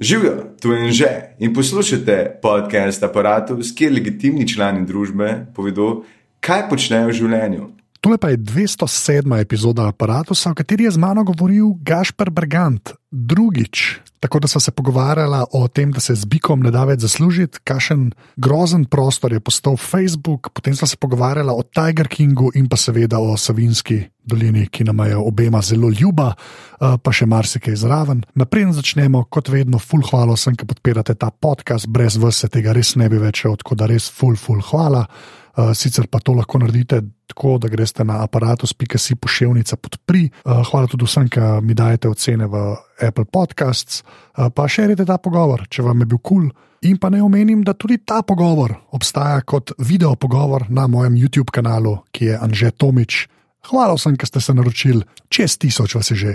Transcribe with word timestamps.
Živijo, 0.00 0.56
tu 0.60 0.72
je 0.72 0.92
že 0.92 1.36
in 1.38 1.54
poslušate 1.54 2.38
podcast 2.42 3.02
Apparatus, 3.02 3.74
kjer 3.76 3.92
legitimni 3.92 4.48
člani 4.48 4.86
družbe 4.86 5.46
povedo, 5.54 6.04
kaj 6.40 6.68
počnejo 6.70 7.10
v 7.10 7.16
življenju. 7.18 7.66
Tole 8.02 8.18
pa 8.18 8.32
je 8.34 8.36
207. 8.36 9.40
epizoda 9.40 9.86
aparata, 9.86 10.34
o 10.34 10.54
kateri 10.54 10.84
je 10.84 10.90
z 10.90 10.98
mano 10.98 11.22
govoril 11.24 11.78
Gašpr 11.86 12.30
Brgant, 12.30 12.90
drugič. 13.10 14.00
Tako 14.20 14.40
da 14.40 14.48
smo 14.48 14.60
se 14.60 14.70
pogovarjali 14.70 15.44
o 15.52 15.68
tem, 15.68 15.92
da 15.92 16.00
se 16.00 16.14
z 16.14 16.24
bikom 16.24 16.60
ne 16.66 16.70
da 16.70 16.82
več 16.84 17.00
zaslužiti, 17.00 17.60
kakšen 17.64 18.10
grozen 18.36 18.84
prostor 18.90 19.32
je 19.32 19.40
postal 19.40 19.76
Facebook, 19.76 20.50
potem 20.50 20.74
smo 20.74 20.86
se 20.86 20.96
pogovarjali 20.96 21.54
o 21.54 21.62
Tiger 21.62 22.08
Kingu 22.08 22.50
in 22.54 22.66
pa 22.68 22.76
seveda 22.76 23.20
o 23.22 23.36
Savinski 23.36 24.00
dolini, 24.24 24.66
ki 24.66 24.84
nam 24.84 25.06
je 25.06 25.16
obema 25.16 25.62
zelo 25.62 25.90
ljuba, 25.90 26.32
eh, 26.34 26.96
pa 27.02 27.12
še 27.12 27.26
marsikaj 27.26 27.76
zraven. 27.76 28.24
Naprej 28.34 28.72
začnemo, 28.72 29.24
kot 29.30 29.48
vedno, 29.48 29.78
full 29.78 30.02
hvala 30.10 30.34
vsem, 30.34 30.56
ki 30.58 30.66
podpirate 30.66 31.14
ta 31.14 31.30
podcast, 31.30 31.86
brez 31.86 32.18
vse 32.18 32.50
tega 32.50 32.72
res 32.72 32.96
ne 32.96 33.08
bi 33.08 33.22
več, 33.22 33.42
tako 33.42 33.78
da 33.78 33.86
res 33.86 34.10
full, 34.10 34.34
full 34.34 34.58
hvala. 34.72 35.06
Uh, 35.52 35.74
sicer 35.76 36.06
pa 36.08 36.16
to 36.18 36.32
lahko 36.32 36.56
naredite 36.58 37.02
tako, 37.32 37.56
da 37.58 37.68
greste 37.72 38.04
na 38.04 38.22
aparatus.si 38.22 39.16
pošiljka 39.16 39.76
podpri. 39.76 40.28
Uh, 40.44 40.60
hvala 40.70 40.86
tudi 40.86 41.08
vsem, 41.08 41.28
ki 41.32 41.40
mi 41.64 41.74
dajete 41.74 42.12
ocene 42.12 42.46
v 42.46 42.76
Apple 43.00 43.24
Podcasts, 43.24 44.02
uh, 44.04 44.52
pa 44.54 44.68
širite 44.68 45.08
ta 45.08 45.18
pogovor, 45.18 45.66
če 45.68 45.82
vam 45.82 46.04
je 46.04 46.12
bil 46.12 46.20
kul. 46.20 46.46
Cool. 46.52 46.70
In 46.82 46.98
pa 46.98 47.12
ne 47.14 47.20
omenim, 47.22 47.60
da 47.62 47.76
tudi 47.78 48.00
ta 48.02 48.24
pogovor 48.26 48.74
obstaja 48.90 49.44
kot 49.46 49.70
video 49.78 50.16
pogovor 50.18 50.66
na 50.68 50.88
mojem 50.90 51.14
YouTube 51.14 51.54
kanalu, 51.54 52.00
ki 52.10 52.32
je 52.32 52.38
Anže 52.42 52.72
Tomič. 52.74 53.28
Hvala 53.70 53.94
vsem, 53.94 54.16
ki 54.18 54.26
ste 54.26 54.42
se 54.42 54.54
naročili, 54.54 55.06
čez 55.30 55.54
tisoč 55.62 55.94
vas 55.94 56.10
je 56.10 56.16
že, 56.18 56.32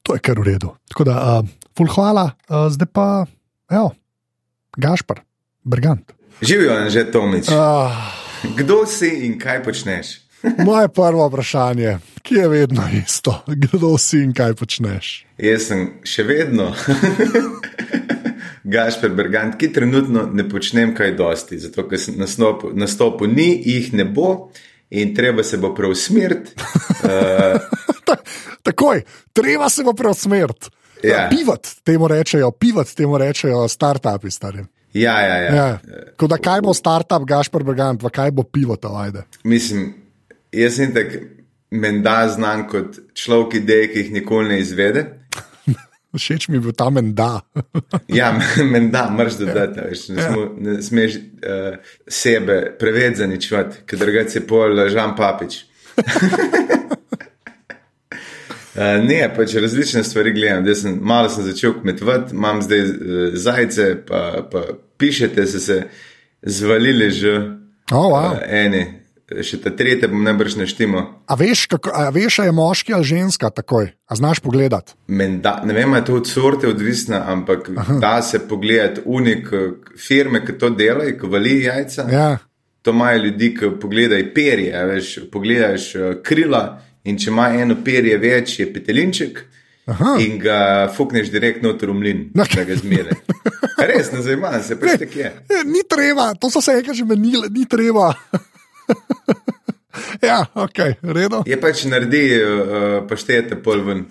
to 0.00 0.16
je 0.16 0.24
kar 0.24 0.40
v 0.40 0.48
redu. 0.48 0.72
Tako 0.88 1.04
da, 1.04 1.14
uh, 1.20 1.52
full 1.76 1.92
hvala, 1.92 2.32
uh, 2.48 2.72
zdaj 2.72 2.88
pa, 2.96 3.28
evo, 3.68 3.92
Gašpr, 4.80 5.20
Brgant. 5.68 6.16
Živijo, 6.40 6.72
Anže 6.80 7.04
Tomič. 7.12 7.52
Uh. 7.52 7.92
Kdo 8.56 8.84
si 8.88 9.28
in 9.28 9.36
kaj 9.40 9.60
počneš? 9.64 10.23
Moje 10.64 10.88
prvo 10.88 11.28
vprašanje, 11.28 11.98
ki 12.22 12.34
je 12.34 12.48
vedno 12.48 12.82
isto, 13.06 13.42
kdo 13.46 13.98
si 13.98 14.22
in 14.22 14.32
kaj 14.34 14.54
počneš? 14.54 15.26
Jaz 15.38 15.68
sem 15.70 15.86
še 16.04 16.24
vedno 16.28 16.70
Gašper 18.74 19.12
Bergant, 19.16 19.56
ki 19.60 19.72
trenutno 19.72 20.26
ne 20.32 20.46
počnem 20.48 20.94
kaj 20.96 21.14
dosti, 21.16 21.58
zato 21.58 21.86
ker 21.88 22.00
sem 22.00 22.18
nastopu, 22.20 22.72
nastopu 22.76 23.28
ni, 23.30 23.50
jih 23.64 23.92
ne 23.96 24.04
bo 24.04 24.50
in 24.90 25.14
treba 25.16 25.42
se 25.42 25.58
bo 25.58 25.74
preusmeriti. 25.74 26.54
Uh... 27.04 27.60
Takoj, 28.64 29.02
treba 29.36 29.68
se 29.68 29.82
bo 29.84 29.92
preusmeriti. 29.92 30.70
Ja. 31.04 31.26
Pivat, 31.28 31.68
temu 31.84 32.08
rečejo, 32.08 32.48
pivat, 32.56 32.88
temu 32.96 33.18
rečejo, 33.20 33.66
start-upi 33.68 34.30
starim. 34.32 34.70
Ja, 34.94 35.20
ja, 35.20 35.36
ja. 35.36 35.54
ja. 35.54 35.78
Da 36.28 36.38
kaj 36.38 36.62
bo 36.64 36.72
startup, 36.74 37.26
Gašpor 37.28 37.64
Brgant, 37.64 38.00
pa 38.00 38.08
kaj 38.14 38.30
bo 38.32 38.46
pivo 38.48 38.76
ta 38.80 38.88
vajde. 38.88 39.26
Mislim, 39.44 39.90
jaz 40.54 40.76
sem 40.76 40.94
tak 40.94 41.18
menda 41.74 42.28
znan 42.28 42.66
kot 42.70 42.98
človek 43.14 43.60
idej, 43.62 43.88
ki 43.92 44.02
jih 44.02 44.12
nikoli 44.12 44.48
ne 44.48 44.60
izvede. 44.62 45.04
Všeč 46.14 46.48
mi 46.48 46.60
je 46.60 46.64
bil 46.68 46.74
ta 46.78 46.90
menda. 46.94 47.40
ja, 48.20 48.30
menda, 48.74 49.08
mrš 49.10 49.40
dodati, 49.42 49.80
veš, 49.88 50.08
ne, 50.14 50.22
ja. 50.22 50.48
ne 50.66 50.76
smeš 50.82 51.16
uh, 51.18 51.76
sebe 52.08 52.60
preveč 52.78 53.18
zaničevati, 53.22 53.82
ker 53.86 53.98
drugače 53.98 54.38
je 54.38 54.46
pol 54.46 54.84
Žan 54.88 55.16
Papič. 55.18 55.64
Uh, 58.74 58.98
ne, 59.06 59.20
pač 59.36 59.54
različne 59.62 60.02
stvari 60.02 60.32
gledam. 60.34 60.66
Sem, 60.74 60.96
malo 61.02 61.28
sem 61.30 61.46
začel 61.46 61.76
kmetovati, 61.80 62.34
imam 62.34 62.62
zdaj 62.62 62.88
zajce, 63.38 63.90
pa, 64.06 64.22
pa 64.50 64.64
pišete, 64.98 65.46
se, 65.46 65.60
se 65.60 65.76
zvalili 66.42 67.10
že 67.10 67.34
oh, 67.92 68.10
wow. 68.10 68.32
uh, 68.32 68.40
eni, 68.46 68.82
še 69.42 69.58
ta 69.64 69.72
tretje, 69.74 70.08
bom 70.08 70.22
najbrž 70.24 70.56
neštimo. 70.60 71.02
A 71.26 71.36
veš, 71.38 71.66
kako, 71.72 71.90
a 71.94 72.08
veš, 72.14 72.38
a 72.44 72.48
je 72.48 72.52
moški 72.54 72.94
ali 72.94 73.04
ženska 73.04 73.50
takoj, 73.50 73.90
a 74.06 74.16
znaš 74.16 74.40
pogledati? 74.44 74.94
Da, 75.42 75.62
ne 75.64 75.74
vem, 75.74 75.94
je 75.98 76.04
to 76.04 76.18
od 76.20 76.28
sorte 76.28 76.68
odvisno, 76.68 77.18
ampak 77.18 77.70
Aha. 77.76 77.98
da 78.00 78.22
se 78.22 78.42
pogledati 78.48 79.00
unik 79.04 79.48
firme, 79.98 80.44
ki 80.46 80.58
to 80.58 80.70
delajo, 80.70 81.18
ki 81.20 81.32
vali 81.32 81.62
jajca. 81.62 82.06
Ja. 82.12 82.38
To 82.82 82.92
imajo 82.92 83.22
ljudi, 83.24 83.54
ki 83.56 83.74
pogledajo 83.80 84.30
perje, 84.34 84.86
veš, 84.86 85.18
pogledaš 85.32 85.92
krila. 86.22 86.80
In 87.04 87.18
če 87.20 87.28
ima 87.30 87.50
eno 87.52 87.76
perje 87.84 88.16
več, 88.16 88.58
je 88.60 88.66
petelinček. 88.72 89.42
Aha. 89.86 90.14
In 90.24 90.38
ga 90.40 90.88
fukneš 90.96 91.28
direktno 91.28 91.74
v 91.76 91.92
mlin, 91.92 92.30
da 92.32 92.46
ga 92.64 92.76
zmeri. 92.76 93.16
Res, 93.90 94.12
ne 94.12 94.22
zanima 94.24 94.56
se, 94.64 94.78
pač 94.80 94.96
tako 95.02 95.20
je. 95.20 95.30
Ni 95.68 95.82
treba, 95.88 96.32
to 96.40 96.48
so 96.48 96.62
se 96.64 96.78
enkrat 96.78 96.96
že 96.96 97.04
menili, 97.04 97.50
ni 97.52 97.66
treba. 97.68 98.14
ja, 100.28 100.44
ok, 100.54 100.78
redo. 101.02 101.42
Je 101.46 101.58
pač 101.60 101.84
naredi, 101.90 102.24
uh, 102.40 103.00
pa 103.08 103.16
štejete 103.16 103.60
pol 103.62 103.84
ven. 103.86 104.04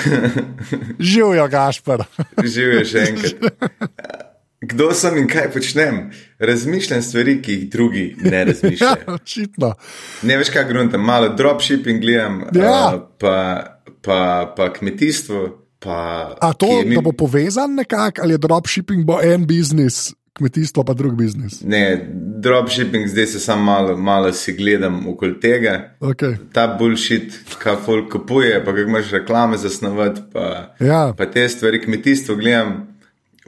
Živijo, 1.10 1.46
Gašpar. 1.50 2.06
Živijo 2.54 2.84
še 2.88 3.06
enkrat 3.10 4.26
kdo 4.60 4.92
sem 4.94 5.16
in 5.18 5.28
kaj 5.28 5.50
počnem. 5.52 6.10
Razmišljam 6.38 7.02
stvari, 7.02 7.42
ki 7.42 7.52
jih 7.52 7.70
drugi 7.70 8.16
ne 8.20 8.44
razmišljajo. 8.44 8.96
ja, 9.06 9.14
očitno. 9.14 9.74
Ne 10.22 10.36
veš, 10.36 10.52
kaj 10.52 10.64
grunta, 10.68 10.98
malo 10.98 11.28
dropshipping 11.36 12.00
gledam, 12.00 12.44
ja. 12.54 12.92
uh, 12.94 13.00
pa, 13.18 13.36
pa, 14.02 14.52
pa 14.56 14.72
kmetijstvo. 14.72 15.56
Pa, 15.80 16.36
A 16.40 16.52
to 16.52 16.82
mi... 16.84 16.98
bo 17.00 17.12
povezan 17.12 17.74
nekako, 17.74 18.20
ali 18.22 18.34
je 18.34 18.38
dropshipping 18.38 19.04
bo 19.04 19.16
en 19.22 19.46
biznis? 19.46 20.10
Kmetijstvo 20.40 20.84
pa 20.88 20.94
drug 20.96 21.14
biznis. 21.18 21.58
Ne, 21.60 22.08
dropshipping, 22.40 23.08
zdaj 23.08 23.26
se 23.26 23.40
samo 23.40 23.64
malo, 23.64 23.96
malo 23.96 24.32
si 24.32 24.52
gledam 24.56 25.02
okoli 25.08 25.34
tega. 25.40 25.90
Okay. 26.00 26.36
Ta 26.52 26.64
bullshit, 26.78 27.36
kaj 27.60 27.76
folk 27.84 28.08
kupuje, 28.12 28.64
pa 28.64 28.72
kako 28.72 28.88
imaš 28.88 29.10
reklame 29.12 29.58
zasnovati, 29.60 30.20
pa, 30.32 30.74
ja. 30.80 31.02
pa 31.18 31.26
te 31.26 31.48
stvari, 31.48 31.82
kmetijstvo 31.84 32.36
gledam 32.40 32.86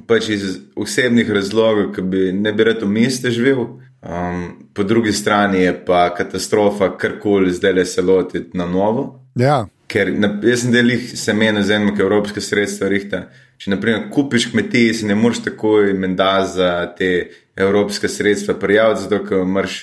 pač 0.07 0.29
iz 0.29 0.59
osebnih 0.77 1.31
razlogov, 1.31 1.95
ki 1.97 2.03
bi 2.03 2.29
ne 2.37 2.53
bi 2.53 2.69
rad 2.69 2.85
v 2.85 2.93
mestu 2.93 3.33
živel. 3.33 3.65
Um, 4.03 4.69
po 4.75 4.85
drugi 4.85 5.13
strani 5.13 5.63
je 5.63 5.73
pa 5.87 6.11
katastrofa, 6.15 6.91
kar 6.99 7.17
koli 7.23 7.53
zdaj 7.57 7.73
le 7.73 7.85
se 7.89 8.03
lotiti 8.03 8.59
na 8.59 8.67
novo. 8.67 9.25
Ja. 9.35 9.65
Ker 9.93 10.09
na, 10.17 10.31
jaz 10.41 10.63
sem 10.65 10.73
delih 10.73 11.03
semena 11.19 11.63
za 11.63 11.77
eno, 11.77 11.93
ki 11.93 12.01
evropske 12.01 12.41
sredstva 12.41 12.89
rihta. 12.89 13.27
Če 13.61 13.75
naprimer 13.75 14.07
kupiš 14.13 14.49
kmetije, 14.51 14.95
si 14.97 15.07
ne 15.07 15.15
moreš 15.19 15.43
takoj 15.45 15.93
menda 15.93 16.33
za 16.49 16.71
te 16.97 17.11
evropske 17.57 18.09
sredstva 18.09 18.57
prijaviti, 18.59 19.05
zato 19.05 19.21
ker 19.27 19.45
imaš 19.45 19.83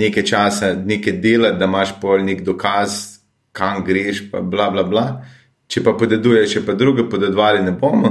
nekaj 0.00 0.24
časa, 0.26 0.72
nekaj 0.74 1.18
dela, 1.20 1.52
da 1.52 1.68
imaš 1.68 1.92
pol 2.00 2.24
nek 2.24 2.40
dokaz, 2.46 2.96
kam 3.52 3.84
greš, 3.84 4.24
pa 4.32 4.40
bla 4.40 4.70
bla 4.70 4.86
bla. 4.88 5.06
Če 5.70 5.84
pa 5.86 5.94
podeduješ, 5.98 6.56
če 6.56 6.64
pa 6.66 6.74
druge 6.74 7.04
podedovali 7.10 7.62
ne 7.62 7.74
bomo. 7.78 8.10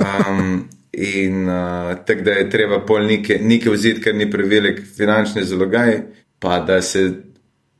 Um, 0.00 0.64
in 0.92 1.46
uh, 1.48 1.94
tako 2.06 2.26
da 2.26 2.34
je 2.40 2.48
treba 2.52 2.80
pol 2.86 3.06
nekaj 3.06 3.72
vzeti, 3.72 4.02
ker 4.04 4.16
ni 4.16 4.28
prevelik 4.30 4.82
finančni 4.96 5.44
zalogaj, 5.48 5.94
pa 6.40 6.58
da, 6.66 6.80
se, 6.82 7.06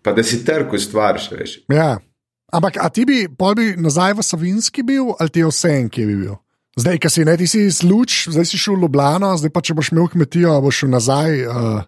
pa 0.02 0.14
da 0.16 0.24
si 0.24 0.44
trg 0.44 0.72
ustvariš. 0.78 1.58
Ja. 1.68 1.98
Ampak, 2.52 2.76
a 2.82 2.88
ti 2.90 3.04
bi, 3.06 3.24
bi 3.28 3.66
nazaj 3.78 4.14
v 4.18 4.22
Savinski 4.26 4.82
bil 4.82 5.14
ali 5.18 5.30
ti 5.30 5.44
vse 5.46 5.70
en, 5.70 5.88
ki 5.88 6.06
bi 6.06 6.16
bil? 6.24 6.38
Zdaj, 6.78 6.98
ki 7.02 7.10
si 7.10 7.24
ne 7.26 7.34
ti 7.36 7.46
si 7.50 7.66
sluč, 7.70 8.28
zdaj 8.30 8.46
si 8.46 8.58
šel 8.58 8.78
v 8.78 8.86
Ljubljano, 8.86 9.30
zdaj 9.38 9.52
pa 9.54 9.62
če 9.62 9.74
boš 9.74 9.90
imel 9.92 10.08
kmetijo, 10.10 10.54
boš 10.62 10.82
šel 10.82 10.92
nazaj 10.94 11.42
uh, 11.44 11.82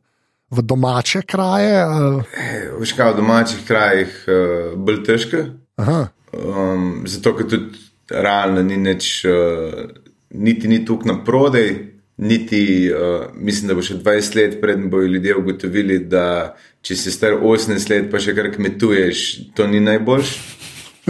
v 0.52 0.64
domače 0.66 1.22
kraje. 1.26 1.76
Uh. 1.86 2.34
Veš 2.82 2.94
kaj, 2.98 3.14
v 3.14 3.20
domačih 3.22 3.62
krajih 3.66 4.16
uh, 4.26 4.74
bolj 4.78 5.02
težko. 5.06 5.46
Um, 5.78 7.04
zato, 7.10 7.34
ker 7.38 7.48
tudi 7.50 7.82
realno 8.10 8.62
ni 8.66 8.78
nič, 8.82 9.22
uh, 9.30 9.86
niti 10.34 10.70
ni 10.70 10.82
tukaj 10.86 11.12
na 11.12 11.18
prodaj, 11.24 11.70
niti 12.16 12.90
uh, 12.92 13.26
mislim, 13.34 13.68
da 13.68 13.74
bo 13.74 13.84
še 13.84 13.96
20 14.00 14.36
let 14.36 14.58
predtem 14.60 14.90
bojo 14.90 15.06
ljudje 15.06 15.36
ugotovili, 15.36 15.98
da 15.98 16.54
če 16.82 16.96
si 16.96 17.12
star 17.14 17.38
18 17.38 17.90
let, 17.90 18.10
pa 18.10 18.20
še 18.20 18.34
kar 18.36 18.50
kmetuješ, 18.54 19.24
to 19.56 19.66
ni 19.70 19.80
najboljš. 19.80 20.34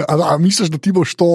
A, 0.07 0.15
a 0.33 0.37
misliš, 0.41 0.71
da 0.73 0.81
ti 0.81 0.93
boš 0.95 1.17
to 1.19 1.33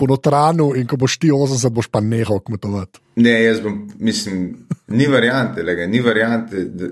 po 0.00 0.08
notranu 0.08 0.70
in 0.76 0.88
ko 0.88 0.96
boš 1.00 1.18
ti 1.20 1.30
80, 1.32 1.72
boš 1.76 1.90
pa 1.92 2.00
nehal 2.00 2.40
kmetovati? 2.44 3.02
Ne, 3.20 3.34
jaz 3.44 3.60
bom, 3.64 3.82
mislim, 4.00 4.66
ni 4.96 5.06
variante, 5.12 5.62
lega, 5.62 5.86
ni 5.86 6.00
variante, 6.04 6.64
da, 6.64 6.88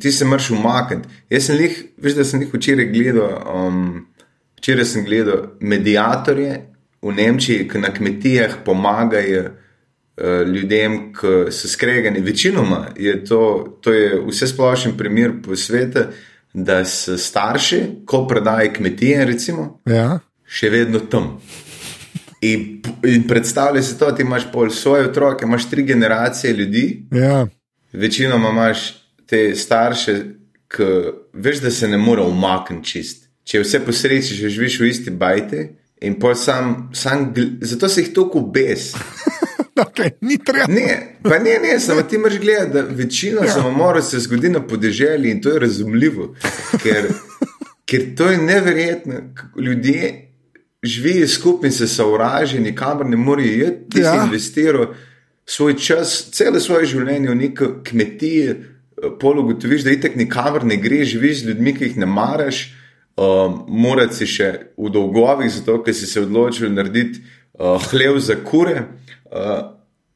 ti 0.00 0.12
se 0.14 0.24
moraš 0.24 0.52
umakniti. 0.54 1.10
Jaz 1.30 1.50
sem 1.50 1.60
jih, 1.60 1.82
veš, 2.02 2.16
da 2.20 2.26
sem 2.26 2.46
jih 2.46 2.54
včeraj 2.54 2.90
gledal, 2.94 3.36
um, 3.50 3.84
včeraj 4.62 4.88
sem 4.94 5.06
gledal 5.06 5.50
medijatorje 5.60 6.56
v 7.02 7.14
Nemčiji, 7.18 7.66
ki 7.70 7.82
na 7.82 7.92
kmetijah 7.94 8.60
pomagajo 8.66 9.44
uh, 9.50 9.65
ljudem, 10.24 11.12
ki 11.12 11.52
so 11.52 11.68
skregani. 11.68 12.20
Večinoma 12.20 12.86
je 12.96 13.24
to, 13.24 13.78
to 13.80 13.92
je 13.92 14.22
vse 14.28 14.46
splošen 14.46 14.96
primer 14.96 15.32
po 15.44 15.56
svetu, 15.56 16.06
da 16.52 16.84
so 16.84 17.18
starši, 17.18 17.82
ko 18.06 18.26
predajo 18.26 18.72
kmetije, 18.72 19.24
recimo, 19.24 19.80
ja. 19.84 20.18
še 20.46 20.70
vedno 20.72 21.02
tam. 21.12 21.36
In, 22.40 22.82
in 23.04 23.26
predstavljaj 23.28 23.82
si 23.82 23.98
to, 23.98 24.08
ti 24.12 24.24
imaš 24.24 24.46
pol 24.52 24.70
svoje 24.70 25.10
otroke, 25.10 25.44
imaš 25.44 25.70
tri 25.70 25.82
generacije 25.82 26.52
ljudi, 26.52 27.06
Ja, 27.12 27.46
večinoma 27.92 28.50
imaš 28.50 28.94
te 29.26 29.54
starše, 29.54 30.16
ki 30.68 30.88
veš, 31.32 31.60
da 31.60 31.70
se 31.70 31.88
ne 31.88 31.98
more 31.98 32.22
umakniti 32.22 32.88
čist. 32.88 33.28
Če 33.44 33.60
vse 33.62 33.80
po 33.84 33.92
sreči, 33.92 34.34
že 34.34 34.50
živiš 34.50 34.80
v 34.80 34.88
isti 34.90 35.10
bajti. 35.10 35.68
In 36.02 36.18
pol 36.20 36.34
sam, 36.34 36.90
sam, 36.94 37.30
zato 37.60 37.88
se 37.88 38.02
jih 38.02 38.12
toliko 38.14 38.40
bes. 38.40 38.92
okay, 39.84 40.10
ni 40.20 40.38
treba. 40.38 40.66
Ne, 40.68 41.18
pa 41.22 41.38
ne, 41.38 41.58
ne, 41.62 41.80
samo 41.80 42.02
ti 42.02 42.16
imaš 42.16 42.38
gledati, 42.38 42.72
da 42.72 42.82
večina 42.82 43.44
ja. 43.44 43.52
samomorov 43.52 44.02
se 44.02 44.20
zgodi 44.20 44.48
na 44.48 44.62
podeželju 44.66 45.30
in 45.30 45.42
to 45.42 45.52
je 45.52 45.58
razumljivo, 45.60 46.34
ker, 46.82 47.10
ker 47.84 48.14
to 48.16 48.30
je 48.30 48.38
neverjetno. 48.38 49.14
Ljudje 49.56 50.32
živijo 50.82 51.28
skupaj 51.28 51.68
in 51.68 51.72
se 51.72 51.88
sovražijo, 51.88 52.62
nikamor 52.62 53.06
ne 53.06 53.16
morejo 53.16 53.68
iti, 53.68 53.90
ti 53.90 54.00
ja. 54.00 54.12
Si 54.12 54.26
investiral 54.26 54.86
svoj 55.46 55.76
čas, 55.78 56.30
celo 56.32 56.60
svoje 56.60 56.86
življenje 56.86 57.30
v 57.30 57.34
neko 57.34 57.68
kmetije, 57.84 58.56
pol 59.20 59.40
ugotoviš, 59.40 59.84
da 59.84 59.92
itek 59.92 60.16
nikamor 60.16 60.64
ne 60.64 60.76
greš, 60.76 61.08
živiš 61.14 61.42
z 61.42 61.48
ljudmi, 61.50 61.74
ki 61.76 61.84
jih 61.84 61.96
ne 62.02 62.06
maraš. 62.06 62.66
Um, 63.16 63.62
Morati 63.68 64.14
si 64.14 64.26
še 64.28 64.48
v 64.76 64.90
dolgovih, 64.92 65.50
zato 65.52 65.78
ker 65.84 65.94
si 65.96 66.08
se 66.08 66.20
odločil 66.20 66.72
narediti 66.72 67.22
uh, 67.56 67.80
hlev 67.90 68.18
za 68.20 68.36
kure. 68.44 68.82
Uh, 69.32 69.62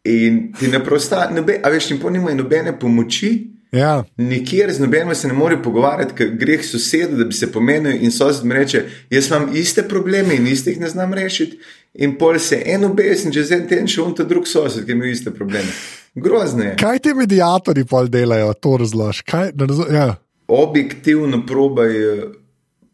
in 0.05 0.53
ti 0.59 0.69
ne 0.69 0.81
prosta, 0.85 1.29
nobe, 1.35 1.61
a 1.63 1.71
veš, 1.71 1.91
in 1.91 2.01
po 2.01 2.11
nimajo 2.11 2.37
nobene 2.37 2.79
pomoči, 2.79 3.33
Ja, 3.73 4.05
nikjer 4.17 4.73
z 4.73 4.81
nobenim 4.81 5.15
se 5.15 5.29
ne 5.29 5.35
more 5.35 5.63
pogovarjati, 5.63 6.15
ker 6.15 6.31
greh 6.35 6.65
sosedu, 6.67 7.17
da 7.17 7.25
bi 7.25 7.35
se 7.35 7.53
pomenil 7.53 8.03
in 8.03 8.11
sosed 8.11 8.45
mi 8.45 8.55
reče: 8.55 8.83
Jaz 9.11 9.29
imam 9.31 9.51
iste 9.57 9.85
probleme 9.89 10.35
in 10.35 10.47
istih 10.47 10.81
ne 10.81 10.89
znam 10.89 11.15
rešiti. 11.15 11.59
In 11.95 12.17
pol 12.19 12.39
se 12.39 12.63
en 12.67 12.85
obes 12.85 13.25
in 13.25 13.33
čez 13.33 13.51
en 13.53 13.69
teden 13.69 13.87
še 13.87 14.03
on 14.03 14.15
ta 14.15 14.27
drug 14.27 14.47
sosed, 14.47 14.87
ki 14.87 14.93
ima 14.93 15.07
iste 15.07 15.31
probleme. 15.31 15.71
Grozno 16.15 16.65
je. 16.65 16.75
kaj 16.79 16.99
ti 16.99 17.15
medijatori 17.15 17.85
pol 17.85 18.09
delajo, 18.11 18.53
to 18.55 18.77
razlož. 18.77 19.23
Kaj, 19.23 19.53
razlo, 19.59 19.87
ja. 19.95 20.17
Objektivno 20.49 21.45
probaj 21.47 21.95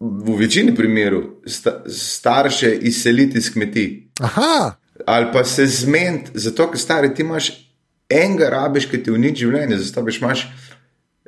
v 0.00 0.36
večini 0.36 0.74
primerov 0.76 1.22
sta, 1.46 1.78
starše 1.88 2.74
izseliti 2.82 3.38
iz 3.38 3.48
kmetij. 3.52 3.88
Aha, 4.20 4.76
ali 5.06 5.26
pa 5.32 5.44
se 5.44 5.66
zmeniti, 5.66 6.30
zato 6.34 6.70
ker 6.70 6.80
stari 6.80 7.14
ti 7.14 7.22
imaš 7.22 7.52
enega 8.10 8.48
rabiš, 8.50 8.88
ki 8.90 9.02
ti 9.02 9.14
uniči 9.14 9.46
življenje, 9.46 9.78
zato 9.78 10.02
veš, 10.06 10.18
imaš 10.20 10.44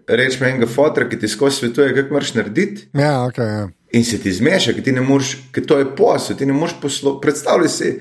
rečemo 0.09 0.49
enega 0.49 0.67
fotra, 0.67 1.07
ki 1.09 1.19
ti 1.19 1.31
skozi 1.31 1.63
svetuje, 1.63 1.95
kako 1.95 2.17
moraš 2.17 2.35
narediti. 2.35 2.89
ja, 2.93 3.25
ok. 3.25 3.39
Ja. 3.39 3.69
In 3.93 4.05
se 4.05 4.19
ti 4.21 4.33
zmeša, 4.33 4.75
ker 4.77 4.85
ti 4.85 4.93
ne 4.93 5.01
moreš, 5.01 5.37
ker 5.55 5.65
to 5.65 5.79
je 5.79 5.87
posel, 5.97 6.37
ti 6.37 6.47
ne 6.47 6.53
moreš 6.53 6.75
poslovati. 6.83 7.23
Predstavljaj 7.23 7.69
si, 7.73 7.95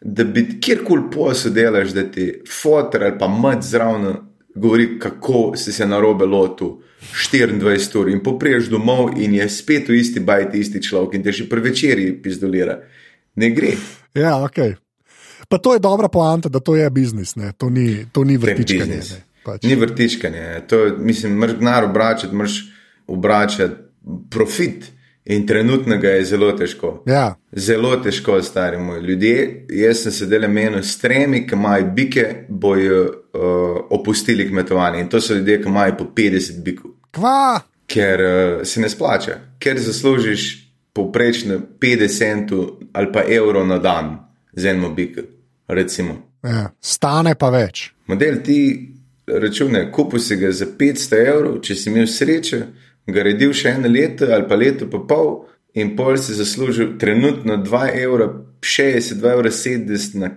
da 0.00 0.24
bi 0.24 0.46
kjerkoli 0.60 1.10
posel 1.12 1.52
delaš, 1.52 1.92
da 1.92 2.06
ti 2.10 2.30
fotor 2.62 3.04
ali 3.04 3.18
pa 3.18 3.28
mat 3.28 3.62
zraven 3.62 4.14
govori, 4.54 4.98
kako 4.98 5.52
si 5.56 5.72
se 5.72 5.86
na 5.86 6.00
robe 6.00 6.26
lotil 6.26 6.78
24 7.34 7.98
ur 7.98 8.08
in 8.08 8.22
popriješ 8.22 8.70
domov 8.72 9.18
in 9.18 9.34
je 9.34 9.48
spet 9.48 9.88
v 9.88 10.00
isti 10.00 10.20
bajti 10.20 10.58
isti 10.58 10.82
človek 10.82 11.14
in 11.14 11.22
te 11.22 11.32
še 11.32 11.48
pri 11.50 11.60
večerji 11.60 12.16
pizdolira. 12.22 12.78
Ne 13.36 13.50
gre. 13.50 13.76
ja, 14.14 14.38
ok. 14.44 14.87
Pa 15.48 15.58
to 15.58 15.74
je 15.74 15.80
dobra 15.80 16.08
poanta, 16.08 16.48
da 16.48 16.60
to 16.60 16.76
je 16.76 16.90
biznis, 16.90 17.36
ne? 17.36 17.52
to 17.56 17.70
ni, 17.70 18.06
to 18.12 18.24
ni 18.24 18.36
vrtičkanje. 18.36 18.96
ne, 18.96 19.24
Pač. 19.44 19.62
Ni 19.62 19.74
vrtičkanje, 19.74 20.60
to 20.68 20.78
je, 20.84 20.92
mislim, 20.98 21.38
mrš 21.38 21.52
denar 21.58 21.84
obračati, 21.84 22.34
mrš 22.36 22.58
obračati 23.06 23.74
profit. 24.30 24.84
In 25.28 25.46
trenutnega 25.46 26.08
je 26.08 26.24
zelo 26.24 26.52
težko. 26.56 27.02
Ja, 27.06 27.34
Zelo 27.52 27.96
težko, 28.00 28.38
stari 28.42 28.78
moj 28.80 29.00
ljudje. 29.00 29.66
Jaz 29.68 30.02
sem 30.02 30.12
sedel 30.12 30.46
menil 30.48 30.80
s 30.82 30.94
tremi, 30.98 31.42
ki 31.46 31.52
imajo 31.54 31.90
bike, 31.96 32.24
bojo 32.48 33.02
uh, 33.04 33.42
opustili 33.90 34.46
kmetovanje. 34.48 35.00
In 35.00 35.08
to 35.12 35.20
so 35.20 35.34
ljudje, 35.34 35.58
ki 35.62 35.68
imajo 35.68 35.96
po 35.98 36.06
50 36.16 36.62
bikov. 36.64 36.90
kva, 37.10 37.60
Ker 37.86 38.20
uh, 38.24 38.64
se 38.64 38.80
ne 38.80 38.88
splača, 38.88 39.36
ker 39.60 39.76
zaslužiš 39.80 40.46
povprečno 40.92 41.60
50 41.80 42.18
centov 42.18 42.64
ali 42.92 43.12
pa 43.12 43.22
evro 43.28 43.66
na 43.66 43.78
dan 43.78 44.16
z 44.52 44.66
enim 44.66 44.94
bikom. 44.94 45.24
Recimo. 45.68 46.16
ja. 46.42 46.70
stane 46.80 47.34
pa 47.34 47.50
več. 47.50 47.92
Model 48.06 48.40
ti 48.44 48.58
račune, 49.26 49.90
kupil 49.92 50.20
si 50.20 50.36
ga 50.36 50.52
za 50.52 50.66
500 50.78 51.18
evrov, 51.28 51.60
če 51.60 51.74
si 51.76 51.90
imel 51.90 52.06
srečo, 52.08 52.62
ga 53.06 53.22
redil 53.22 53.52
še 53.52 53.74
eno 53.76 53.88
leto 53.88 54.28
ali 54.32 54.48
pa 54.48 54.56
leto 54.56 54.88
pa 54.88 55.00
pol, 55.08 55.46
in 55.76 55.94
pol 55.96 56.16
si 56.16 56.34
zaslužil 56.34 56.96
trenutno 56.98 57.58
2 57.60 58.02
evra, 58.02 58.30
60, 58.64 59.20
2 59.20 59.32
evra 59.36 59.50
70 59.52 60.16
na 60.18 60.30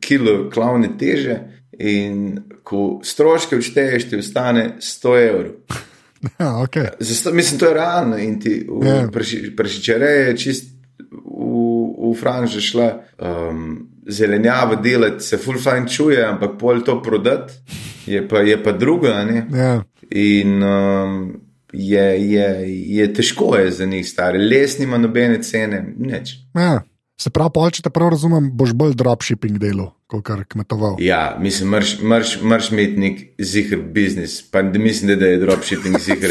kilo 0.00 0.48
klavne 0.50 0.92
teže, 0.98 1.40
in 1.80 2.38
ko 2.62 3.00
stroške 3.04 3.56
odšteješ, 3.56 4.10
ti 4.10 4.18
ostane 4.20 4.76
100 4.80 5.16
evrov. 5.28 5.54
Ja, 6.20 6.60
okay. 6.60 6.90
Za 7.00 7.14
Sto, 7.14 7.30
mislim, 7.32 7.58
to 7.58 7.66
je 7.66 7.74
realno 7.74 8.18
in 8.18 8.40
ti 8.40 8.66
Ja. 8.84 9.08
prešičereje 9.56 10.26
je 10.26 10.36
čist 10.36 10.66
v, 12.10 12.16
Franži 12.20 12.60
šla. 12.60 12.90
Um, 13.18 13.88
zelenjavo 14.10 14.76
delati 14.82 15.24
se 15.24 15.38
full 15.38 15.58
fine 15.58 15.88
čuje, 15.88 16.22
ampak 16.24 16.58
pol 16.58 16.82
to 16.82 16.98
prodati 17.02 17.54
je 18.06 18.28
pa, 18.28 18.38
je 18.38 18.62
pa 18.62 18.72
druga. 18.72 19.12
a 19.12 19.24
ne. 19.24 19.46
ja. 19.52 19.82
In 20.10 20.62
um, 20.62 21.40
je, 21.72 22.30
je, 22.32 22.46
je 22.96 23.12
težko 23.14 23.56
je 23.56 23.70
za 23.70 23.86
njih 23.86 24.08
stari, 24.08 24.38
les 24.38 24.78
nima 24.78 24.98
nobene 24.98 25.42
cene, 25.42 25.84
nič. 25.98 26.34
Ja. 26.54 26.82
Se 27.20 27.30
pravi, 27.30 27.52
pol, 27.54 27.70
če 27.70 27.84
te 27.84 27.92
prav 27.92 28.14
razumem, 28.14 28.48
boš 28.56 28.72
bolj 28.74 28.96
dropshipping 28.96 29.60
delal, 29.60 29.92
kot 30.10 30.24
kar 30.26 30.42
kmetoval. 30.48 30.96
Ja, 30.98 31.36
mislim, 31.40 31.70
marš 32.42 32.70
imeti 32.72 32.98
nek 33.00 33.20
zihar 33.38 33.78
biznis, 33.94 34.40
pa 34.50 34.62
mislim, 34.62 35.18
da, 35.18 35.26
je 35.26 35.38
dropshipping 35.38 35.98
zihar. 36.06 36.30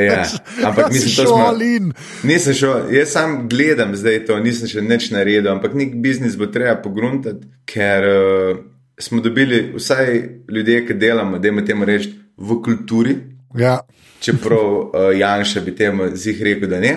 Ja, 0.00 0.24
ampak 0.64 0.92
mislim, 0.92 1.14
to 1.16 1.26
smo- 1.26 1.44
Šolin. 1.44 1.92
Nisem 2.22 2.54
šel, 2.54 2.88
jaz 2.94 3.12
sam 3.12 3.48
gledam 3.48 3.96
zdaj 3.96 4.24
to, 4.26 4.38
nisem 4.40 4.68
še 4.72 4.82
nič 4.82 5.10
naredil, 5.12 5.50
ampak 5.52 5.76
nek 5.76 5.96
biznis 6.02 6.38
bo 6.40 6.48
treba 6.52 6.78
pogruntati, 6.82 7.46
ker 7.68 8.08
uh, 8.08 8.62
smo 8.98 9.20
dobili 9.20 9.66
vsaj 9.76 10.22
ljudje, 10.48 10.86
ki 10.88 10.94
delamo, 10.94 11.38
da 11.38 11.48
imamo 11.48 11.66
temu 11.66 11.84
reči 11.88 12.14
v 12.36 12.60
kulturi. 12.64 13.18
Ja. 13.58 13.80
Čeprav 14.20 14.64
uh, 14.64 15.12
Janša 15.18 15.60
bi 15.60 15.76
temu 15.76 16.08
zih 16.16 16.40
rekel, 16.42 16.68
da 16.72 16.80
ne. 16.80 16.94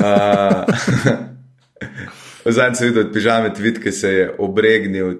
Uh, 0.00 0.64
Zadnjič 2.44 2.78
sem 2.78 2.88
videl 2.88 3.06
od 3.06 3.12
pižame 3.12 3.50
tweet, 3.54 3.82
ki 3.82 3.92
se 3.92 4.08
je 4.08 4.34
obregnil, 4.38 5.14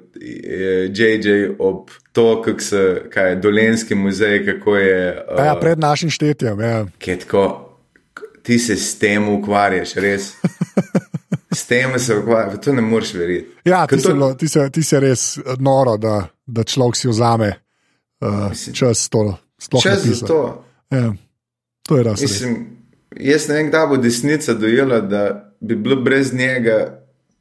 JJ 0.89 1.55
ob 1.59 1.91
to, 2.12 2.43
kako 2.43 2.61
se, 2.61 3.03
kaj 3.11 3.31
je 3.31 3.37
Dolenski 3.37 3.95
muzej, 3.95 4.47
kako 4.47 4.77
je. 4.77 5.25
Uh, 5.39 5.45
Ja, 5.45 5.57
pred 5.61 5.79
našim 5.79 6.11
štetjem. 6.11 6.61
Ja. 6.61 6.87
tako, 6.99 7.77
ti 8.43 8.59
se 8.59 8.77
s 8.77 8.99
tem 8.99 9.29
ukvarjaš, 9.29 9.95
res. 9.95 10.33
S 11.53 11.67
tem 11.67 11.99
se 11.99 12.17
ukvarjaš, 12.17 12.61
to 12.65 12.73
ne 12.73 12.83
moreš 12.83 13.15
verjeti. 13.15 13.50
Ja, 13.65 13.87
ti, 13.87 14.03
to- 14.03 14.15
lo, 14.15 14.35
ti, 14.35 14.49
se, 14.49 14.71
ti 14.71 14.83
se 14.83 15.00
res 15.00 15.39
noro, 15.59 15.97
da, 15.97 16.29
da 16.47 16.65
človek 16.65 16.97
si 16.97 17.09
vzame 17.09 17.53
uh, 18.21 18.53
čas 18.73 19.09
to. 19.09 19.37
Čas 19.83 20.07
za 20.07 20.27
to. 20.27 20.65
Ja, 20.91 21.12
to 21.89 21.97
je 21.97 22.03
res. 22.03 22.21
Mislim, 22.21 22.57
jaz 23.17 23.49
ne 23.49 23.55
vem, 23.55 23.69
kdaj 23.69 23.87
bo 23.87 23.97
desnica 23.97 24.55
dojela, 24.55 25.00
da 25.00 25.53
bi 25.61 25.77
bilo 25.77 25.97
brez 25.97 26.33
njega 26.35 27.00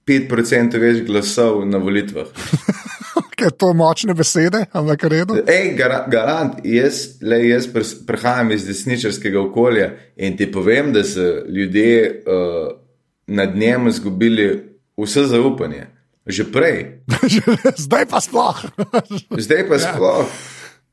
5% 0.09 0.81
več 0.81 1.03
glasov 1.07 1.61
na 1.69 1.81
volitvah. 1.81 2.29
Ker 3.39 3.53
to 3.55 3.71
močne 3.77 4.13
besede, 4.17 4.65
ampak 4.75 5.05
redo. 5.07 5.37
Ej, 5.47 5.71
gara, 5.77 6.01
garant, 6.11 6.57
jaz, 6.67 7.21
le, 7.23 7.39
jaz 7.47 7.69
prihajam 8.07 8.51
iz 8.51 8.65
desničarskega 8.67 9.39
okolja 9.39 9.93
in 10.19 10.35
ti 10.37 10.49
povem, 10.51 10.91
da 10.91 11.05
so 11.07 11.45
ljudje 11.47 11.93
uh, 12.09 12.73
nad 13.31 13.55
njem 13.55 13.87
izgubili 13.87 14.49
vse 14.99 15.23
zaupanje. 15.31 15.87
Že 16.29 16.43
prej, 16.51 16.79
Zdaj 17.85 18.05
pa 18.05 18.21
sploh. 18.21 18.59
zdaj 19.45 19.67
pa 19.69 19.79
sploh. 19.79 20.25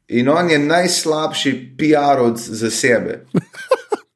In 0.08 0.28
on 0.28 0.50
je 0.50 0.58
najslabši 0.58 1.52
PR-ovc 1.78 2.38
za 2.38 2.70
sebe. 2.70 3.25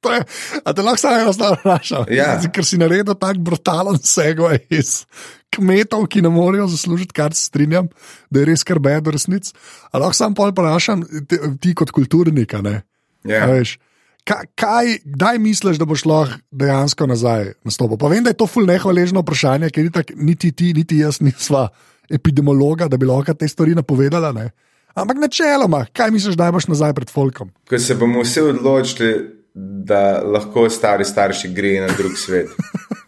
To 0.00 0.12
je- 0.12 0.24
A 0.64 0.72
te 0.72 0.82
lahko 0.82 0.96
samo 0.98 1.32
stvar 1.32 1.58
vprašam? 1.60 2.04
Ja. 2.08 2.40
Ker 2.52 2.64
si 2.64 2.78
naredil 2.80 3.14
tako 3.14 3.40
brutalen 3.40 3.98
segway 4.00 4.60
iz 4.72 5.04
kmetov, 5.52 6.06
ki 6.08 6.22
ne 6.22 6.30
morejo 6.32 6.66
zaslužiti, 6.72 7.12
kar 7.12 7.34
se 7.34 7.50
strinjam, 7.50 7.88
da 8.30 8.40
je 8.40 8.46
res 8.46 8.64
kar 8.64 8.78
bedo 8.78 9.10
resnic. 9.10 9.52
A 9.92 9.98
lahko 9.98 10.14
sam 10.16 10.34
pol 10.34 10.52
vprašam, 10.54 11.04
ti, 11.28 11.36
ti 11.60 11.74
kot 11.74 11.90
kulturnik, 11.90 12.52
ne? 12.62 12.82
Ja. 13.24 13.44
A 13.44 13.52
veš, 13.52 13.78
Kaj, 14.24 14.44
kaj, 14.54 14.86
kdaj 15.16 15.38
misliš, 15.40 15.78
da 15.80 15.86
boš 15.88 16.04
lahko 16.04 16.36
dejansko 16.52 17.06
nazaj 17.08 17.54
nastopil? 17.64 17.96
Pa 17.96 18.06
vem, 18.12 18.20
da 18.22 18.30
je 18.30 18.36
to 18.36 18.46
ful 18.46 18.66
nehvaležno 18.68 19.22
vprašanje, 19.24 19.70
ker 19.72 19.88
itak 19.88 20.12
niti 20.14 20.52
ti, 20.52 20.74
niti 20.76 20.98
jaz 21.00 21.22
nisva 21.24 21.68
epidemiologa, 22.10 22.88
da 22.88 22.96
bi 23.00 23.08
lahko 23.08 23.32
te 23.34 23.48
stvari 23.48 23.74
napovedala. 23.74 24.32
Ne? 24.36 24.50
Ampak 24.94 25.16
načeloma, 25.24 25.86
kaj 25.92 26.10
misliš, 26.10 26.36
da 26.36 26.50
boš 26.52 26.68
nazaj 26.68 26.92
pred 26.94 27.10
folkom? 27.10 27.50
Ko 27.68 27.78
se 27.78 27.94
bomo 27.94 28.20
vsi 28.22 28.40
odločili, 28.40 29.39
da 29.54 30.22
lahko 30.24 30.68
stari 30.70 31.04
starši 31.04 31.52
grejo 31.54 31.86
na 31.86 31.94
drug 31.98 32.16
svet. 32.16 32.46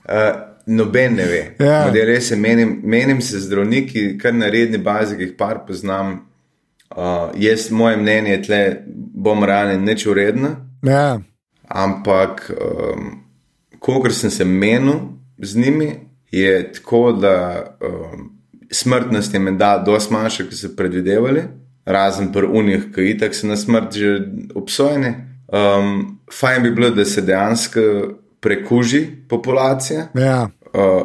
Uh, 0.04 0.40
noben 0.76 1.14
ne 1.14 1.24
ve. 1.26 1.44
Ja. 1.58 1.84
Model 1.86 2.06
res 2.06 2.30
je, 2.30 2.36
menim, 2.36 2.80
menim 2.84 3.20
se 3.20 3.40
zdravniki, 3.40 4.18
kar 4.18 4.34
na 4.34 4.50
redni 4.50 4.78
bazi, 4.78 5.16
ki 5.16 5.30
jih 5.30 5.38
par 5.38 5.64
poznam. 5.66 6.20
Uh, 6.90 7.30
jaz, 7.40 7.70
moje 7.70 7.96
mnenje 7.96 8.36
je, 8.36 8.42
tle 8.42 8.60
bom 9.14 9.44
realen, 9.44 9.84
neč 9.84 10.06
uredno, 10.06 10.56
Ja, 10.82 11.20
ampak 11.68 12.50
um, 12.50 13.10
kolikor 13.78 14.12
sem 14.12 14.30
se 14.30 14.44
menil 14.44 14.94
z 15.38 15.56
njimi, 15.56 15.94
je 16.30 16.72
tako, 16.72 17.12
da 17.12 17.76
um, 17.80 18.30
smrtnost 18.70 19.34
je 19.34 19.40
menda 19.40 19.78
dosti 19.86 20.12
manjša, 20.12 20.44
kot 20.44 20.58
so 20.58 20.72
predvidevali, 20.76 21.42
razen 21.84 22.32
pri 22.32 22.46
unih, 22.46 22.88
ki 22.94 23.10
itak 23.14 23.34
so 23.34 23.46
na 23.46 23.56
smrt 23.56 23.94
že 23.94 24.18
obsojeni. 24.54 25.14
Um, 25.52 26.18
fajn 26.32 26.62
bi 26.62 26.70
bilo, 26.70 26.90
da 26.90 27.04
se 27.04 27.20
dejansko 27.20 27.80
prekuži 28.40 29.06
populacija. 29.28 30.08
ja. 30.14 30.48
Uh, 30.72 31.02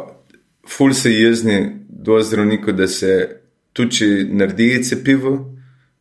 ful 0.78 0.94
se 0.94 1.12
jezni 1.14 1.72
do 1.90 2.22
zdravnikov, 2.24 2.74
da 2.74 2.88
se 2.88 3.42
tudi 3.74 3.92
če 3.92 4.06
naredi 4.30 4.84
cepivo, 4.84 5.54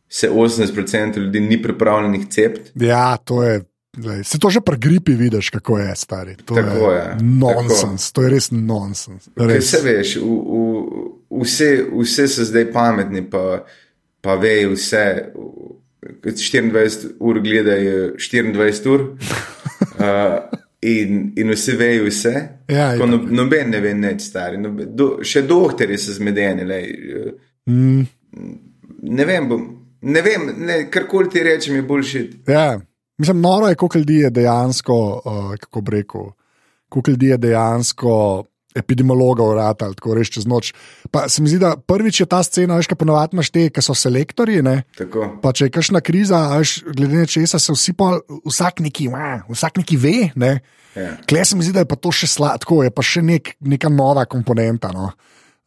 se 0.09 0.29
80% 0.31 1.17
ljudi 1.17 1.39
ni 1.39 1.61
pripravljenih 1.61 2.27
cepiti. 2.29 2.71
ja 2.75 3.17
to 3.17 3.43
je. 3.43 3.63
Glej, 3.97 4.23
se 4.23 4.37
to 4.39 4.49
že 4.49 4.61
pri 4.61 4.77
gripi 4.77 5.11
vidiš, 5.17 5.49
kako 5.49 5.79
je 5.79 5.95
stari. 5.95 6.35
To 6.45 6.55
Tako 6.55 6.91
je 6.91 6.97
je, 6.97 7.15
nonsens, 7.21 8.11
to 8.11 8.21
je 8.21 8.29
res 8.29 8.51
nonsens. 8.51 9.29
Res. 9.35 9.71
se 9.71 9.79
veš, 9.81 10.15
v, 10.15 10.21
v, 10.21 11.41
vse, 11.41 11.85
vse 12.01 12.27
so 12.27 12.45
zdaj 12.45 12.67
pametni, 12.71 13.23
pa, 13.29 13.65
pa 14.21 14.35
vejo 14.35 14.75
vse. 14.75 15.33
Ko 15.33 15.77
24 16.23 17.15
ur 17.19 17.39
gledajo 17.43 18.13
24 18.17 18.91
ur, 18.93 19.03
uh, 20.03 20.37
in, 20.81 21.33
in 21.37 21.51
vsi 21.53 21.75
vejo 21.79 22.05
vse. 22.07 22.35
Ja, 22.71 22.95
no, 22.95 23.17
noben 23.17 23.69
ne 23.73 23.81
ve, 23.81 23.93
neč 23.93 24.21
stari. 24.29 24.57
Noben, 24.61 24.93
do, 24.95 25.17
še 25.23 25.41
doktori 25.47 25.97
so 25.97 26.15
zmedeni. 26.15 26.65
Lej, 26.67 26.89
uh, 27.25 27.35
Mm, 27.67 28.05
ne 29.11 29.25
vem, 29.27 29.47
bom, 29.49 29.63
ne 30.07 30.21
vem, 30.23 30.45
ne, 30.63 30.75
karkoli 30.87 31.27
ti 31.33 31.41
rečem, 31.43 31.75
je 31.75 31.81
boljši. 31.83 32.21
ja. 32.47 32.79
Mislim, 33.19 33.41
noro 33.41 33.67
je, 33.67 33.75
koliko 33.75 33.97
ljudi 33.97 34.15
je 34.21 34.29
dejansko, 34.29 34.95
uh, 35.25 35.55
kako 35.59 35.81
rekel, 35.91 36.21
koliko 36.89 37.11
ljudi 37.11 37.25
je 37.25 37.37
dejansko. 37.37 38.13
Epidemiologov, 38.77 39.53
rata, 39.57 39.89
tako 39.97 40.15
reči 40.17 40.37
čez 40.37 40.47
noč. 40.49 40.71
Pa 41.11 41.25
se 41.31 41.41
mi 41.41 41.51
zdi, 41.51 41.59
da 41.63 41.75
prvič 41.77 42.21
je 42.21 42.29
ta 42.29 42.43
scena, 42.45 42.77
veš, 42.79 42.89
kaj 42.91 42.99
ponovadi 43.01 43.37
imaš 43.37 43.51
te, 43.53 43.67
ki 43.73 43.83
so 43.83 43.95
selektorji. 43.97 44.63
Pa 45.43 45.53
če 45.53 45.67
je 45.67 45.73
kakšna 45.73 46.01
kriza, 46.05 46.47
a 46.51 46.61
veš, 46.61 46.79
glede 46.87 47.23
na 47.23 47.29
česa 47.29 47.59
se 47.61 47.73
vsi 47.73 47.93
pa 47.97 48.17
vsak 48.45 48.81
neki, 48.85 49.09
"Ua, 49.09 49.43
vsak 49.49 49.81
neki 49.83 49.97
ve. 49.97 50.17
Ne? 50.35 50.59
Ja. 50.95 51.17
Klej 51.29 51.45
se 51.45 51.55
mi 51.55 51.63
zdi, 51.63 51.73
da 51.73 51.85
je 51.85 51.89
pa 51.89 51.95
to 51.95 52.11
še 52.11 52.27
sladko, 52.27 52.81
je 52.83 52.91
pa 52.91 53.01
še 53.01 53.21
nek, 53.21 53.55
neka 53.61 53.89
nova 53.89 54.25
komponenta. 54.25 54.89
No? 54.93 55.11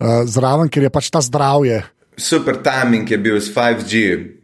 Uh, 0.00 0.24
zraven, 0.26 0.68
ker 0.68 0.82
je 0.82 0.90
pač 0.90 1.10
ta 1.10 1.20
zdravje. 1.20 1.84
Super 2.16 2.58
timing 2.62 3.10
je 3.10 3.18
bil 3.18 3.40
s 3.40 3.52
5G. 3.54 4.39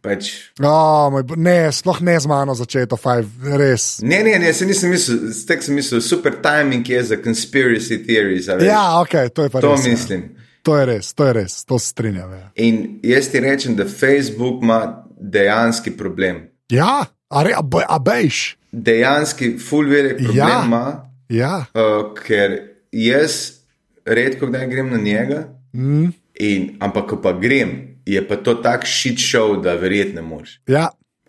Pač, 0.00 0.30
Oh, 0.58 1.10
moj, 1.12 1.26
ne, 1.36 1.68
sploh 1.68 2.00
ne 2.00 2.14
z 2.16 2.26
mano 2.26 2.54
začeto, 2.54 2.96
fajn, 2.96 3.26
res. 3.60 4.00
Ne, 4.00 4.22
ne, 4.24 4.38
ne, 4.38 4.52
se 4.52 4.64
nisem 4.64 4.90
mislil, 4.90 5.18
tek 5.46 5.60
sem 5.62 5.74
mislil, 5.74 6.00
super 6.00 6.38
timing 6.40 6.88
je 6.88 7.02
za 7.04 7.16
conspiracy 7.16 7.98
theories. 8.00 8.48
Ja, 8.60 9.00
ok, 9.00 9.28
to 9.28 9.42
je 9.42 9.50
pa 9.50 9.60
to 9.60 9.74
res. 9.74 9.84
ja. 9.84 9.92
mislim. 9.92 10.22
To 10.62 10.76
je 10.76 10.86
res, 10.86 11.12
to 11.12 11.24
je 11.24 11.32
res, 11.32 11.64
to 11.64 11.78
strinjam. 11.78 12.32
Ja, 12.32 12.48
In 12.56 13.00
jaz 13.02 13.28
ti 13.28 13.40
rečem, 13.40 13.76
da 13.76 13.84
Facebook 13.84 14.62
ima 14.62 14.80
dejanski 15.16 15.90
problem. 15.90 16.48
ja 16.70 17.04
a, 17.28 17.42
re, 17.42 17.52
a, 17.52 17.62
be- 17.62 17.86
a 17.88 17.98
bejš. 17.98 18.56
Dejanski, 18.72 19.58
full 19.58 19.88
velik 19.88 20.16
problem 20.18 20.36
Ja. 20.36 20.62
ima, 20.66 21.10
Ja, 21.28 21.64
uh, 21.74 22.10
ker 22.16 22.58
jaz 22.92 23.52
redko 24.04 24.46
kdaj 24.46 24.66
grem 24.66 24.88
na 24.90 24.96
njega, 24.98 25.44
mm, 25.74 26.08
in, 26.34 26.76
ampak 26.80 27.06
ko 27.06 27.20
pa 27.22 27.32
grem, 27.32 27.89
je 28.06 28.28
pa 28.28 28.36
to 28.36 28.54
tak 28.56 28.86
shit 28.86 29.18
show, 29.18 29.62
da 29.62 29.74
verjetno 29.74 30.14
ne 30.14 30.28
moreš. 30.28 30.60
ja, 30.66 30.88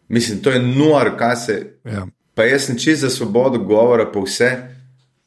Mislim, 0.09 0.39
to 0.39 0.49
je 0.49 0.59
nor, 0.59 1.17
kaj 1.17 1.35
se. 1.35 1.55
ja. 1.85 2.07
Pa 2.33 2.43
jaz 2.43 2.61
sem 2.61 2.77
čist 2.77 3.01
za 3.01 3.09
svobodo 3.09 3.59
govora, 3.59 4.05
pa 4.05 4.19
vse, 4.19 4.51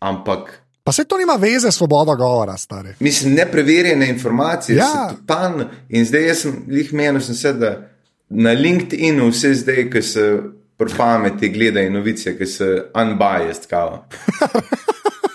ampak 0.00 0.60
Pa 0.84 0.92
se 0.92 1.04
to 1.04 1.18
nima 1.18 1.32
veze 1.34 1.70
s 1.70 1.74
svobodo 1.74 2.16
govora, 2.16 2.56
stari. 2.56 2.88
Mislim, 3.00 3.34
nepreverjene 3.34 4.08
informacije 4.08 4.76
Ja. 4.76 5.08
totalno. 5.10 5.64
In 5.88 6.04
zdaj 6.04 6.26
jaz 6.26 6.38
sem 6.38 6.64
jih 6.68 6.92
menil, 6.92 7.20
sem 7.20 7.34
se, 7.34 7.52
da 7.52 7.88
na 8.28 8.50
LinkedInu 8.52 9.28
vse 9.28 9.54
zdaj, 9.54 9.90
ki 9.90 10.02
se 10.02 10.38
pri 10.76 10.90
pameti 10.96 11.48
gledajo 11.48 11.90
novice, 11.90 12.38
ki 12.38 12.46
so 12.46 12.64
unbiased. 12.94 13.66
Kao. 13.66 14.04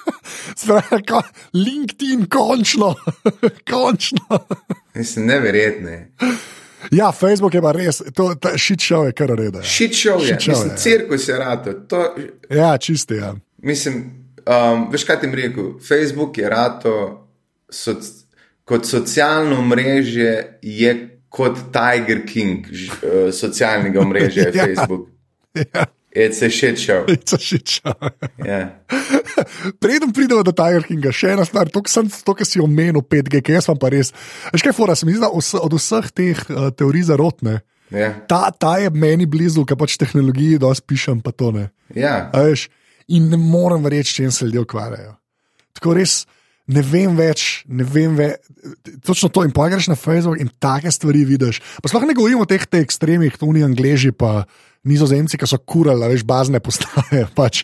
Spravi, 0.59 1.03
ko, 1.07 1.21
LinkedIn, 1.53 2.25
končno, 2.29 2.95
končno. 3.71 4.39
Mislim, 4.95 5.25
neverjetno. 5.25 5.89
je. 5.89 6.11
Ja, 6.91 7.11
Facebook 7.11 7.53
je 7.53 7.61
pa 7.61 7.71
res, 7.71 8.01
to 8.15 8.33
show 8.79 9.05
je 9.05 9.11
kar 9.11 9.29
reda. 9.35 9.59
Show 9.63 10.19
je, 10.23 10.35
show 10.39 10.49
mislim, 10.49 10.71
je, 10.71 10.77
cirkus 10.77 11.27
je 11.27 11.37
rato. 11.37 11.73
To, 11.73 12.15
Ja, 12.49 12.77
čisti. 12.77 13.13
Ja. 13.13 13.35
mislim, 13.57 14.03
um, 14.45 14.87
veš 14.91 15.03
kaj 15.03 15.21
ti 15.21 15.27
rekel? 15.33 15.79
Facebook 15.87 16.37
je 16.37 16.49
rato 16.49 16.93
soc, 17.69 18.03
kot 18.65 18.85
socialno 18.85 19.61
mrežje, 19.61 20.59
je 20.61 20.93
kot 21.29 21.57
Tiger 21.73 22.25
King 22.27 22.65
ž, 22.71 22.91
uh, 22.91 23.33
socialnega 23.33 24.01
mrežja, 24.01 24.43
je 24.43 24.51
Ja. 24.59 24.65
Facebook. 24.65 25.09
Ja, 25.53 25.85
It's 26.11 26.41
a 26.41 26.49
shit 26.49 26.79
show. 26.79 27.05
it's 27.13 27.33
a 27.33 27.39
shit 27.39 27.67
show. 27.69 27.93
Preden 29.79 30.13
pridemo 30.13 30.43
do 30.43 30.53
Tiger 30.55 30.83
Kinga, 30.87 31.11
še 31.13 31.35
ena 31.35 31.45
stvar, 31.45 31.69
to, 31.69 31.83
to 31.85 32.33
kar 32.33 32.47
si 32.47 32.61
omenil, 32.63 33.03
5G, 33.05 33.41
ki 33.45 33.57
jaz 33.59 33.69
vam 33.69 33.77
pa 33.81 33.91
res. 33.93 34.09
Veš 34.53 34.65
kaj, 34.65 34.75
fora, 34.77 34.95
se 34.97 35.05
mi 35.05 35.13
zdi, 35.13 35.21
da 35.21 35.29
od 35.29 35.75
vseh 35.77 36.09
teh 36.15 36.41
uh, 36.49 36.69
teorij 36.73 37.09
zarotne, 37.11 37.61
Ja. 37.89 38.11
ta, 38.29 38.51
ta 38.53 38.75
je 38.77 38.91
meni 38.93 39.25
blizu, 39.25 39.63
ker 39.65 39.73
pač 39.73 39.95
tehnologiji 39.97 40.59
dosti 40.61 40.85
pišem, 40.85 41.23
pa 41.25 41.33
to 41.33 41.49
ne. 41.55 41.63
A 41.97 42.43
Veš, 42.45 42.67
in 43.09 43.31
ne 43.31 43.37
morem 43.41 43.81
verjeti, 43.81 44.13
če 44.19 44.29
se 44.29 44.45
ljudje 44.45 44.61
ukvarjajo. 44.61 45.15
Tako 45.73 45.95
res 45.97 46.19
ne 46.69 46.83
vem 46.85 47.15
več, 47.17 47.63
ne 47.65 47.81
vem 47.81 48.13
več. 48.13 48.45
Točno 49.05 49.31
to 49.33 49.41
in 49.41 49.53
pogreš 49.55 49.89
na 49.89 49.97
Facebook 49.97 50.37
in 50.37 50.51
take 50.61 50.91
stvari 50.93 51.23
vidiš. 51.25 51.63
Pa 51.81 51.89
sploh 51.89 52.05
ne 52.05 52.13
govorimo 52.13 52.45
o 52.45 52.49
teh 52.49 52.61
te 52.69 52.83
ekstremih, 52.85 53.33
to 53.41 53.49
ni 53.49 53.65
angliži, 53.65 54.13
pa 54.13 54.43
nizozemci, 54.83 55.37
ki 55.37 55.47
so 55.47 55.57
kurali, 55.57 56.07
veš, 56.13 56.23
bazne 56.23 56.59
postaje. 56.59 57.27
Pač. 57.39 57.63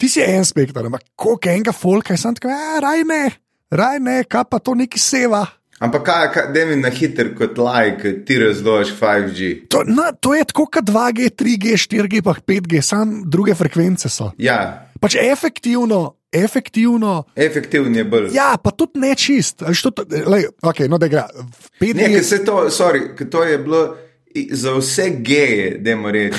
Ti 0.00 0.08
si 0.08 0.20
en 0.24 0.44
spektr, 0.44 0.80
ampak 0.80 1.02
koliko 1.16 1.48
enega 1.48 1.72
folka 1.72 2.14
je 2.14 2.18
sam 2.18 2.34
tako, 2.34 2.48
"Ja, 2.48 2.80
raj 2.80 3.04
ne, 3.04 3.30
raj 3.70 3.98
ne, 4.00 4.24
kaj 4.24 4.44
pa 4.50 4.58
to 4.58 4.74
neki 4.74 4.98
seva. 4.98 5.46
Ampak 5.80 6.02
kaj, 6.04 6.32
kaj 6.32 6.46
da 6.52 6.64
mi 6.66 6.76
na 6.76 6.88
hiter 6.88 7.34
kot 7.34 7.56
like, 7.58 8.24
ti 8.24 8.36
razložiš 8.38 8.92
5G. 9.00 9.68
To, 9.68 9.80
na, 9.86 10.12
to 10.12 10.34
je 10.34 10.44
tako 10.44 10.66
kot 10.66 10.84
2G, 10.84 11.30
3G, 11.32 11.76
4G, 11.78 12.22
pa 12.22 12.34
5G, 12.36 12.82
samo 12.82 13.22
druge 13.24 13.54
frekvence 13.54 14.08
so. 14.08 14.32
Ja, 14.38 14.86
Pač 15.00 15.16
efektivno, 15.16 16.14
efektivno. 16.32 17.24
efektivno 17.36 17.98
je 17.98 18.04
bolj. 18.04 18.28
Ja, 18.32 18.56
pa 18.62 18.70
tudi 18.70 19.00
ne 19.00 19.14
čist. 19.14 19.56
to- 19.58 20.04
Lej, 20.26 20.44
okay, 20.62 20.88
no, 20.88 20.98
da 20.98 21.06
igra. 21.06 21.28
Pet 21.78 21.96
Ne, 21.96 22.04
dni 22.04 22.14
ker 22.14 22.24
se 22.24 22.44
to, 22.44 22.68
sorry, 22.68 23.30
to 23.30 23.42
je 23.44 23.58
bilo 23.58 23.96
za 24.52 24.72
vse 24.78 25.10
geje, 25.10 25.78
da 25.78 25.96
moramo 25.96 26.12
reči, 26.12 26.38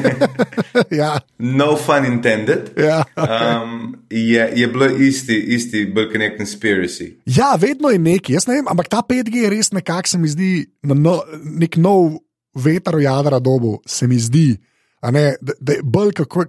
Ja, 1.00 1.20
no 1.38 1.76
fun 1.76 2.04
intended. 2.04 2.70
ja. 2.76 3.04
Um, 3.16 3.96
je, 4.10 4.52
je 4.56 4.66
bilo 4.68 4.86
isti, 4.86 5.36
isti 5.56 5.86
kot 5.94 6.14
nek 6.18 6.38
conspiracy. 6.40 7.12
ja, 7.26 7.54
vedno 7.60 7.90
je 7.90 7.98
neki, 7.98 8.32
jaz 8.32 8.46
ne 8.46 8.54
vem, 8.54 8.68
ampak 8.68 8.88
ta 8.88 9.02
5G 9.08 9.44
je 9.44 9.50
res 9.50 9.72
nekako 9.72 10.08
se 10.08 10.18
mi 10.18 10.28
zdi, 10.28 10.66
no, 10.82 11.22
nek 11.44 11.76
nov 11.76 12.18
veter 12.54 12.96
v 12.96 13.06
jadra 13.06 13.38
dobu, 13.40 13.78
se 13.86 14.06
mi 14.06 14.18
zdi, 14.20 14.56
ne, 15.02 15.36
da, 15.40 15.52
da 15.60 15.72
je 15.72 15.82
bolj 15.82 16.12
kako, 16.12 16.44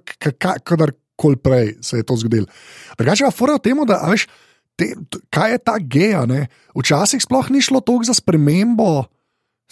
kadarkoli 0.63 1.39
prej 1.39 1.75
se 1.81 1.97
je 1.97 2.03
to 2.03 2.15
zgodilo. 2.19 2.47
Drugače 2.97 3.23
pa 3.25 3.31
fora 3.31 3.55
v 3.55 3.63
tem, 3.63 3.79
da 3.87 4.01
veš, 4.11 4.27
te, 4.75 4.91
kaj 5.31 5.51
je 5.55 5.57
ta 5.63 5.77
geja, 5.79 6.25
ne? 6.25 6.47
včasih 6.75 7.21
sploh 7.23 7.49
ni 7.53 7.61
šlo 7.61 7.79
toliko 7.79 8.11
za 8.11 8.13
spremembo. 8.17 9.05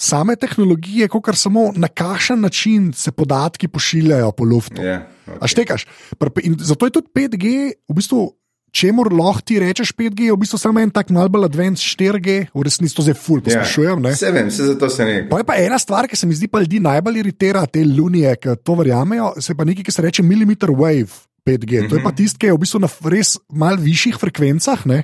Same 0.02 0.34
tehnologije, 0.36 1.06
kot 1.14 1.36
samo 1.38 1.70
na 1.78 1.88
kakšen 1.88 2.42
način 2.42 2.94
se 2.94 3.12
podatki 3.12 3.68
pošiljajo 3.68 4.32
po 4.32 4.44
luftu. 4.44 4.82
Ja, 4.82 5.08
A 5.28 5.32
okay. 5.46 5.48
štekaš? 5.48 5.86
Pr- 6.18 6.42
in 6.44 6.56
Zato 6.60 6.86
je 6.86 6.92
tudi 6.92 7.08
5G, 7.14 7.72
v 7.90 7.94
bistvu, 7.94 8.32
čemu 8.72 9.04
lahko 9.14 9.46
ti 9.46 9.60
rečeš 9.60 9.94
5G, 9.94 10.32
je 10.32 10.34
v 10.34 10.40
bistvu 10.42 10.58
samo 10.58 10.82
en 10.82 10.90
tak 10.90 11.12
malce 11.14 11.30
bolj 11.30 11.46
advanced 11.46 11.86
4G, 11.86 12.50
v 12.50 12.66
resnici 12.66 12.98
to 12.98 13.06
zdaj 13.06 13.18
ful 13.20 13.44
poslušujem. 13.46 14.02
Ja. 14.02 14.16
Vse 14.16 14.32
vem, 14.34 14.50
vse 14.50 14.72
zato 14.72 14.90
se 14.90 15.06
ne. 15.06 15.18
Pa 15.30 15.44
je 15.44 15.46
pa 15.46 15.60
ena 15.62 15.78
stvar, 15.80 16.10
ki 16.10 16.18
se 16.18 16.26
mi 16.26 16.34
zdi 16.34 16.50
pa 16.50 16.64
ljudi 16.64 16.82
najbolj 16.82 17.22
iritira, 17.22 17.68
te 17.70 17.86
lunije, 17.86 18.34
ki 18.42 18.58
to 18.66 18.80
verjamejo, 18.82 19.36
se 19.38 19.54
pa 19.54 19.70
nekaj, 19.70 19.86
ki 19.86 19.94
se 19.94 20.02
reče 20.02 20.26
millimeter 20.26 20.74
wave 20.74 21.14
5G. 21.46 21.62
Mm 21.62 21.86
-hmm. 21.86 21.90
To 21.90 21.96
je 21.96 22.04
pa 22.04 22.12
tisti, 22.12 22.40
ki 22.40 22.50
je 22.50 22.58
v 22.58 22.64
bistvu 22.66 22.80
na 22.80 22.90
res 23.06 23.38
mal 23.54 23.78
višjih 23.78 24.18
frekvencah. 24.18 24.86
Ne? 24.86 25.04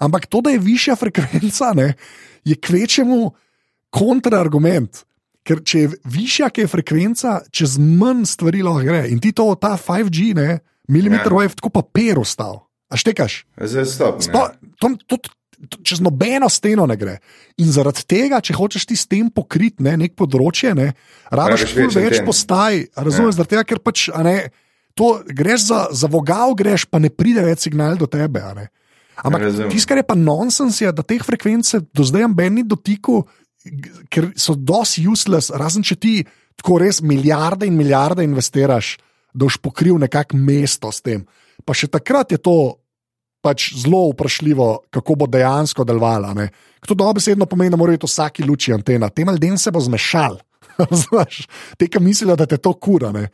Ampak 0.00 0.26
to, 0.26 0.40
da 0.40 0.50
je 0.50 0.58
višja 0.58 0.96
frekvenca, 0.96 1.72
ne, 1.76 1.94
je 2.44 2.56
kvečemu 2.56 3.32
kontrargument. 3.92 5.04
Ker 5.42 5.58
če 5.66 5.80
je 5.80 5.88
višja, 6.06 6.52
ki 6.54 6.64
je 6.64 6.70
frekvenca, 6.70 7.30
čez 7.50 7.74
manj 7.82 8.28
stvari 8.30 8.62
lahko 8.62 8.84
gre. 8.86 9.04
In 9.10 9.18
ti 9.18 9.32
to, 9.34 9.48
ta 9.58 9.74
5G, 9.74 10.34
ne, 10.38 10.60
millimeter 10.88 11.32
Ja. 11.34 11.38
wave, 11.40 11.56
tako 11.58 11.70
pa 11.74 11.82
per 11.82 12.20
ostal. 12.22 12.62
A 12.92 12.94
štekaš? 12.94 13.42
Zdaj 13.58 13.86
stop. 13.90 14.20
Sploh, 14.22 14.52
to, 14.78 14.92
to, 15.08 15.16
to, 15.18 15.80
čez 15.82 15.98
nobeno 15.98 16.46
steno 16.52 16.86
ne 16.86 16.94
gre. 16.96 17.16
In 17.58 17.72
zaradi 17.74 18.04
tega, 18.06 18.38
če 18.38 18.54
hočeš 18.54 18.86
ti 18.86 18.94
s 18.94 19.08
tem 19.10 19.30
pokriti 19.34 19.82
ne, 19.82 19.96
nek 19.96 20.14
področje, 20.14 20.74
ne, 20.78 20.92
rabiš 21.32 21.74
več 21.74 21.96
več 21.96 22.20
anten. 22.20 22.28
postaj. 22.28 22.86
Razumeš, 22.94 23.40
ja. 23.40 23.48
tega, 23.48 23.64
ker 23.66 23.82
pač 23.82 24.10
a 24.14 24.22
ne, 24.22 24.36
to 24.94 25.24
greš 25.26 25.66
za, 25.72 25.80
za 25.90 26.06
vogal, 26.06 26.54
greš, 26.54 26.86
pa 26.86 27.02
ne 27.02 27.10
pride 27.10 27.42
več 27.42 27.66
signal 27.66 27.98
do 27.98 28.06
tebe. 28.06 28.42
Ampak 29.22 29.42
Razumem. 29.42 29.70
tisto, 29.74 29.88
kar 29.90 29.98
je 29.98 30.06
pa 30.06 30.14
nonsens, 30.14 30.78
je, 30.82 30.90
da 30.92 31.02
teh 31.02 31.22
frekvence 31.24 31.82
do 31.94 32.04
zdaj 32.06 32.28
noben 32.30 32.60
ni 32.60 32.62
dotikal, 32.62 33.24
ker 34.10 34.30
so 34.36 34.54
dosti 34.58 35.04
useless, 35.08 35.52
razen 35.54 35.84
če 35.86 35.96
ti 35.96 36.14
tako 36.58 36.78
res 36.82 37.00
milijarde 37.02 37.66
in 37.66 37.76
milijarde 37.78 38.24
investiraš, 38.24 38.96
da 39.32 39.46
boš 39.46 39.58
pokril 39.62 39.98
nekako 40.02 40.36
mesto 40.36 40.92
s 40.92 41.00
tem. 41.04 41.24
Pa 41.64 41.74
še 41.76 41.88
takrat 41.90 42.34
je 42.34 42.40
to 42.42 42.82
pač 43.42 43.72
zelo 43.74 44.06
vprašljivo, 44.12 44.68
kako 44.94 45.16
bo 45.18 45.26
dejansko 45.26 45.84
delovala. 45.84 46.30
To 46.86 46.94
dobesedno 46.94 47.46
pomeni, 47.50 47.72
da 47.74 47.80
mora 47.80 47.94
biti 47.94 48.06
vsaki 48.06 48.46
luči 48.46 48.74
antena. 48.74 49.10
Tem 49.10 49.30
ljudem 49.30 49.58
se 49.58 49.70
bo 49.74 49.82
zmešal. 49.82 50.38
Razumeš? 50.82 51.46
Te, 51.78 51.88
ki 51.90 52.00
mislijo, 52.00 52.36
da 52.38 52.46
te 52.46 52.58
to 52.58 52.72
kura. 52.74 53.10
Ne? 53.12 53.28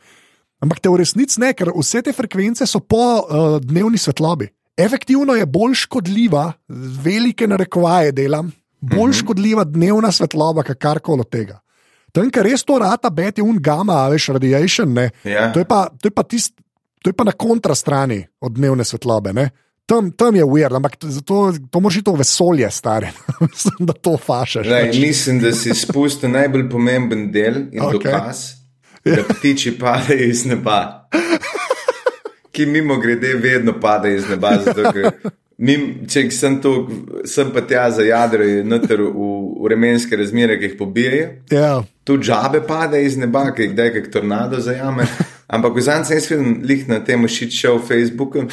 Ampak 0.63 0.81
te 0.81 0.89
v 0.91 0.99
resnici 1.03 1.39
ne, 1.41 1.53
ker 1.53 1.71
vse 1.75 2.01
te 2.05 2.13
frekvence 2.13 2.65
so 2.67 2.81
po 2.81 3.03
uh, 3.21 3.59
dnevni 3.61 4.01
svetlobi. 4.01 4.49
Efektivno 4.79 5.35
je 5.35 5.45
bolj 5.45 5.75
škodljiva, 5.85 6.45
velike 7.03 7.47
narekovaje 7.47 8.13
delam, 8.15 8.51
bolj 8.81 9.13
škodljiva 9.21 9.63
dnevna 9.63 10.11
svetloba, 10.11 10.63
kot 10.63 10.79
karkoli 10.79 11.25
od 11.25 11.29
tega. 11.29 11.59
Tam, 12.11 12.29
kar 12.33 12.47
res 12.47 12.63
to 12.65 12.79
rata, 12.81 13.11
bet 13.13 13.37
je 13.37 13.45
un 13.45 13.59
gamma, 13.61 14.01
veš, 14.09 14.31
radiation, 14.39 14.93
ne. 14.93 15.09
Ja. 15.23 15.51
To 15.53 15.61
je 15.61 15.67
pa, 15.69 15.87
to 15.93 16.09
je 16.09 16.13
pa, 16.13 16.23
tist, 16.25 16.55
to 17.03 17.11
je 17.11 17.15
pa 17.17 17.25
na 17.27 17.35
kontrastrani 17.37 18.23
od 18.41 18.55
dnevne 18.57 18.85
svetlobe. 18.85 19.33
Ne? 19.33 19.49
Tam, 19.89 20.11
tam 20.13 20.35
je 20.37 20.45
uver, 20.45 20.73
ampak 20.73 20.95
to, 21.01 21.09
zato- 21.09 21.57
to 21.71 21.81
moraš 21.81 22.01
iti 22.01 22.11
v 22.11 22.21
vesolje, 22.21 22.69
stari. 22.71 23.09
Mislim, 23.45 23.89
da 23.89 23.93
to 23.93 24.17
fašaš. 24.17 24.67
Lej, 24.67 24.87
pač. 24.87 24.99
mislim, 25.01 25.39
da 25.41 25.51
si 25.53 25.73
spustil 25.73 26.33
najbolj 26.33 26.69
pomemben 26.69 27.31
del 27.31 27.61
in 27.73 27.81
okay. 27.81 27.97
dokaz, 27.97 28.43
da 29.05 29.23
ptiči 29.23 29.77
padejo 29.79 30.29
iz 30.29 30.45
neba. 30.45 31.09
Ki 32.53 32.65
mimo 32.65 32.97
grede 32.97 33.33
vedno 33.37 33.77
padejo 33.81 34.17
iz 34.17 34.29
neba. 34.29 34.57
Zato, 34.65 34.91
ker 34.93 35.11
mim, 35.59 35.83
če 36.09 36.25
sem 36.31 36.57
tu, 36.63 36.71
sem 37.27 37.51
pa 37.53 37.61
tja 37.67 37.89
za 37.91 38.05
jadro, 38.07 38.47
noter 38.63 39.01
v, 39.03 39.11
v 39.11 39.65
vremenske 39.67 40.17
razmere, 40.19 40.55
ki 40.59 40.71
jih 40.71 40.77
pobijajo. 40.79 41.27
Ja, 41.53 41.73
Tudi 42.07 42.25
žabe 42.31 42.61
padejo 42.65 43.05
iz 43.05 43.17
neba, 43.21 43.43
ki 43.53 43.67
jih 43.67 43.73
kdaj 43.75 43.91
kak 43.97 44.07
tornado 44.13 44.61
zajame. 44.63 45.05
Ampak 45.49 45.75
v 45.75 45.81
zadnjem 45.85 46.05
sem 46.05 46.17
jaz 46.17 46.29
videl 46.31 46.65
lih 46.69 46.87
na 46.89 46.99
tem 47.05 47.27
shit 47.27 47.53
show 47.53 47.77
Facebooku. 47.81 48.45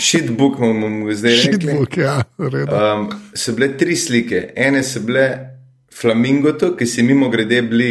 Shitbook 0.00 0.56
bomo 0.56 0.88
mu 0.88 1.12
zdaj 1.12 1.34
rekli. 1.36 1.58
shitbook, 1.58 1.96
ja. 2.00 2.14
Um, 2.40 3.02
so 3.36 3.52
bile 3.52 3.74
tri 3.76 3.96
slike. 3.96 4.52
Ene 4.56 4.80
so 4.82 5.02
bile 5.04 5.26
flamingoto, 5.92 6.72
ki 6.78 6.86
so 6.88 7.04
mimo 7.04 7.28
grede 7.28 7.60
bili 7.68 7.90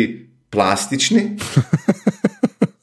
plastični, 0.50 1.27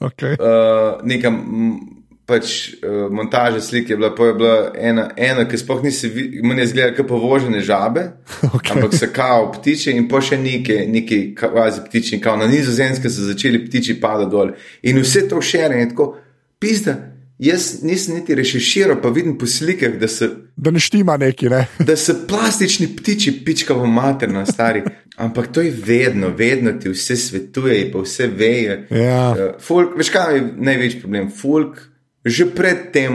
Okay. 0.06 0.36
uh, 0.38 1.00
neka 1.02 1.28
m, 1.28 1.95
pač, 2.26 2.74
uh, 2.82 3.06
montaža 3.12 3.60
slike 3.60 3.92
je 3.92 3.96
bila, 3.96 4.10
je 4.26 4.34
bila 4.34 4.72
ena, 4.74 5.10
ena 5.16 5.46
ki 5.48 5.58
sploh 5.58 5.82
nisi 5.84 6.08
videl, 6.10 6.42
meni 6.48 6.64
je 6.64 6.72
zgledala 6.72 6.96
kot 6.96 7.08
povožene 7.08 7.60
žabe, 7.60 8.08
Okej. 8.56 8.72
ampak 8.74 8.94
so 8.98 9.08
kao 9.14 9.50
ptiče 9.54 9.94
in 9.94 10.08
pa 10.10 10.20
še 10.20 10.38
neki, 10.42 10.80
neki 10.90 11.20
kvazi 11.38 11.84
ptiči, 11.86 12.20
kao 12.20 12.36
na 12.36 12.50
nizozemske 12.50 13.10
so 13.10 13.28
začeli 13.30 13.62
ptiči 13.66 14.00
padati 14.02 14.30
dol. 14.30 14.56
In 14.82 14.98
vse 15.02 15.28
to 15.30 15.42
šere 15.42 15.82
in 15.82 15.94
tako, 15.94 16.16
pizda. 16.58 16.98
Jaz 17.38 17.82
nisem 17.84 18.14
niti 18.16 18.32
reširal, 18.34 18.96
pa 19.02 19.10
vidim 19.12 19.34
po 19.36 19.44
slikah, 19.46 19.98
da 20.00 20.08
so 20.08 20.30
Da 20.56 20.70
ne 20.70 20.80
štima 20.80 21.18
neki, 21.20 21.50
ne. 21.52 21.66
da 21.88 21.96
so 21.96 22.14
plastični 22.28 22.88
ptiči, 22.96 23.44
pičkavo 23.44 23.86
materno, 23.86 24.46
stari. 24.46 24.82
Ampak 25.16 25.52
to 25.52 25.60
je 25.60 25.72
vedno, 25.84 26.28
vedno 26.28 26.72
ti 26.80 26.88
vse 26.88 27.16
svetuje, 27.16 27.90
pa 27.92 28.00
vse 28.00 28.26
veje. 28.26 28.86
Ja. 28.90 29.30
Uh, 29.30 29.60
folk, 29.60 29.92
veš, 30.00 30.10
kaj 30.10 30.34
je 30.36 30.46
največji 30.56 31.00
problem? 31.00 31.28
Folk, 31.30 31.76
že 32.26 32.50
pred 32.50 32.90
tem 32.92 33.14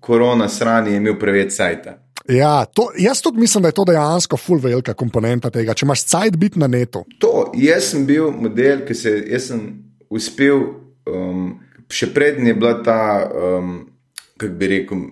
korona 0.00 0.48
sranje 0.48 0.90
je 0.90 0.96
imel 0.96 1.18
preveč 1.18 1.52
sajta. 1.52 1.98
Ja, 2.28 2.64
to, 2.64 2.92
jaz 2.98 3.20
tudi 3.22 3.40
mislim, 3.40 3.62
da 3.62 3.68
je 3.68 3.74
to 3.74 3.84
dejansko 3.84 4.36
full 4.36 4.60
velika 4.62 4.94
komponenta 4.94 5.50
tega. 5.50 5.74
Če 5.74 5.86
imaš 5.86 6.04
cajt 6.06 6.36
biti 6.38 6.58
na 6.58 6.68
netu. 6.70 7.02
To, 7.18 7.50
jaz 7.58 7.90
sem 7.90 8.06
bil 8.06 8.30
model, 8.30 8.84
ki 8.86 8.94
se 8.94 9.16
jaz 9.26 9.48
sem 9.50 9.64
uspel, 10.10 10.62
um, 11.10 11.56
še 11.90 12.12
prednji 12.14 12.52
je 12.52 12.58
bila 12.60 12.76
ta, 12.86 13.00
um, 13.26 13.74
kako 14.38 14.54
bi 14.60 14.70
rekel, 14.70 15.02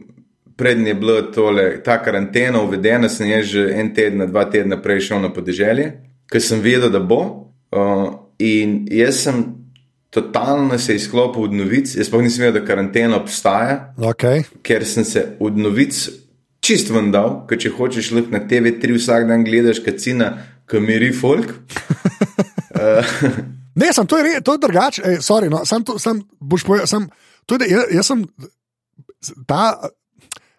prednji 0.60 0.92
je 0.92 0.98
bila 1.02 1.24
tole, 1.34 1.66
ta 1.82 1.98
karantena 2.04 2.62
uvedena, 2.62 3.10
sem 3.10 3.32
jaz 3.32 3.50
že 3.50 3.66
en 3.74 3.90
teden, 3.94 4.26
dva 4.30 4.46
tedna 4.50 4.78
prej 4.82 5.08
šel 5.08 5.24
na 5.24 5.32
podeželje, 5.34 5.90
ker 6.30 6.42
sem 6.44 6.62
vedel, 6.62 6.92
da 6.94 7.02
bo. 7.02 7.22
Uh, 7.74 8.06
in 8.38 8.84
jaz 8.90 9.24
sem 9.26 9.42
totalno 10.10 10.78
se 10.78 10.94
izklopil 10.96 11.42
od 11.42 11.52
novic, 11.54 11.94
jaz 11.96 12.10
pa 12.10 12.18
nisem 12.22 12.44
vedel, 12.44 12.60
da 12.60 12.66
karantena 12.66 13.16
obstaja, 13.16 13.94
Okay. 13.98 14.42
ker 14.62 14.84
sem 14.86 15.04
se 15.04 15.36
od 15.40 15.58
novic 15.58 15.94
čist 16.60 16.90
ven 16.90 17.12
dal, 17.14 17.44
ker 17.48 17.58
če 17.58 17.70
hočeš 17.70 18.10
lahko 18.12 18.34
na 18.34 18.40
TV3 18.44 18.96
vsak 18.98 19.28
dan 19.28 19.44
gledaš 19.46 19.78
kacina, 19.84 20.32
ki 20.68 20.80
miri 20.80 21.12
folk. 21.12 21.54
Ne, 23.74 23.92
sem, 23.94 24.06
to 24.06 24.18
je, 24.18 24.22
re- 24.24 24.40
to 24.42 24.52
je 24.52 24.58
drugače. 24.58 25.02
Ej, 25.06 25.16
sorry, 25.22 25.48
No, 25.48 25.62
sam 25.64 25.84
to, 25.86 25.94
sam, 25.98 26.20
boš 26.40 26.64
povedal, 26.66 26.86
sam, 26.86 27.06
to 27.46 27.54
je, 27.54 27.70
jaz, 27.70 27.84
jaz 27.94 28.06
sem 28.06 28.24
ta. 29.46 29.88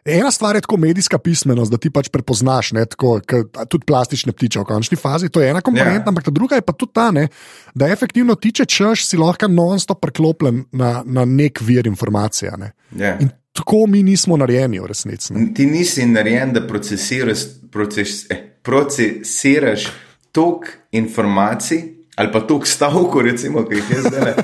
Ena 0.05 0.31
stvar 0.31 0.55
je 0.55 0.61
tako 0.61 0.77
medijska 0.77 1.17
pismenost, 1.17 1.71
da 1.71 1.77
ti 1.77 1.89
pač 1.93 2.07
prepoznaš, 2.09 2.71
ne, 2.71 2.85
tako, 2.85 3.19
k, 3.25 3.43
tudi 3.69 3.85
plastične 3.85 4.33
ptiče 4.33 4.59
v 4.59 4.65
končni 4.65 4.97
fazi, 4.97 5.29
to 5.29 5.41
je 5.41 5.49
ena 5.49 5.61
komponenta, 5.61 5.91
Ja. 6.01 6.09
ampak 6.09 6.23
ta 6.23 6.31
druga 6.31 6.55
je 6.57 6.61
pa 6.65 6.73
tudi 6.73 6.93
ta, 6.93 7.11
ne, 7.11 7.27
da 7.75 7.87
efektivno 7.87 8.35
ti, 8.35 8.51
če 8.51 8.65
češ, 8.65 9.05
si 9.05 9.17
lahko 9.17 9.47
non-stop 9.47 10.01
priklopljen 10.01 10.63
na, 10.71 11.03
na 11.05 11.25
nek 11.25 11.61
vir 11.61 11.85
informacije. 11.87 12.51
Ne. 12.57 12.71
Ja. 12.97 13.17
In 13.21 13.29
tako 13.53 13.85
mi 13.87 14.01
nismo 14.03 14.37
narejeni 14.37 14.79
v 14.79 14.89
resnici. 14.89 15.33
Ne. 15.33 15.53
Ti 15.53 15.65
nisi 15.65 16.05
narejen, 16.05 16.53
da 16.53 16.65
procesiraš, 16.67 17.45
proces, 17.71 18.25
eh, 18.31 18.41
procesiraš 18.63 19.87
toliko 20.31 20.65
informacij 20.91 21.81
ali 22.15 22.31
pa 22.31 22.41
toliko 22.41 22.65
stavkov, 22.65 23.21
recimo, 23.21 23.63
ki 23.69 23.75
jih 23.75 23.91
jaz 23.91 24.05
zdaj. 24.09 24.33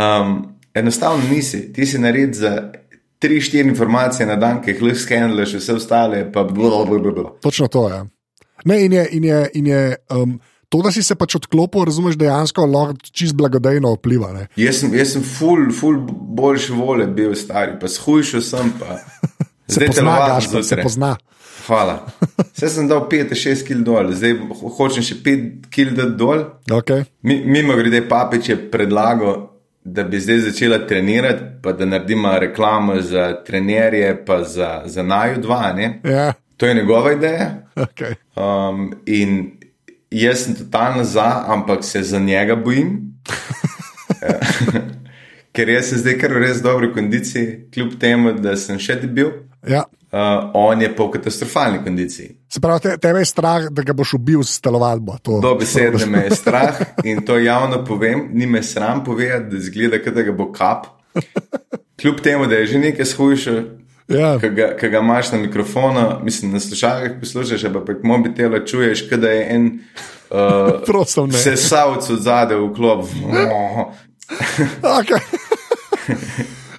Um, 0.00 0.54
enostavno 0.74 1.22
nisi, 1.30 1.72
ti 1.72 1.86
si 1.86 1.98
nared 1.98 2.34
za. 2.34 2.72
Tri, 3.20 3.36
štiri 3.40 3.68
informacije 3.68 4.24
na 4.26 4.36
dan, 4.40 4.62
ki 4.64 4.72
jih 4.72 4.82
lahko 4.82 5.02
skeniraš, 5.02 5.58
vse 5.60 5.74
ostale 5.76 6.22
pa 6.32 6.44
blablabla. 6.44 7.34
Točno 7.44 7.68
to 7.68 7.88
je. 7.88 7.98
Ne, 8.64 8.78
in 8.84 8.92
je, 8.92 9.08
in 9.12 9.24
je, 9.24 9.40
in 9.54 9.66
je 9.66 9.82
um, 10.12 10.38
to, 10.68 10.80
da 10.84 10.92
si 10.92 11.02
se 11.02 11.14
pač 11.14 11.34
odklopil, 11.36 11.84
razumeš, 11.84 12.16
dejansko 12.20 12.64
lahko 12.66 13.10
čist 13.12 13.36
blagodejno 13.36 13.92
vpliva. 13.98 14.32
Ne. 14.32 14.46
Jaz 14.56 14.80
sem, 14.80 14.94
jaz 14.96 15.12
sem 15.16 15.24
ful, 15.24 15.68
ful 15.72 15.98
boljši 16.36 16.72
vole 16.76 17.06
bil 17.06 17.34
stari, 17.36 17.76
pa 17.80 17.88
shujšal 17.88 18.44
sem 18.44 18.72
pa. 18.80 18.96
Se 19.70 19.76
Zdaj 19.78 19.86
pozna, 19.86 20.00
telovadim 20.02 20.34
Gašper, 20.34 20.64
se 20.64 20.76
pozna. 20.82 21.10
Hvala. 21.66 21.94
Zdaj 22.58 22.70
sem 22.74 22.88
dal 22.90 23.04
5-6 23.06 23.60
kg 23.68 23.84
dol, 23.86 24.08
zdaj 24.18 24.32
ho- 24.48 24.70
hočem 24.74 25.04
še 25.06 25.14
5 25.22 25.68
kg 25.70 26.08
dol. 26.18 26.40
Okay. 26.80 27.04
Mi, 27.22 27.36
mimo 27.46 27.76
grede, 27.78 28.00
papič 28.08 28.48
je 28.50 28.56
predlagal, 28.72 29.49
da 29.92 30.04
bi 30.04 30.20
zdaj 30.20 30.38
začela 30.38 30.78
trenirati, 30.86 31.42
pa 31.62 31.72
da 31.72 31.86
naredimo 31.86 32.38
reklamo 32.38 33.00
za 33.00 33.44
trenerje, 33.44 34.24
pa 34.24 34.42
za, 34.44 34.82
za 34.86 35.02
naju 35.02 35.40
dva. 35.40 35.72
Ne? 35.72 36.00
Ja, 36.04 36.32
To 36.56 36.66
je 36.66 36.74
njegova 36.74 37.12
ideja. 37.12 37.50
okay. 37.76 38.14
Um, 38.36 38.92
in 39.06 39.50
jaz 40.10 40.44
sem 40.44 40.54
totalno 40.54 41.04
za, 41.04 41.44
ampak 41.46 41.84
se 41.84 42.02
za 42.02 42.18
njega 42.18 42.56
bojim. 42.56 43.00
Ker 45.54 45.68
jaz 45.68 45.88
sem 45.90 45.98
zdaj 45.98 46.18
kar 46.20 46.34
v 46.34 46.42
res 46.44 46.62
dobri 46.62 46.92
kondiciji, 46.92 47.70
kljub 47.74 47.96
temu, 48.00 48.32
da 48.32 48.56
sem 48.56 48.78
še 48.78 49.00
debil, 49.02 49.32
ja. 49.68 49.84
Uh, 50.12 50.50
on 50.54 50.82
je 50.82 50.90
pa 50.96 51.04
v 51.04 51.10
katastrofalni 51.10 51.82
kondiciji. 51.84 52.36
Se 52.48 52.60
pravi, 52.60 52.80
te, 52.80 52.96
tebe 52.98 53.18
je 53.18 53.24
strah, 53.24 53.68
da 53.70 53.82
ga 53.82 53.92
boš 53.92 54.14
ubil 54.14 54.42
s 54.42 54.60
telovadbo. 54.60 55.18
To- 55.22 55.40
Dobesedno 55.40 56.06
me 56.06 56.24
je 56.24 56.36
strah 56.42 56.80
in 57.04 57.22
to 57.26 57.38
javno 57.38 57.84
povem, 57.84 58.28
ni 58.32 58.46
me 58.46 58.62
sram 58.62 59.04
povedati, 59.04 59.56
da 59.56 59.60
zgleda, 59.60 60.10
da 60.10 60.22
ga 60.22 60.32
bo 60.32 60.52
kap. 60.52 60.86
Kljub 62.00 62.20
temu, 62.20 62.46
da 62.46 62.54
je 62.54 62.66
že 62.66 62.78
nekaj 62.78 63.04
shujšal, 63.04 63.62
Ja, 64.10 64.38
ki 64.42 64.48
ga, 64.90 64.98
imaš 64.98 65.32
na 65.32 65.38
mikrofonu, 65.38 66.18
mislim, 66.22 66.52
na 66.52 66.60
slušalkah 66.60 67.12
poslušaš, 67.20 67.62
pa 67.72 67.80
prek 67.80 68.02
mobitela 68.02 68.64
čuješ, 68.66 69.04
da 69.10 69.30
je 69.30 69.46
en 69.54 69.66
uh, 70.30 70.82
prosim, 70.86 71.28
ne. 71.30 71.38
sesavc 71.38 72.10
od 72.10 72.22
zadaj 72.22 72.56
v 72.58 72.74
klop. 72.74 73.06
Okay. 74.82 75.18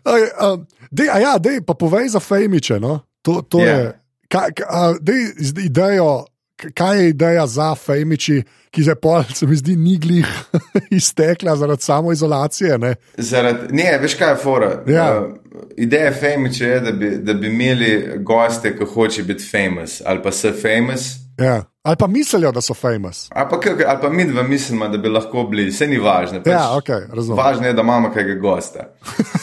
okay, 0.07 0.29
um, 0.39 0.67
dej, 0.91 1.09
a 1.11 1.19
ja, 1.19 1.33
dej, 1.35 1.59
pa 1.67 1.73
povej 1.75 2.07
za 2.09 2.19
Fejmiče. 2.19 2.79
No? 2.79 2.99
To, 3.21 3.41
to 3.41 3.59
Ja. 3.59 3.65
je. 3.67 3.99
Ka, 4.27 4.47
ka, 4.51 4.63
a, 4.65 4.93
dej 5.01 5.33
idejo, 5.59 6.25
kaj 6.73 6.99
je 6.99 7.09
ideja 7.09 7.47
za 7.47 7.75
Fejmiči, 7.75 8.41
ki 8.71 8.83
se 8.83 8.95
pol, 8.95 9.23
se 9.25 9.47
mi 9.47 9.55
zdi, 9.55 9.75
ni 9.75 9.97
glih 9.97 10.27
iztekla 10.91 11.55
zaradi 11.55 11.81
samoizolacije. 11.81 12.77
Ne? 12.77 12.95
Zaradi, 13.17 13.73
ne, 13.73 13.97
veš 13.97 14.13
kaj 14.13 14.29
je 14.29 14.35
fora. 14.35 14.83
Ja. 14.87 15.21
Uh, 15.21 15.33
ideja 15.77 16.13
Famiče 16.13 16.65
je, 16.65 16.79
da 16.79 16.91
bi, 16.91 17.09
da 17.17 17.33
bi 17.33 17.47
imeli 17.47 17.89
goste, 18.19 18.77
ki 18.77 18.85
hoče 18.85 19.23
biti 19.23 19.43
famous 19.45 20.01
ali 20.05 20.21
pa 20.23 20.31
so 20.31 20.51
famous. 20.53 21.01
Ja. 21.37 21.63
Ali 21.83 21.95
pa 21.97 22.07
mislijo, 22.07 22.51
da 22.51 22.61
so 22.61 22.73
famous. 22.73 23.27
Ali 23.31 23.47
pa, 23.49 23.59
kak- 23.59 23.83
ali 23.87 23.97
pa 24.01 24.09
mi 24.09 24.25
dva 24.25 24.43
mislimo, 24.43 24.87
da 24.87 24.97
bi 24.97 25.09
lahko 25.09 25.43
bili, 25.43 25.67
vse 25.67 25.87
ni 25.87 25.97
važno. 25.97 26.39
Pač 26.39 26.47
Ja, 26.47 26.71
ok, 26.71 26.89
razumem. 27.09 27.37
Važno 27.37 27.67
je, 27.67 27.73
da 27.73 27.81
imamo 27.81 28.11
kaj 28.11 28.35
gosta. 28.35 28.79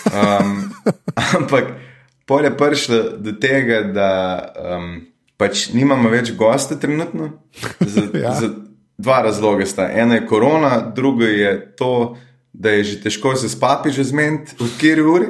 Um, 0.08 0.72
ampak 1.34 1.64
pol 2.28 2.44
je 2.44 2.52
prišlo 2.56 3.02
do 3.24 3.32
tega, 3.40 3.82
da 3.88 4.10
um, 4.76 4.88
pač 5.40 5.70
nimamo 5.72 6.10
več 6.12 6.34
gosta 6.36 6.76
trenutno. 6.76 7.30
Za, 7.80 8.06
Ja. 8.24 8.34
za 8.36 8.52
dva 8.98 9.22
razloga 9.22 9.66
sta. 9.66 9.88
Eno 9.88 10.14
je 10.18 10.26
korona, 10.26 10.78
drugo 10.94 11.24
je 11.24 11.52
to, 11.78 12.16
da 12.52 12.70
je 12.74 12.84
že 12.84 13.00
težko 13.04 13.36
se 13.38 13.48
s 13.48 13.56
papižem 13.60 14.04
zmeniti, 14.04 14.56
v 14.58 14.68
kateri 14.76 15.02
uri. 15.06 15.26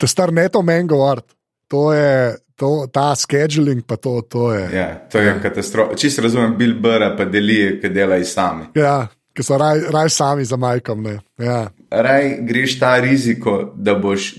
To 0.00 0.08
je 0.08 0.10
star 0.10 0.32
neto 0.32 0.62
mango 0.62 1.02
art. 1.06 1.26
To 1.68 1.92
je 1.92 2.36
to, 2.56 2.86
ta 2.92 3.14
scheduling, 3.16 3.82
pa 3.86 3.96
to, 3.96 4.20
to 4.28 4.52
je. 4.52 4.64
Ja, 4.76 4.88
to 5.12 5.18
je 5.18 5.26
ja. 5.26 5.38
katastrofa. 5.40 5.96
Čisto 5.96 6.22
razumem, 6.22 6.56
Bill 6.58 6.74
Burr 6.80 7.16
pa 7.16 7.24
delije, 7.24 7.78
ki 7.80 7.88
delajo 7.88 8.24
sami. 8.28 8.68
Ja, 8.76 9.08
ki 9.32 9.42
so 9.44 9.56
raj, 9.58 9.80
raj 9.92 10.10
sami 10.12 10.44
za 10.44 10.56
majkom. 10.56 11.02
ne. 11.02 11.18
Ja. 11.40 11.70
Raj 11.90 12.36
greš 12.48 12.78
ta 12.80 12.96
riziko, 13.00 13.72
da, 13.76 13.94
boš, 13.98 14.34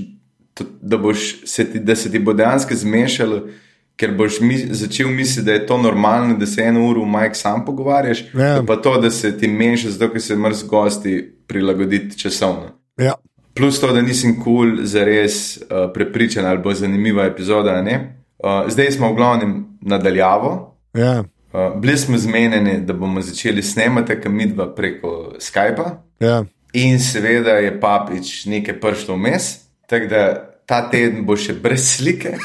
da, 0.82 0.98
boš 0.98 1.46
se 1.46 1.72
ti, 1.72 1.80
da 1.80 1.96
se 1.96 2.12
ti 2.12 2.20
bo 2.20 2.34
dejansko 2.34 2.76
zmešalo, 2.76 3.48
ker 3.96 4.14
boš 4.18 4.40
mi, 4.42 4.58
začel 4.58 5.08
misliti, 5.08 5.46
da 5.46 5.52
je 5.54 5.66
to 5.66 5.78
normalno, 5.78 6.38
da 6.38 6.46
se 6.46 6.62
eno 6.62 6.88
uro 6.90 7.02
v 7.02 7.10
majk 7.10 7.36
sam 7.36 7.66
pogovarjaš, 7.66 8.24
Ja. 8.34 8.64
pa 8.68 8.76
to, 8.76 8.98
da 9.02 9.12
se 9.12 9.38
ti 9.38 9.48
meša, 9.48 9.90
zato 9.90 10.12
ker 10.14 10.22
se 10.22 10.36
mrz 10.36 10.64
gosti 10.64 11.36
prilagoditi 11.48 12.20
časovno. 12.20 12.72
Ja. 12.98 13.14
Plus 13.54 13.80
to, 13.80 13.92
da 13.94 14.02
nisem 14.02 14.40
kul, 14.44 14.44
cool, 14.44 14.86
za 14.86 15.04
res 15.06 15.58
uh, 15.58 15.92
prepričan 15.94 16.46
ali 16.46 16.60
bo 16.60 16.74
zanimiva 16.74 17.26
epizoda. 17.26 17.84
Uh, 17.84 18.72
zdaj 18.72 18.92
smo 18.92 19.12
v 19.12 19.16
glavnem 19.16 19.66
nadaljavo. 19.82 20.78
Ja. 20.94 21.24
Uh, 21.54 21.82
bili 21.82 21.98
smo 21.98 22.18
zmenjeni, 22.18 22.82
da 22.82 22.94
bomo 22.94 23.22
začeli 23.22 23.64
snemati, 23.64 24.16
kam 24.24 24.36
midva 24.36 24.76
preko 24.76 25.34
Skypa. 25.40 25.90
Ja. 26.20 26.44
In 26.74 27.00
seveda 27.00 27.50
je 27.50 27.80
papič 27.80 28.46
nekaj 28.46 28.80
pršlo 28.80 29.16
vmes, 29.16 29.63
tako 29.88 30.08
da 30.12 30.22
ta 30.66 30.84
teden 30.90 31.26
bo 31.26 31.38
še 31.40 31.56
brez 31.64 31.86
slike. 31.98 32.38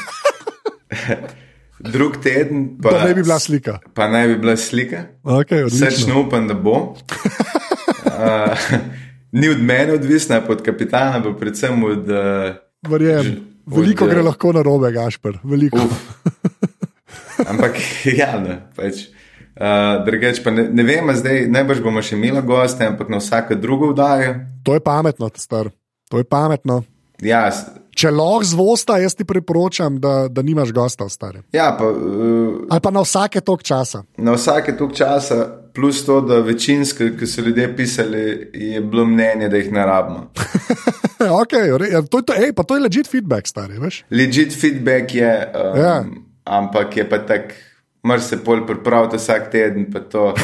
Drug 1.79 2.17
teden 2.23 2.73
pa, 2.83 2.91
ne 3.05 3.13
bi 3.15 3.23
bila 3.23 3.39
slika. 3.39 3.79
pa 3.95 4.09
naj 4.11 4.27
bi 4.33 4.39
bila 4.41 4.57
slika. 4.57 5.05
Okay, 5.23 5.63
odlično. 5.63 5.85
Srčno 5.85 6.21
upam, 6.25 6.47
da 6.47 6.53
bo. 6.53 6.79
Uh, 8.19 8.51
ni 9.31 9.49
od 9.49 9.61
mene 9.63 9.93
odvisna, 9.93 10.41
od 10.49 10.61
kapitana, 10.61 11.21
pa 11.23 11.31
predvsem 11.39 11.83
od. 11.83 12.09
Uh, 12.09 12.89
Verjamem. 12.91 13.37
Veliko 13.65 14.03
od, 14.05 14.11
gre 14.11 14.19
eh, 14.19 14.23
lahko 14.23 14.51
na 14.53 14.61
robe, 14.61 14.91
Gašper. 14.91 15.37
Veliko. 15.43 15.79
Uf. 15.85 16.03
Ampak, 17.49 17.79
ja, 18.03 18.33
ne, 18.43 18.59
pač. 18.75 19.05
Uh, 19.59 20.03
drugač 20.07 20.39
pa 20.43 20.51
ne, 20.55 20.67
ne 20.71 20.83
vem, 20.87 21.11
zdaj 21.15 21.47
najbrž 21.51 21.81
bomo 21.83 22.03
še 22.03 22.15
imeli 22.15 22.41
goste, 22.47 22.87
ampak 22.87 23.09
na 23.11 23.19
vsake 23.19 23.57
drugo 23.59 23.91
vdajo. 23.91 24.35
To 24.67 24.75
je 24.75 24.83
pametno, 24.83 25.31
star. 25.35 25.71
To 26.11 26.21
je 26.21 26.27
pametno. 26.27 26.83
Ja, 27.21 27.49
Če 27.91 28.11
lahko 28.11 28.43
zvosta, 28.43 28.95
jaz 28.97 29.11
ti 29.13 29.25
priporočam, 29.25 29.97
da, 29.99 30.27
da 30.31 30.41
nimaš 30.41 30.71
gosta 30.71 31.03
v 31.03 31.09
starem. 31.09 31.43
ja, 31.51 31.75
pa 31.75 31.83
uh, 31.85 32.63
Ali 32.69 32.79
pa 32.79 32.91
na 32.91 33.01
vsake 33.01 33.41
tok 33.41 33.63
časa. 33.63 34.03
na 34.17 34.31
vsake 34.31 34.77
tok 34.77 34.93
časa, 34.93 35.39
plus 35.75 36.05
to, 36.05 36.21
da 36.21 36.39
večinsko, 36.39 37.09
ki 37.19 37.27
so 37.27 37.41
ljudje 37.41 37.75
pisali, 37.75 38.21
je 38.53 38.81
bilo 38.81 39.05
mnenje, 39.05 39.49
da 39.49 39.57
jih 39.57 39.71
ne 39.71 39.85
rabimo. 39.85 40.31
okay, 41.41 41.67
ja, 41.91 42.01
to, 42.01 42.21
to, 42.21 42.33
ej, 42.33 42.53
pa 42.53 42.63
to 42.63 42.75
je 42.75 42.81
legit 42.81 43.07
feedback, 43.07 43.47
stari. 43.47 43.79
Veš? 43.79 44.03
Legit 44.09 44.55
feedback 44.55 45.15
je, 45.15 45.33
um, 45.51 45.79
Ja. 45.79 46.05
ampak 46.45 46.97
je 46.97 47.09
pa 47.09 47.19
tak. 47.19 47.51
Mrz 48.03 48.23
se 48.29 48.37
pol 48.43 48.61
pripraviti 48.67 49.17
vsak 49.17 49.49
teden, 49.51 49.91
pa 49.93 49.99
to. 49.99 50.33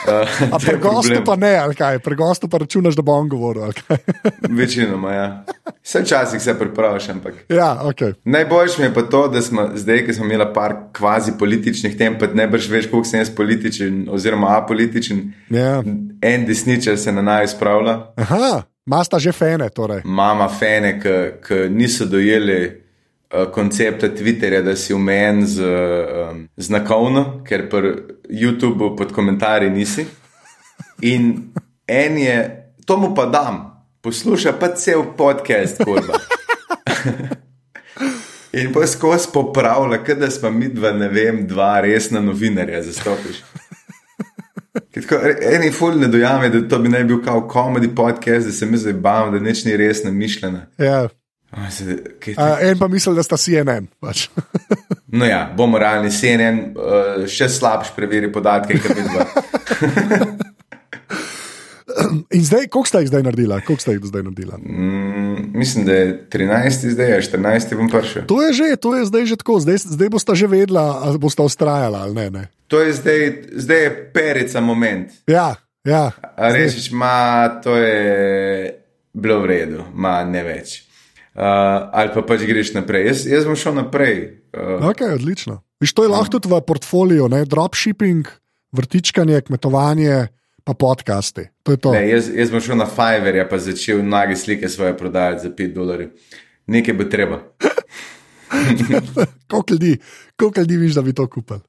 Uh, 0.00 0.54
A 0.54 0.58
pri 0.58 0.78
gostu 0.80 1.20
pa 1.24 1.36
ne, 1.36 1.50
ali 1.60 1.74
kaj, 1.76 1.98
pri 2.00 2.16
gostu 2.16 2.48
pa 2.48 2.58
računaš, 2.58 2.96
da 2.96 3.02
bo 3.02 3.12
on 3.12 3.28
govoril. 3.28 3.68
Večinoma, 4.60 5.12
ja. 5.12 5.44
Vse 5.82 6.00
včasih 6.00 6.42
se 6.42 6.54
pripraviš, 6.58 7.08
ampak. 7.08 7.34
Ja, 7.48 7.82
ok. 7.84 7.96
Najboljše 8.24 8.80
mi 8.80 8.86
je 8.88 8.94
pa 8.94 9.02
to, 9.02 9.28
da 9.28 9.42
smo 9.42 9.68
zdaj, 9.74 10.06
ki 10.06 10.14
smo 10.14 10.24
imeli 10.24 10.46
par 10.54 10.74
kvazi 10.96 11.32
političnih 11.38 11.98
tem, 11.98 12.16
pa 12.18 12.26
ne 12.26 12.48
brž 12.48 12.70
več, 12.72 12.88
koliko 12.90 13.08
sem 13.08 13.20
jaz 13.20 13.30
političen, 13.36 14.06
oziroma 14.10 14.56
apolitičen. 14.56 15.20
Ja. 15.50 15.82
En 16.22 16.46
desničar 16.48 16.98
se 16.98 17.12
na 17.12 17.22
naj 17.22 17.52
spravlja, 17.52 17.98
Aha, 18.16 18.62
masta 18.86 19.18
že 19.18 19.32
fene, 19.32 19.68
torej. 19.68 20.00
mama 20.04 20.48
fene, 20.48 20.96
ki 21.44 21.68
niso 21.70 22.08
dojeli 22.08 22.79
koncepta 23.52 24.08
Twitterja, 24.08 24.62
da 24.62 24.76
si 24.76 24.94
omejen 24.94 25.46
z 25.46 25.62
um, 25.62 26.48
znakovno, 26.56 27.42
ker 27.46 27.68
pri 27.70 27.92
YouTubu 28.28 28.96
pod 28.98 29.12
komentarji 29.12 29.70
nisi. 29.70 30.06
In 31.02 31.52
en 31.86 32.18
je, 32.18 32.36
to 32.86 32.96
mu 32.96 33.14
pa 33.14 33.26
dam, 33.26 33.84
posluša 34.00 34.52
pa 34.52 34.74
cel 34.74 35.04
podcast, 35.16 35.84
kurba. 35.84 36.18
In 38.52 38.72
pa 38.72 38.86
skozi 38.86 39.28
popravlja, 39.32 40.14
da 40.14 40.30
smo 40.30 40.50
mi 40.50 40.68
dva, 40.68 40.90
ne 40.92 41.08
vem, 41.08 41.46
dva 41.46 41.80
resna 41.80 42.20
novinarja 42.20 42.82
zastopiš. 42.82 43.44
Tako, 44.94 45.20
eni 45.52 45.70
ful 45.70 45.98
ne 45.98 46.08
dojame, 46.08 46.48
da 46.50 46.68
to 46.68 46.78
bi 46.78 46.88
naj 46.88 47.04
bil 47.04 47.22
kao 47.24 47.48
komedi 47.48 47.94
podcast, 47.94 48.46
da 48.46 48.52
se 48.52 48.66
mi 48.66 48.76
zdaj 48.76 48.92
bavim, 48.92 49.32
da 49.32 49.38
nič 49.38 49.64
ni 49.64 49.76
resno 49.76 50.10
mišljeno. 50.12 50.60
Ja. 50.78 51.04
A, 51.04 51.08
kaj 51.50 52.34
A, 52.38 52.58
en 52.70 52.78
pa 52.78 52.88
misli, 52.88 53.14
da 53.14 53.22
sta 53.26 53.36
CNN. 53.40 53.90
Pač. 54.00 54.28
No 55.10 55.26
ja, 55.26 55.40
bomo 55.56 55.74
realni, 55.74 56.06
CNN 56.14 56.58
uh, 56.70 57.24
še 57.26 57.48
slabš 57.50 57.88
preveri 57.96 58.28
podatke, 58.30 58.76
kot 58.78 58.94
bi 58.94 59.02
dva. 59.08 59.24
In 62.30 62.44
zdaj, 62.44 62.68
koliko 62.70 62.88
ste 62.88 63.00
jih 63.02 63.08
zdaj 63.10 63.22
naredila? 63.26 63.60
Ste 63.78 63.96
jih 63.96 64.04
zdaj 64.04 64.22
naredila? 64.22 64.58
Mm, 64.58 65.50
mislim, 65.58 65.86
da 65.86 65.92
je 65.92 66.26
13, 66.30 66.86
zdaj 66.94 67.10
je 67.10 67.22
14, 67.22 67.74
bom 67.76 67.88
prišel. 67.90 68.26
To 68.26 68.42
je 68.42 68.52
že, 68.52 68.76
to 68.76 68.94
je 68.96 69.04
zdaj 69.04 69.26
že 69.26 69.36
tako, 69.36 69.60
zdaj, 69.60 69.82
zdaj 69.84 70.08
boste 70.08 70.34
že 70.34 70.46
vedela, 70.46 71.00
ali 71.02 71.18
boste 71.18 71.42
ustrajala 71.42 72.06
ali 72.06 72.14
ne. 72.14 72.30
ne. 72.30 72.44
To 72.70 72.80
je 72.80 72.92
zdaj, 72.92 73.42
zdaj 73.52 73.82
je 73.82 73.90
perica 74.14 74.60
moment. 74.60 75.10
Ja, 75.26 75.56
ja. 75.84 76.12
A 76.36 76.52
rečiš, 76.54 76.92
ma, 76.94 77.48
to 77.64 77.76
je 77.76 78.78
bilo 79.12 79.40
v 79.42 79.46
redu, 79.46 79.84
ma 79.94 80.22
ne 80.24 80.44
več. 80.46 80.89
Uh, 81.30 81.42
ali 81.92 82.10
pa 82.10 82.22
pač 82.22 82.42
greš 82.42 82.74
naprej. 82.74 83.06
Jaz, 83.06 83.26
jaz 83.26 83.44
bom 83.46 83.54
šel 83.56 83.74
naprej. 83.74 84.16
Uh, 84.50 84.82
Ok, 84.84 85.00
odlično. 85.14 85.60
Viš, 85.78 85.94
to 85.94 86.02
je 86.02 86.10
lahko 86.10 86.36
tudi 86.36 86.50
v 86.50 86.60
portfolio, 86.60 87.28
ne? 87.28 87.44
dropshipping, 87.44 88.26
vrtičkanje, 88.72 89.40
kmetovanje, 89.40 90.26
pa 90.64 90.74
podcasti. 90.74 91.46
To 91.62 91.72
je 91.72 91.78
to. 91.78 91.92
ne, 91.92 92.02
jaz, 92.08 92.28
jaz 92.28 92.50
bom 92.50 92.60
šel 92.60 92.76
na 92.76 92.86
Fiverr, 92.86 93.36
ja 93.36 93.46
pa 93.48 93.58
začel 93.58 94.02
nage 94.02 94.36
slike 94.36 94.68
svoje 94.68 94.92
prodajati 94.92 95.42
za 95.42 95.50
5 95.50 95.72
dolarjev. 95.72 96.10
Nekaj 96.66 96.94
bo 96.94 97.04
treba. 97.04 97.38
Koliko 99.48 99.72
ljudi, 99.72 99.98
koliko 100.36 100.60
ljudi 100.60 100.76
viš, 100.76 100.94
da 100.94 101.02
bi 101.02 101.12
to 101.12 101.26
kupili? 101.26 101.60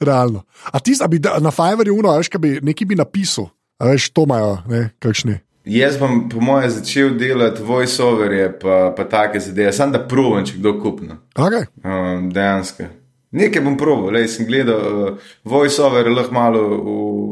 Realno. 0.00 0.42
A 0.64 0.78
ti, 0.78 0.94
a 1.00 1.06
bi 1.06 1.18
da- 1.18 1.38
na 1.38 1.50
Fiverru 1.50 1.94
uno, 1.94 2.16
veš, 2.16 2.28
kaj 2.28 2.38
bi 2.38 2.58
nekaj 2.62 2.86
bi 2.86 2.94
napisal, 2.94 3.48
veš, 3.80 4.10
to 4.10 4.22
imajo, 4.22 4.58
ne, 4.66 4.90
kakšni. 4.98 5.38
Jaz 5.68 5.98
bom, 6.00 6.22
po 6.32 6.40
mojem, 6.40 6.70
začel 6.70 7.10
delati 7.20 7.62
voiceoverje, 7.62 8.46
pa, 8.62 8.76
pa 8.96 9.04
take 9.04 9.40
zadeve, 9.40 9.72
samo 9.76 9.92
da 9.92 10.00
provam, 10.08 10.46
če 10.48 10.54
kdo 10.56 10.72
kupno. 10.80 11.18
Okay. 11.36 11.66
Um, 11.84 12.30
dejansko. 12.32 12.88
Nekaj 13.36 13.60
bom 13.66 13.76
proval, 13.76 14.14
le 14.16 14.22
sem 14.32 14.46
gledal 14.48 14.78
uh, 14.80 15.26
voiceover, 15.44 16.08
lahko 16.08 16.32
malo 16.32 16.62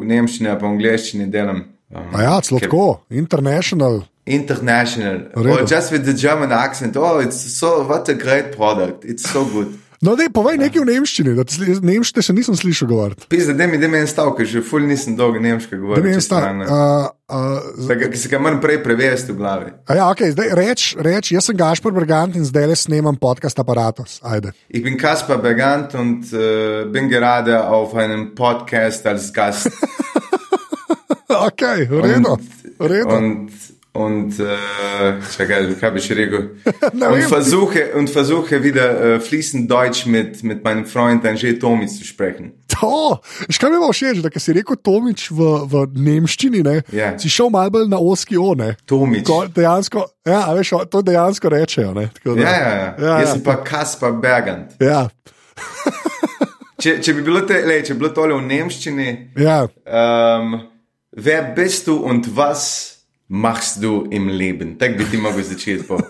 v 0.02 0.10
nemščini, 0.10 0.50
pa 0.52 0.66
v 0.66 0.74
angleščini 0.74 1.30
delam. 1.32 1.62
Um, 1.88 2.12
A 2.12 2.26
ja, 2.26 2.34
celo 2.44 2.60
ker- 2.60 2.68
tako, 2.68 3.00
international. 3.08 4.02
International. 4.26 5.20
V 5.32 5.46
redu. 5.46 5.62
Oh, 5.62 5.64
just 5.64 5.92
with 5.94 6.04
the 6.04 6.12
German 6.12 6.52
accent. 6.52 6.96
Oh, 6.96 7.20
it's 7.24 7.40
so, 7.40 7.86
what 7.88 8.08
a 8.10 8.14
great 8.14 8.52
product. 8.56 9.04
It's 9.04 9.24
so 9.30 9.44
good. 9.46 9.72
No, 10.04 10.12
dej, 10.12 10.28
povej 10.28 10.58
nekaj 10.60 10.82
v 10.82 10.88
nemščini, 10.90 11.32
da 11.32 11.44
ti 11.44 11.56
nemščine 11.80 12.20
še 12.22 12.32
nisem 12.36 12.56
slišal 12.56 12.88
govoriti. 12.88 13.24
Pisa, 13.28 13.54
da 13.56 13.64
mi, 13.66 13.78
da 13.78 13.88
mi 13.88 13.96
en 13.96 14.06
stavek, 14.06 14.44
že 14.44 14.60
ful 14.60 14.84
nisem 14.84 15.16
dolgo 15.16 15.40
nemško 15.40 15.72
Da 15.72 15.80
govoril. 15.80 16.04
mi 16.04 16.10
je 16.10 16.18
če 16.18 16.20
sta. 16.20 16.40
stane. 16.42 16.64
Uh, 16.68 17.08
uh, 17.32 18.10
Ki 18.12 18.18
se 18.18 18.28
ga 18.28 18.38
moram 18.38 18.60
prej 18.60 18.82
prevesti 18.84 19.32
v 19.32 19.36
glavi. 19.36 19.72
a 19.88 19.94
ja, 19.94 20.04
okay, 20.10 20.30
zdaj 20.30 20.52
reč, 20.52 20.80
reč, 21.00 21.32
jaz 21.32 21.44
sem 21.44 21.56
Gašpor 21.56 21.92
Brgant 21.92 22.36
in 22.36 22.44
zdaj 22.44 22.66
le 22.66 22.76
snemam 22.76 23.16
podcast 23.16 23.56
aparatus. 23.58 24.20
Ajde. 24.22 24.52
Ich 24.68 24.82
bin 24.82 24.96
Kaspar 24.96 25.38
Bergant 25.38 25.94
und 25.94 26.28
äh, 26.32 26.84
bin 26.86 27.08
gerade 27.08 27.64
auf 27.64 27.94
einem 27.94 28.34
Podcast 28.34 29.06
als 29.06 29.32
Gast. 29.32 29.70
Ok, 31.28 31.62
v 31.90 32.00
redu. 32.00 32.38
Redu. 32.78 33.10
Und, 33.10 33.50
und 33.96 34.38
äh, 34.38 35.16
kaj 35.80 35.90
bi 35.94 36.00
še 36.04 36.14
rekel? 36.18 36.44
Ne 36.92 37.08
und, 37.08 37.22
versuche, 37.30 37.92
und 37.96 38.10
versuche 38.10 38.62
wieder 38.62 39.16
äh, 39.16 39.20
fließend 39.20 39.70
Deutsch 39.70 40.06
mit, 40.06 40.42
mit 40.44 40.62
meinem 40.64 40.84
Freund 40.84 41.24
Angel 41.26 41.58
Tomi 41.58 41.86
zu 41.88 42.04
sprechen. 42.04 42.52
To, 42.76 43.18
škaj 43.48 43.70
mi 43.72 43.78
je 43.80 43.92
všeč, 43.92 44.20
da 44.22 44.28
ke 44.30 44.40
si 44.42 44.52
rekel 44.52 44.76
Tomič 44.76 45.30
v, 45.32 45.48
v 45.64 45.86
nemščini, 45.96 46.60
ne, 46.66 46.82
Ja. 46.92 47.14
si 47.18 47.30
šel 47.32 47.48
malo 47.50 47.70
bolj 47.72 47.88
na 47.88 47.96
oski 47.98 48.36
one. 48.36 48.74
Tomič. 48.86 49.24
Ko 49.26 49.46
dejansko, 49.48 50.04
ja, 50.28 50.42
a 50.50 50.54
veš, 50.58 50.74
to 50.92 51.00
dejansko 51.02 51.48
rečejo. 51.48 51.94
Ne, 51.96 52.10
tako 52.18 52.36
da- 52.36 52.42
Ja, 52.42 52.52
ja, 52.52 52.74
ja. 52.76 52.88
ja, 53.00 53.14
Jaz 53.24 53.34
ja. 53.36 53.40
pa 53.44 53.56
Kaspar 53.64 54.12
Bergant. 54.12 54.76
Ja, 54.80 55.06
Če, 56.76 56.98
če 57.00 57.14
bi 57.16 57.22
bilo, 57.24 57.40
te, 57.48 57.62
lej, 57.64 57.80
če 57.88 57.94
bi 57.96 58.02
bilo 58.04 58.10
tole 58.12 58.34
v 58.36 58.42
nemščini, 58.44 59.06
ja, 59.40 59.62
um, 59.88 60.58
wer 61.16 61.46
bist 61.56 61.86
du 61.88 61.96
und 62.04 62.28
was 62.36 62.95
machst 63.28 63.82
du 63.82 64.06
im 64.10 64.28
Leben? 64.28 64.78
Tako 64.78 64.98
bi 64.98 65.04
ti 65.10 65.16
mogel 65.16 65.44
začeti. 65.44 65.84
po. 65.86 66.00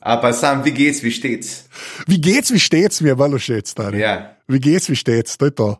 A 0.00 0.16
pa 0.20 0.32
sam, 0.32 0.64
wie 0.64 0.72
geht's, 0.72 1.02
wie 1.02 1.10
steht's? 1.10 1.64
vi 2.06 2.20
geht's, 2.20 2.52
vi 2.52 2.60
štec 2.60 3.00
mi 3.00 3.08
je 3.08 3.14
bolj 3.14 3.38
všeč, 3.38 3.66
stari. 3.72 3.98
Ja. 3.98 4.36
Vi 4.48 4.60
geht's, 4.60 4.88
vi 4.88 4.96
štec, 4.96 5.36
to 5.36 5.44
je 5.44 5.50
to. 5.50 5.70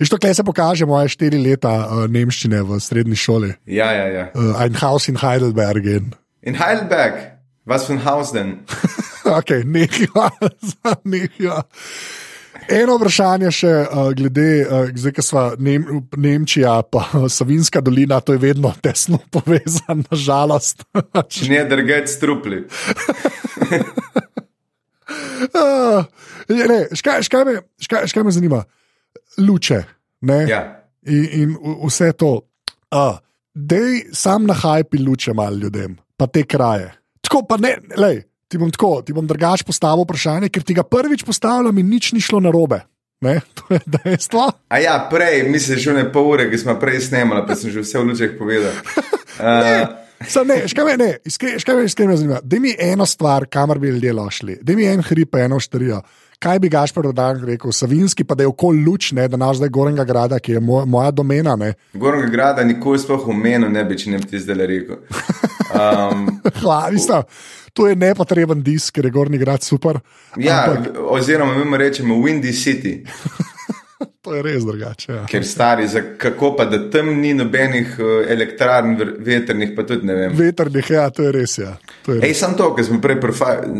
Isto, 0.00 0.18
kaj 0.18 0.34
se 0.34 0.44
pokaže 0.44 0.86
moje 0.86 1.08
štiri 1.08 1.38
leta 1.40 1.72
uh, 1.88 2.04
nemščine 2.06 2.62
v 2.62 2.78
srednji 2.78 3.16
šoli. 3.16 3.54
Ja, 3.66 3.90
ja, 3.92 4.06
ja. 4.06 4.24
Uh, 4.34 4.54
ein 4.60 4.76
Haus 4.82 5.08
in 5.08 5.16
Heidelberg. 5.16 5.86
In. 5.86 6.12
In 6.42 6.54
Heidelberg, 6.60 7.40
was 7.64 7.86
für 7.86 7.94
ein 7.94 8.04
Haus 8.04 8.32
denn? 8.32 8.60
Ok, 9.30 9.50
nekaj, 9.64 10.30
nekaj. 11.04 11.62
Eno 12.68 12.96
vprašanje 12.98 13.50
še 13.54 13.70
uh, 13.82 14.10
glede, 14.16 14.66
uh, 14.66 14.90
zdaj, 14.94 15.14
ko 15.16 15.22
smo 15.24 15.44
Nem 15.58 15.86
Nemčija, 16.16 16.80
pa 16.82 17.06
Savinska 17.36 17.80
dolina, 17.80 18.20
to 18.20 18.36
je 18.36 18.42
vedno 18.42 18.72
tesno 18.82 19.18
povezano, 19.34 20.04
nažalost. 20.10 20.84
Ne, 21.50 21.64
drgec 21.68 22.12
trupli. 22.20 22.64
uh, 25.54 26.04
ne, 26.48 26.78
škaj, 26.94 27.24
škaj, 27.26 27.44
me, 27.48 27.56
škaj, 27.80 28.06
škaj 28.12 28.24
me 28.26 28.36
zanima? 28.36 28.60
Luče. 29.38 29.82
Ne? 30.28 30.44
Ja. 30.48 30.62
In, 31.06 31.26
in 31.32 31.58
vse 31.86 32.12
to. 32.12 32.36
Uh, 32.90 33.18
Dej 33.54 34.14
sam 34.14 34.46
na 34.46 34.54
hajpi 34.54 34.98
luče 35.02 35.32
malo 35.34 35.56
ljudem, 35.56 35.96
pa 36.16 36.26
te 36.26 36.44
kraje. 36.46 36.92
Tako 37.20 37.42
pa 37.48 37.56
ne, 37.56 37.74
lej, 37.96 38.22
ti 38.50 38.58
bom 38.58 38.70
tako, 38.74 38.98
ti 39.06 39.14
bom 39.14 39.26
drugače 39.30 39.64
postavil 39.64 40.02
vprašanje, 40.04 40.50
ker 40.50 40.66
ti 40.66 40.74
ga 40.74 40.82
prvič 40.82 41.22
postavljam 41.26 41.78
in 41.78 41.90
nič 41.90 42.12
ni 42.16 42.20
šlo 42.20 42.42
narobe. 42.42 42.82
Ne, 43.20 43.38
to 43.56 43.74
je 43.74 43.80
dejstvo. 43.86 44.48
A 44.68 44.80
ja, 44.82 44.96
prej, 45.10 45.44
misliš, 45.48 45.84
že 45.86 45.94
ne 45.94 46.06
pol 46.12 46.32
ure, 46.34 46.48
ki 46.50 46.58
smo 46.58 46.74
prej 46.80 47.04
snemali, 47.10 47.44
pa 47.46 47.54
sem 47.54 47.70
že 47.70 47.84
vse 47.84 48.00
v 48.00 48.10
lučeh 48.10 48.36
povedal. 48.38 48.74
Uh, 49.40 49.88
Sam 50.28 50.50
ne, 50.52 50.68
škaj 50.68 50.84
me, 50.84 50.94
ne, 51.00 51.12
iskre- 51.24 51.54
škaj 51.62 51.78
me 51.78 51.84
iskreno 51.88 52.16
zanima. 52.16 52.40
Da 52.44 52.58
mi 52.60 52.74
eno 52.76 53.06
stvar, 53.06 53.46
kamor 53.48 53.78
bi 53.80 53.88
ljudje 53.88 54.12
lošli, 54.12 54.58
da 54.60 54.74
mi 54.76 54.84
en 54.84 55.00
hrib, 55.02 55.32
eno 55.40 55.56
šterijo. 55.60 56.02
Kaj 56.40 56.58
bi 56.58 56.68
Gašpor 56.72 57.12
dan 57.12 57.42
rekel, 57.44 57.68
Savinski, 57.72 58.24
pa 58.24 58.32
da 58.34 58.42
je 58.42 58.48
okoli 58.48 58.80
luč, 58.84 59.10
ne, 59.12 59.26
da 59.28 59.36
naš 59.36 59.58
zdaj 59.60 59.68
Gorenga 59.68 60.04
grada, 60.08 60.38
ki 60.40 60.52
je 60.52 60.60
moj, 60.60 60.86
moja 60.88 61.10
domena. 61.10 61.52
Ne. 61.56 61.74
Gornjega 61.92 62.30
grada 62.32 62.64
nikoli 62.64 62.98
sploh 62.98 63.26
omenil 63.28 63.68
ne 63.68 63.82
bi, 63.84 63.98
če 64.00 64.14
ne 64.14 64.18
bi 64.22 64.30
ti 64.30 64.40
zdaj 64.40 64.66
rekel. 64.66 65.02
Um, 65.70 66.22
Hvala, 66.62 66.90
mislim, 66.94 67.22
to 67.76 67.90
je 67.90 67.96
nepotreben 67.96 68.62
disk, 68.64 68.94
ker 68.96 69.04
je 69.04 69.10
Gornji 69.12 69.38
grad 69.38 69.62
super. 69.62 69.98
ja, 70.40 70.62
Ampak 70.70 70.96
oziroma 71.12 71.60
mi 71.64 71.76
rečemo 71.76 72.16
Windy 72.24 72.54
City, 72.56 72.94
to 74.24 74.34
je 74.34 74.40
res 74.42 74.64
drugače. 74.64 75.12
Ja. 75.12 75.26
ker 75.28 75.44
stari, 75.44 75.88
za 75.88 76.00
kako 76.18 76.54
pa 76.56 76.64
da 76.64 76.80
tam 76.90 77.12
ni 77.20 77.34
nobenih 77.34 77.92
uh, 78.00 78.24
elektrarn 78.32 78.96
vetrnih, 79.18 79.76
pa 79.76 79.84
tudi 79.84 80.06
ne 80.08 80.14
vem. 80.14 80.32
Vetrnih, 80.40 80.90
ja, 80.90 81.04
to 81.10 81.28
je 81.28 81.36
res. 81.36 81.58
Ja. 81.60 81.76
To 82.08 82.16
je 82.16 82.22
Ej, 82.24 82.32
res. 82.32 82.40
sam 82.40 82.56
to, 82.56 82.72
ker 82.74 82.88
smo 82.88 82.96
prej, 83.04 83.20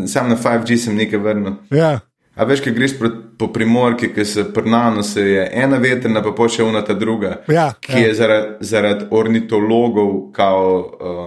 sam 0.07 0.29
na 0.29 0.37
5G 0.37 0.77
sem 0.77 0.95
nekaj 1.01 1.25
vrnil. 1.25 1.57
Ja. 1.73 1.97
A 2.41 2.45
veš, 2.45 2.63
kaj 2.65 2.73
greš 2.73 2.93
po 3.37 3.51
primorki, 3.53 4.07
ki 4.15 4.23
se 4.25 4.43
prnano 4.53 5.03
se 5.03 5.21
je 5.21 5.43
ena 5.53 5.77
vetrna, 5.77 6.23
pa 6.23 6.31
poče 6.33 6.63
una 6.63 6.81
ta 6.81 6.93
druga. 6.93 7.35
Ja, 7.47 7.67
ki 7.79 7.91
ja. 7.93 7.99
je 8.07 8.13
zaradi 8.17 8.65
zarad 8.65 9.03
ornitologov, 9.11 10.31
kao 10.33 10.79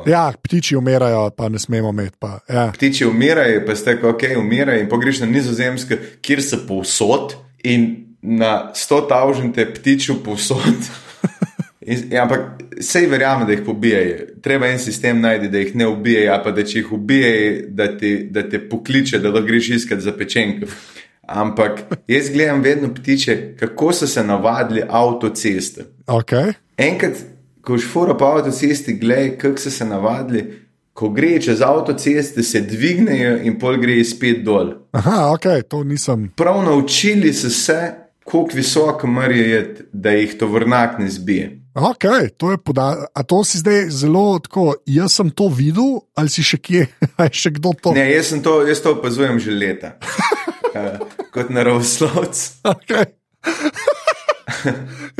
uh, 0.02 0.10
ja, 0.10 0.32
ptiči 0.42 0.76
umirajo, 0.76 1.28
pa 1.30 1.48
ne 1.48 1.58
smemo 1.58 1.92
imeti. 1.94 2.16
Pa, 2.18 2.38
ja. 2.48 2.72
ptiči 2.74 3.06
umirajo, 3.06 3.62
pa 3.66 3.76
ste 3.76 3.94
tako, 3.94 4.08
ok, 4.16 4.24
umirajo 4.38 4.80
in 4.82 4.88
pogreš 4.88 5.20
na 5.22 5.26
nizozemske, 5.30 5.98
kjer 6.20 6.42
so 6.42 6.58
povsod 6.68 7.36
in 7.62 7.86
na 8.22 8.72
sto 8.74 9.00
tavžente 9.06 9.68
ptičev 9.74 10.18
povsod. 10.24 10.74
In, 11.84 11.98
ja, 12.10 12.22
ampak 12.22 12.62
sej 12.80 13.10
verjamem, 13.12 13.44
da 13.44 13.52
jih 13.52 13.60
pobijajo. 13.66 14.14
Treba 14.42 14.70
en 14.72 14.78
sistem 14.80 15.18
najti, 15.20 15.50
da 15.52 15.60
jih 15.60 15.74
ne 15.76 15.86
ubijajo, 15.86 16.38
pa 16.44 16.52
da 16.56 16.64
če 16.64 16.78
jih 16.78 16.92
ubijajo, 16.96 17.50
da, 17.68 17.90
ti- 17.98 18.22
da 18.32 18.42
te 18.48 18.58
pokliče, 18.68 19.20
da 19.20 19.28
lahko 19.28 19.44
greš 19.50 19.68
iskat 19.68 20.00
za 20.00 20.14
pečenko. 20.16 20.70
Ampak 21.28 21.80
jaz 22.08 22.30
gledam 22.30 22.62
vedno 22.62 22.94
ptiče, 22.94 23.56
kako 23.60 23.92
so 23.92 24.06
se 24.06 24.24
navadili 24.24 24.82
avtoceste. 24.88 25.84
Okay. 26.06 26.52
Enkrat, 26.76 27.12
ko 27.60 27.78
šfura 27.78 28.16
po 28.16 28.24
avtocesti, 28.24 28.92
gledaj, 28.92 29.38
kako 29.38 29.58
so 29.58 29.70
se 29.70 29.84
navadili, 29.84 30.44
ko 30.92 31.08
gre 31.08 31.40
čez 31.40 31.62
avtoceste, 31.62 32.42
se 32.42 32.60
dvignejo 32.60 33.38
in 33.42 33.58
pol 33.58 33.80
gre 33.82 33.98
spet 34.04 34.44
dol. 34.44 34.72
Aha, 34.92 35.32
ok, 35.34 35.46
to 35.68 35.84
nisem. 35.84 36.30
Prav 36.36 36.62
naučili 36.64 37.32
so 37.32 37.50
se, 37.50 37.92
koliko 38.24 38.56
visoko 38.56 39.06
mrje 39.06 39.50
je, 39.50 39.76
da 39.92 40.10
jih 40.10 40.38
to 40.38 40.46
vrnak 40.46 40.98
ne 40.98 41.10
zbije. 41.10 41.60
Ok, 41.74 42.04
to 42.36 42.50
je 42.50 42.58
podatek. 42.58 43.04
A 43.14 43.22
to 43.22 43.44
si 43.44 43.58
zdaj 43.58 43.88
zelo 43.90 44.38
tako, 44.38 44.74
jaz 44.86 45.12
sem 45.18 45.30
to 45.30 45.48
videl, 45.50 45.98
ali 46.14 46.30
si 46.30 46.46
še 46.46 46.60
kje, 46.62 46.86
ali 47.18 47.34
še 47.34 47.50
kdo 47.58 47.74
to? 47.74 47.94
Ne, 47.96 48.06
jaz, 48.12 48.30
to, 48.42 48.60
jaz 48.62 48.82
to 48.84 48.94
opazujem 48.94 49.42
že 49.42 49.50
leta. 49.50 49.96
Uh, 50.74 50.98
kot 51.30 51.50
naravoslovec. 51.54 52.40
Okay. 52.64 53.04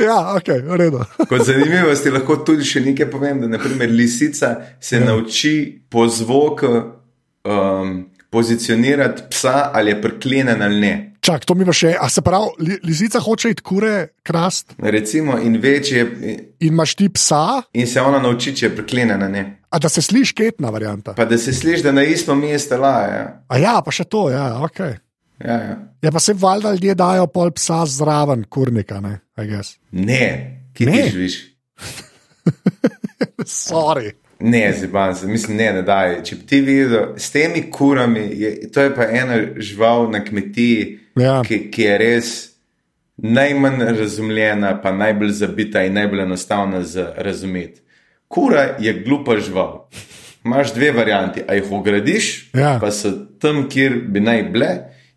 ja, 0.07 0.35
ok, 0.35 0.49
v 0.67 0.75
redu. 0.79 0.99
Kot 1.29 1.45
zanimivosti 1.47 2.11
lahko 2.11 2.41
tudi 2.43 2.67
še 2.67 2.83
nekaj 2.83 3.07
povem, 3.11 3.39
da 3.43 3.51
naprimer 3.55 3.91
lisica 3.91 4.55
se 4.83 4.99
ja. 4.99 5.05
nauči 5.07 5.55
po 5.89 6.07
zvoku 6.11 6.71
um, 6.75 7.97
pozicionirati 8.29 9.29
psa, 9.31 9.71
ali 9.73 9.93
je 9.93 10.01
priklenen 10.01 10.61
ali 10.61 10.81
ne. 10.81 10.95
Čak, 11.25 11.47
to 11.47 11.55
mi 11.57 11.65
pa 11.65 11.73
še, 11.73 11.95
a 11.97 12.09
se 12.11 12.21
pravi, 12.21 12.51
li, 12.67 12.79
lisica 12.85 13.21
hoče 13.23 13.55
iti 13.55 13.63
kure 13.65 13.93
krast 14.27 14.75
Recimo, 14.77 15.39
in 15.41 15.55
večje, 15.61 16.03
in 16.03 16.41
imaš 16.69 16.93
ti 16.99 17.07
psa, 17.09 17.63
in 17.73 17.87
se 17.89 18.01
ona 18.01 18.19
nauči, 18.21 18.53
če 18.53 18.67
je 18.67 18.75
priklenjena. 18.75 19.29
Ne? 19.31 19.45
a 19.75 19.79
da 19.79 19.89
se 19.89 20.01
sliši 20.01 20.33
ketna 20.33 20.69
varianta. 20.69 21.13
Pa 21.13 21.25
da 21.25 21.37
se 21.37 21.53
sliši, 21.53 21.83
da 21.83 21.91
na 21.91 22.03
istem 22.03 22.39
mestu 22.39 22.77
laja. 22.79 23.41
A 23.47 23.57
ja, 23.59 23.81
pa 23.85 23.91
še 23.91 24.05
to, 24.07 24.29
ja, 24.31 24.61
ok. 24.63 24.79
Ja, 25.39 25.53
ja. 25.53 25.75
Ja, 26.01 26.11
pa 26.11 26.19
se 26.19 26.33
valjda 26.33 26.71
ljudje 26.71 26.95
dajo 26.95 27.27
pol 27.27 27.51
psa 27.51 27.85
zraven 27.85 28.43
kurnika, 28.43 28.99
ne, 28.99 29.19
I 29.37 29.47
guess. 29.47 29.77
Ne, 29.91 30.21
ki 30.73 30.85
Ne. 30.85 31.01
ti 31.03 31.09
živiš. 31.09 31.35
Sorry. 33.45 34.11
Ne, 34.39 34.73
ziban 34.73 35.15
se, 35.15 35.27
mislim, 35.27 35.57
ne, 35.57 35.73
ne 35.73 35.81
daj. 35.81 36.23
Če 36.23 36.35
bi 36.35 36.45
ti 36.45 36.59
videl, 36.61 37.13
s 37.17 37.31
temi 37.31 37.69
kurami, 37.71 38.19
je, 38.33 38.49
to 38.71 38.81
je 38.81 38.95
pa 38.95 39.03
ena 39.05 39.37
žival 39.57 40.09
na 40.11 40.23
kmetiji, 40.23 40.99
Ja. 41.15 41.41
ki, 41.43 41.71
ki 41.71 41.81
je 41.81 41.97
res 41.97 42.29
najmanj 43.17 43.79
razumljena, 43.95 44.81
pa 44.81 44.91
najbolj 44.91 45.31
zabita 45.31 45.83
in 45.83 45.93
najbolj 45.93 46.21
enostavna 46.21 46.81
za 46.83 47.13
razumeti. 47.17 47.81
Kura 48.27 48.75
je 48.79 48.93
glupa 49.05 49.37
žival. 49.39 49.85
Imáš 50.45 50.73
dve 50.73 50.91
varianti. 50.91 51.41
A 51.47 51.53
jih 51.53 51.71
ogradiš, 51.71 52.49
Ja. 52.53 52.77
pa 52.81 52.91
so 52.91 53.11
tam, 53.39 53.69
kjer 53.69 54.01
bi 54.07 54.19
naj 54.19 54.43
bile, 54.43 54.69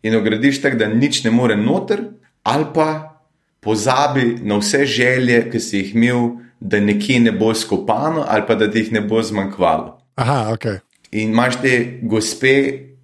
in 0.03 0.17
ogradiš 0.17 0.63
tako, 0.63 0.77
da 0.77 0.89
nič 0.89 1.25
ne 1.25 1.31
more 1.31 1.57
noter, 1.57 2.03
ali 2.43 2.67
pa 2.75 3.21
pozabi 3.61 4.39
na 4.43 4.59
vse 4.59 4.87
želje, 4.87 5.51
ki 5.51 5.61
si 5.61 5.83
jih 5.83 5.95
imel, 5.95 6.29
da 6.61 6.81
nekje 6.81 7.21
ne 7.21 7.33
bo 7.33 7.55
skopano, 7.55 8.25
ali 8.29 8.45
pa 8.47 8.55
da 8.55 8.71
ti 8.71 8.79
jih 8.79 8.93
ne 8.93 9.01
bo 9.01 9.23
zmanjkvalo. 9.23 9.99
Aha, 10.15 10.51
ok. 10.53 10.65
In 11.11 11.31
imaš 11.31 11.61
te 11.63 11.99
gospe 12.03 12.55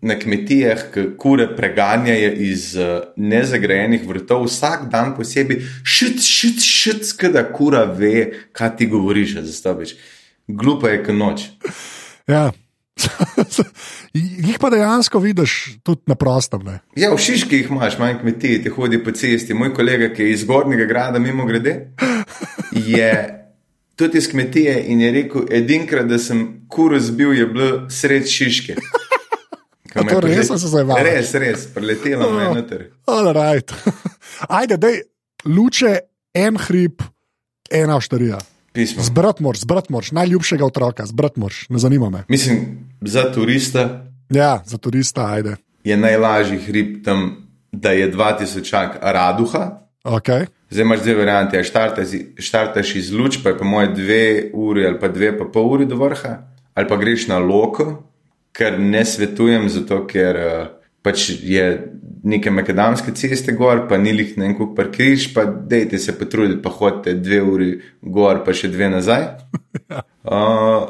na 0.05 0.19
kmetijah, 0.19 0.83
ki 0.93 1.05
kure 1.19 1.47
preganjajo 1.57 2.33
iz 2.45 2.75
uh, 2.77 3.07
nezagrajenih 3.17 4.03
vrtov, 4.09 4.45
vsak 4.51 4.89
dan 4.93 5.15
posebej, 5.17 5.63
šit, 5.85 6.21
šit, 6.21 6.61
šit, 6.61 7.07
skada 7.09 7.45
kura 7.53 7.85
ve, 7.89 8.45
kaj 8.53 8.77
ti 8.77 8.89
govoriš, 8.91 9.39
za 9.41 9.53
stobič. 9.53 9.95
Glupa 10.49 10.93
je 10.93 11.01
kot 11.07 11.17
noč. 11.17 11.47
Ja. 12.29 12.51
Jih 14.15 14.59
pa 14.61 14.71
dejansko 14.71 15.19
vidiš 15.19 15.79
tudi 15.83 16.03
na 16.07 16.15
prostem. 16.15 16.63
Ne? 16.63 16.79
Ja, 16.97 17.11
v 17.15 17.19
Šiški 17.19 17.63
jih 17.63 17.71
imaš, 17.71 17.99
manj 17.99 18.21
kmetij, 18.21 18.61
ti 18.63 18.73
hodi 18.73 19.01
po 19.05 19.13
cesti. 19.13 19.55
Moj 19.55 19.75
kolega, 19.75 20.13
ki 20.15 20.23
je 20.23 20.35
iz 20.37 20.45
Gornjega 20.47 20.87
grada, 20.91 21.19
mimo 21.19 21.47
grede, 21.47 21.75
je 22.95 23.11
tudi 23.97 24.19
iz 24.19 24.31
kmetije 24.31 24.79
in 24.87 25.01
je 25.01 25.11
rekel, 25.13 25.47
edinkrat, 25.51 26.07
da 26.11 26.19
sem 26.19 26.67
kuro 26.69 27.01
zbil, 27.01 27.35
je 27.35 27.47
bilo 27.47 27.91
sred 27.91 28.31
Šiške. 28.31 28.77
Je 29.95 30.03
to 30.03 30.19
prele- 30.19 30.37
res 30.37 30.49
se 30.51 30.83
varaš? 30.83 31.05
Res, 31.07 31.29
res, 31.39 31.67
preletelo 31.71 32.33
me 32.35 32.43
je 32.43 32.55
noter. 32.57 32.81
All 33.07 33.29
right. 33.31 33.71
Ajde, 34.49 34.75
dej, 34.83 34.97
luče, 35.47 35.93
en 36.35 36.59
hrib, 36.59 37.05
ena 37.71 38.01
štarija. 38.03 38.41
Pismo. 38.75 39.03
Zbrat 39.07 39.39
moraš, 39.41 39.61
zbrat 39.63 39.89
moraš, 39.89 40.11
najljubšega 40.11 40.67
otroka, 40.67 41.07
zbrat 41.07 41.37
moraš, 41.39 41.69
ne 41.71 41.79
zanima 41.79 42.11
me. 42.11 42.25
Mislim, 42.29 42.59
za 43.01 43.31
turista 43.33 44.03
Ja, 44.31 44.63
za 44.67 44.79
turista, 44.79 45.29
ajde. 45.31 45.57
je 45.85 45.97
najlažji 45.97 46.59
hrib 46.59 47.05
tam, 47.05 47.37
da 47.73 47.91
je 47.95 48.13
2000 48.13 48.99
raduha. 49.03 49.79
Okay. 50.05 50.47
Zdaj 50.71 50.83
imaš 50.83 51.01
dve 51.01 51.15
varianti. 51.15 51.63
Štartaš, 51.65 52.09
štartaš 52.39 52.95
iz 52.97 53.13
luč, 53.13 53.39
pa 53.43 53.49
je 53.55 53.59
po 53.59 53.65
moje 53.65 53.89
dve 53.95 54.51
uri 54.55 54.87
ali 54.87 54.99
pa 55.01 55.09
dve 55.09 55.39
pa 55.39 55.45
pol 55.45 55.71
uri 55.73 55.87
do 55.87 55.97
vrha, 55.97 56.39
ali 56.75 56.89
pa 56.89 56.97
greš 56.97 57.29
na 57.29 57.39
loko, 57.39 58.03
kar 58.53 58.81
ne 58.81 59.05
svetujem, 59.05 59.69
zato 59.69 60.07
ker 60.07 60.37
uh, 60.37 60.67
pač 61.03 61.31
je 61.43 61.93
neke 62.25 62.51
makadamske 62.51 63.13
ceste 63.15 63.53
gor, 63.53 63.85
pa 63.89 63.99
ni 64.01 64.13
lih 64.17 64.33
na 64.41 64.47
en 64.49 64.55
kup 64.57 64.73
parkiriš, 64.77 65.29
pa 65.35 65.45
dejte 65.45 65.99
se 66.01 66.15
potruditi, 66.19 66.63
pa 66.65 66.73
hodite 66.73 67.15
dve 67.21 67.43
uri 67.45 67.71
gor, 68.01 68.41
pa 68.47 68.55
še 68.57 68.73
dve 68.73 68.91
nazaj. 68.97 69.29
Uh, 70.25 70.87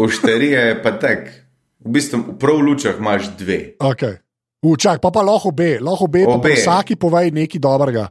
Ošterija 0.00 0.60
je 0.70 0.76
pa 0.82 0.94
tak. 0.96 1.26
V 1.84 1.90
bistvu, 1.92 2.36
prav 2.40 2.56
v 2.56 2.64
lučah 2.70 2.96
imaš 2.96 3.26
dve. 3.36 3.74
Okay. 3.76 4.14
Učak, 4.64 5.02
pa 5.04 5.10
pa 5.12 5.20
lahko 5.20 5.48
obe, 5.52 5.78
lahko 5.80 6.04
obe, 6.08 6.24
pa 6.24 6.38
Obe. 6.38 6.54
pa 6.54 6.56
vsaki 6.56 6.96
povej 6.96 7.28
nekaj 7.36 7.60
dobrega. 7.60 8.06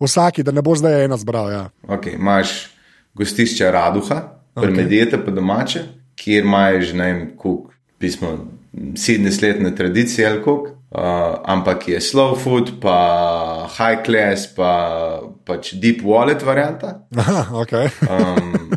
Vsaki, 0.00 0.44
da 0.44 0.52
ne 0.56 0.62
bo 0.64 0.72
zdaj 0.76 1.04
ena 1.04 1.16
zbral. 1.20 1.50
Ja. 1.52 1.62
Okay, 1.84 2.16
imaš 2.16 2.70
gostišče 3.16 3.70
Raduha, 3.70 4.22
Ok. 4.56 4.62
premedijete 4.62 5.20
pa 5.24 5.30
domače, 5.30 5.84
kjer 6.16 6.44
imaš, 6.44 6.92
ne 6.96 7.12
vem, 7.12 7.22
kuk, 7.36 7.72
pismo, 7.98 8.32
70-letne 8.72 9.74
tradicije 9.76 10.28
ali 10.28 10.42
kuk. 10.42 10.75
Uh, 10.86 11.42
ampak 11.44 11.88
je 11.88 12.00
slow 12.00 12.36
food, 12.38 12.78
pa 12.80 13.66
high 13.74 14.04
class, 14.06 14.46
pa 14.46 15.18
pač 15.44 15.74
deep 15.82 16.02
wallet 16.06 16.42
varianta. 16.46 17.02
Aha, 17.10 17.50
okay. 17.62 17.90
Um, 18.06 18.70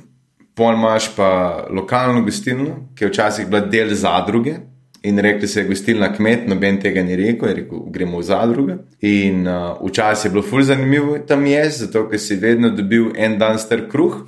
pol 0.58 0.74
imaš 0.74 1.12
pa 1.16 1.30
lokalno 1.70 2.26
gostilno, 2.26 2.90
ki 2.98 3.06
je 3.06 3.12
včasih 3.12 3.48
bila 3.48 3.62
del 3.62 3.94
zadruge. 3.94 4.58
In 5.06 5.22
rekli 5.22 5.48
se 5.48 5.62
je 5.62 5.68
gostilna 5.70 6.10
kmet, 6.12 6.48
noben 6.50 6.82
tega 6.82 7.00
ni 7.06 7.16
rekel, 7.16 7.48
je 7.48 7.56
rekel, 7.62 7.86
gremo 7.94 8.20
v 8.20 8.26
zadruge. 8.28 8.80
In 9.06 9.46
uh, 9.48 9.78
včasih 9.80 10.28
je 10.28 10.34
bilo 10.34 10.44
ful 10.44 10.66
zanimivo 10.66 11.20
tam 11.28 11.46
jesti, 11.48 11.86
zato 11.86 12.08
ker 12.10 12.20
si 12.20 12.36
vedno 12.42 12.74
dobil 12.76 13.14
en 13.16 13.38
dan 13.40 13.62
star 13.62 13.86
kruh 13.88 14.26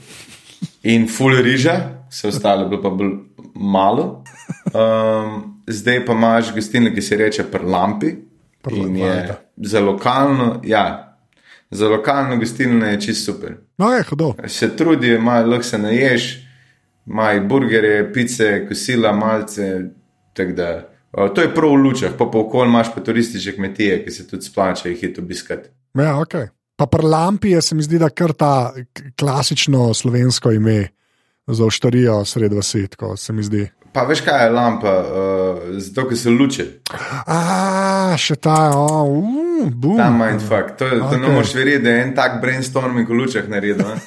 in 0.87 1.09
ful 1.09 1.33
riža, 1.33 1.75
vse 2.13 2.29
ostalo 2.29 2.63
je 2.63 2.69
bilo 2.69 2.81
pa 2.85 2.93
bolj 2.93 3.17
malo. 3.55 4.23
Um, 4.71 5.60
zdaj 5.71 6.05
pa 6.05 6.13
imaš 6.13 6.53
gostilno, 6.55 6.91
ki 6.95 7.01
se 7.01 7.17
reče 7.17 7.43
Prlampi. 7.43 8.15
In 8.71 8.95
je 8.95 9.35
za 9.57 9.79
lokalno, 9.79 10.61
ja, 10.63 11.17
za 11.71 11.89
lokalno 11.89 12.37
gostilno 12.37 12.85
je 12.85 13.01
čisto 13.01 13.33
super 13.33 13.55
No, 13.77 13.93
je 13.93 14.03
hudo. 14.03 14.33
se 14.47 14.75
trudijo, 14.77 15.21
malo 15.21 15.47
lahko 15.47 15.63
se 15.63 15.77
naješ, 15.77 16.47
imajo 17.05 17.47
burgerje, 17.47 18.13
pice, 18.13 18.65
kosila, 18.67 19.11
malce. 19.11 19.81
to 21.35 21.41
je 21.41 21.55
prav 21.55 21.71
v 21.71 21.75
lučah, 21.75 22.11
pa 22.17 22.25
po 22.25 22.39
okolju 22.39 22.69
imaš 22.69 22.93
pa 22.95 23.03
turistične 23.03 23.55
kmetije, 23.55 24.03
ki 24.05 24.11
se 24.11 24.27
tudi 24.27 24.43
splača 24.43 24.89
jih 24.89 25.03
je 25.03 25.13
obiskati. 25.17 25.69
Ja, 25.93 26.15
okay. 26.15 26.47
Pa 26.75 26.85
pri 26.85 27.05
Lampi 27.05 27.49
je 27.49 27.61
se 27.61 27.75
mi 27.75 27.83
zdi, 27.83 27.99
da 27.99 28.09
kar 28.09 28.33
ta 28.33 28.73
klasično 29.19 29.93
slovensko 29.93 30.51
ime 30.51 30.87
za 31.47 31.65
oštarijo 31.65 32.25
sred 32.25 32.53
vasi, 32.53 32.87
tako 32.87 33.17
se 33.17 33.33
mi 33.33 33.43
zdi. 33.43 33.67
Pa 33.91 34.05
veš 34.07 34.21
kaj 34.23 34.45
je 34.45 34.51
lampa, 34.55 34.91
uh, 35.03 35.63
zato 35.83 36.07
ker 36.07 36.17
so 36.17 36.31
luče, 36.31 36.65
A, 37.27 38.15
še 38.15 38.37
ta, 38.39 38.71
oh, 38.75 39.17
uh, 39.19 39.65
bum. 39.67 39.97
ta 39.99 40.07
mindfuck. 40.15 40.77
To, 40.79 40.87
to 40.87 41.09
Okej. 41.09 41.19
ne 41.19 41.33
moreš 41.35 41.55
verjeti, 41.55 41.83
da 41.83 41.97
je 41.97 42.05
en 42.05 42.15
tak 42.15 42.39
brainstorming 42.41 43.09
v 43.09 43.19
lučah 43.19 43.51
naredil. 43.51 43.83
ne. 43.83 43.99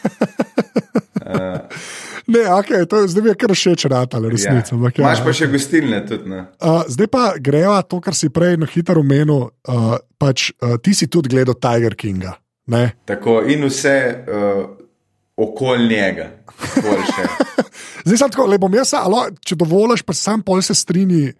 Ne, 2.27 2.41
okay, 2.49 2.87
to, 2.89 3.05
zdaj 3.09 3.23
mi 3.23 3.29
je 3.29 3.35
kar 3.37 3.53
všeč, 3.53 3.85
rata, 3.93 4.19
resnica. 4.19 4.73
Ja. 4.75 4.81
ja. 4.81 4.93
Imaš 5.03 5.21
pa 5.25 5.33
še 5.37 5.49
gostilne 5.53 6.01
tudi. 6.09 6.31
Ne? 6.33 6.47
Uh, 6.57 6.81
zdaj 6.89 7.09
pa 7.13 7.25
greva 7.37 7.83
to, 7.85 8.01
kar 8.01 8.17
si 8.17 8.31
prej 8.33 8.57
na 8.61 8.69
hitro 8.71 9.05
omenil. 9.05 9.51
Uh, 9.69 9.99
pač, 10.17 10.49
uh, 10.65 10.79
ti 10.81 10.97
si 10.97 11.11
tudi 11.13 11.29
gledal 11.35 11.59
Tiger 11.61 11.97
Kinga. 12.01 12.33
Ne? 12.73 12.97
Tako 13.05 13.43
in 13.45 13.69
vse 13.69 13.97
uh, 14.25 14.63
okoli 15.37 15.91
njega. 15.93 16.31
okoli 16.81 17.11
še. 17.13 17.44
Zdaj 18.07 18.19
sem 18.19 18.35
tako, 18.35 18.47
le 18.51 18.59
bom 18.61 18.75
jaz, 18.75 18.95
alo, 18.99 19.27
če 19.45 19.59
dovoliš, 19.61 20.05
pa 20.07 20.17
sam 20.17 20.43
pol 20.47 20.63
se 20.65 20.77
strinji, 20.77 21.33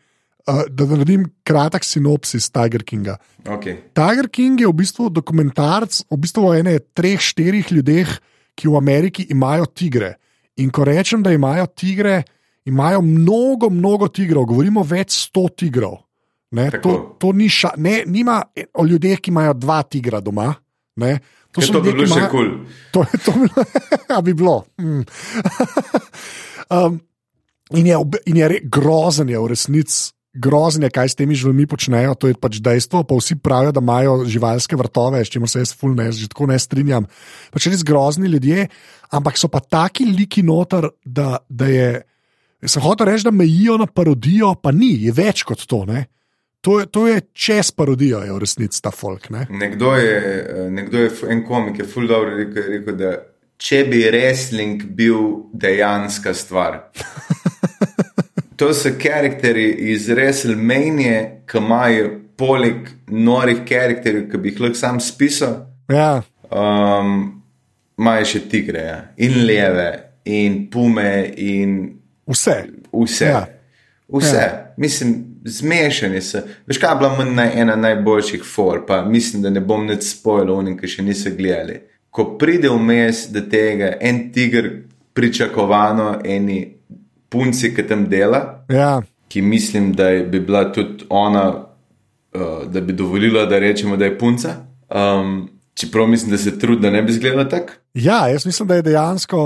uh, 0.49 0.65
da 0.69 0.87
naredim 0.91 1.27
kratek 1.47 1.87
sinopsis 1.87 2.51
Tiger 2.55 2.85
Kinga. 2.87 3.17
Okay. 3.45 3.81
Tiger 3.97 4.31
King 4.33 4.61
je 4.61 4.71
v 4.71 4.77
bistvu 4.81 5.11
dokumentarc 5.13 6.05
v 6.11 6.21
bistvu 6.21 6.49
o 6.49 6.55
ene 6.57 6.79
treh, 6.97 7.21
štirih 7.21 7.73
ljudeh, 7.73 8.15
ki 8.55 8.71
v 8.71 8.79
Ameriki 8.79 9.27
imajo 9.35 9.67
tigre. 9.67 10.15
In 10.63 10.71
ko 10.71 10.87
rečem, 10.87 11.23
da 11.23 11.33
imajo 11.35 11.67
tigre, 11.75 12.23
imajo 12.65 13.03
mnogo, 13.03 13.71
mnogo 13.71 14.09
tigrov, 14.09 14.47
govorimo 14.47 14.85
več 14.87 15.17
sto 15.27 15.49
tigrov. 15.51 15.99
Ne, 16.55 16.69
to, 16.79 17.17
to 17.19 17.33
ni 17.35 17.49
ša, 17.51 17.73
ne, 17.83 18.05
nima 18.07 18.39
o 18.79 18.85
ljudeh, 18.87 19.19
ki 19.19 19.33
imajo 19.33 19.57
dva 19.59 19.83
tigra 19.83 20.21
doma. 20.23 20.53
Ne, 21.01 21.19
to 21.55 21.63
to 21.63 21.81
bi 21.83 21.95
bilo 21.95 22.07
še 22.11 22.29
kul. 22.31 22.51
To, 22.95 23.03
to 23.25 23.33
bi 23.39 23.49
bi 24.31 24.35
bilo. 24.35 24.65
Mm. 24.79 25.03
um, 26.77 27.01
in 27.75 27.87
je, 27.91 28.03
in 28.31 28.37
je 28.39 28.51
re, 28.51 28.61
grozen, 28.65 29.33
je 29.33 29.41
v 29.41 29.51
resnici 29.51 30.15
grozen, 30.35 30.83
je, 30.83 30.91
kaj 30.91 31.13
s 31.13 31.19
temi 31.19 31.37
živalmi 31.39 31.67
počnejo, 31.71 32.15
to 32.19 32.31
je 32.31 32.39
pač 32.39 32.59
dejstvo. 32.63 33.05
Pa 33.07 33.19
vsi 33.19 33.39
pravijo, 33.39 33.75
da 33.75 33.83
imajo 33.83 34.17
živalske 34.27 34.77
vrtove, 34.77 35.23
s 35.25 35.31
čimer 35.31 35.51
se 35.51 35.63
jaz 35.63 35.75
fulno 35.79 36.03
ne, 36.03 36.11
že 36.13 36.29
tako 36.33 36.51
ne 36.51 36.59
strinjam. 36.59 37.07
Pač 37.55 37.71
res 37.71 37.85
grozni 37.87 38.31
ljudje, 38.33 38.67
ampak 39.15 39.39
so 39.39 39.49
pa 39.49 39.63
taki 39.63 40.09
liki 40.11 40.43
noter, 40.43 40.91
da, 41.05 41.39
da 41.49 41.71
je. 41.71 41.89
Sem 42.65 42.83
hotel 42.83 43.11
reči, 43.11 43.27
da 43.27 43.35
mejijo 43.35 43.77
na 43.79 43.87
parodijo, 43.87 44.55
pa 44.57 44.73
ni, 44.73 44.95
je 45.05 45.13
več 45.13 45.45
kot 45.47 45.67
to. 45.69 45.85
Ne? 45.85 46.07
To 46.65 46.79
je, 46.81 46.87
to 46.87 47.07
je 47.09 47.21
čez 47.37 47.71
parodijo, 47.77 48.23
je 48.25 48.33
v 48.33 48.39
resnici 48.41 48.81
ta 48.83 48.91
folk. 48.91 49.29
Ne? 49.31 49.47
Nekdo 49.51 49.93
je, 50.01 50.15
eh, 50.17 50.71
nekdo 50.71 50.99
je 50.99 51.11
en 51.29 51.43
komik, 51.45 51.79
je 51.79 51.85
ful 51.85 52.07
dobro 52.09 52.37
rekel, 52.37 52.63
rekel, 52.79 52.97
da 52.97 53.11
če 53.61 53.83
bi 53.91 54.01
wrestling 54.09 54.87
bil 54.97 55.45
dejanska 55.53 56.35
stvar. 56.35 56.81
To 58.57 58.69
so 58.71 58.93
karakteri 59.03 59.65
iz 59.91 60.07
WrestleMania, 60.07 61.43
ki 61.51 61.59
imajo 61.59 62.11
poleg 62.39 62.87
norih 63.11 63.65
karakterjev, 63.67 64.29
ki 64.31 64.39
bi 64.39 64.53
jih 64.53 64.61
lahko 64.63 64.79
sam 64.79 65.01
spisal, 65.03 65.57
Ja, 65.91 66.23
um, 66.55 67.43
imajo 67.99 68.29
še 68.31 68.45
tigre, 68.49 68.85
ja. 68.87 69.01
in 69.19 69.41
leve, 69.43 69.89
in 70.25 70.69
pume, 70.71 71.33
in 71.35 71.75
vse. 72.31 72.57
vse. 72.95 73.27
Ja. 73.27 73.43
Vse, 74.07 74.37
ja. 74.39 74.75
mislim, 74.79 75.34
zmešani 75.45 76.21
so. 76.23 76.39
Veš, 76.67 76.79
kaj 76.79 76.93
je 76.93 76.99
bila 76.99 77.17
meni 77.19 77.35
naj, 77.37 77.51
ena 77.61 77.77
najboljših 77.77 78.45
for, 78.45 78.87
pa 78.87 79.03
mislim, 79.05 79.43
da 79.43 79.51
ne 79.51 79.61
bom 79.61 79.87
nič 79.87 80.03
spojil, 80.03 80.51
unim, 80.55 80.79
ki 80.79 80.89
še 80.89 81.03
niso 81.03 81.31
gledali. 81.37 81.81
Ko 82.11 82.37
pride 82.39 82.69
vmes 82.69 83.27
do 83.31 83.41
tega, 83.41 83.93
en 84.01 84.33
tiger, 84.33 84.71
pričakovano, 85.15 86.21
eni 86.25 86.77
punci, 87.29 87.75
ki 87.75 87.83
tam 87.83 88.07
dela, 88.09 88.65
Ja. 88.69 89.03
ki 89.29 89.43
mislim, 89.43 89.93
da 89.93 90.05
bi 90.23 90.41
bila 90.41 90.73
tudi 90.73 91.05
ona, 91.09 91.49
uh, 92.35 92.41
da 92.67 92.81
bi 92.81 92.93
dovolila, 92.93 93.47
da 93.47 93.59
rečemo, 93.59 93.97
da 93.97 94.05
je 94.05 94.19
punca. 94.19 94.55
Um, 94.91 95.49
čeprav 95.75 96.07
mislim, 96.07 96.31
da 96.31 96.39
se 96.39 96.59
trudi, 96.59 96.83
da 96.83 96.91
ne 96.91 97.03
bi 97.03 97.11
izgledala 97.13 97.49
tako. 97.49 97.73
Ja, 97.95 98.29
jaz 98.29 98.47
mislim, 98.47 98.69
da 98.69 98.75
je 98.75 98.83
dejansko. 98.83 99.39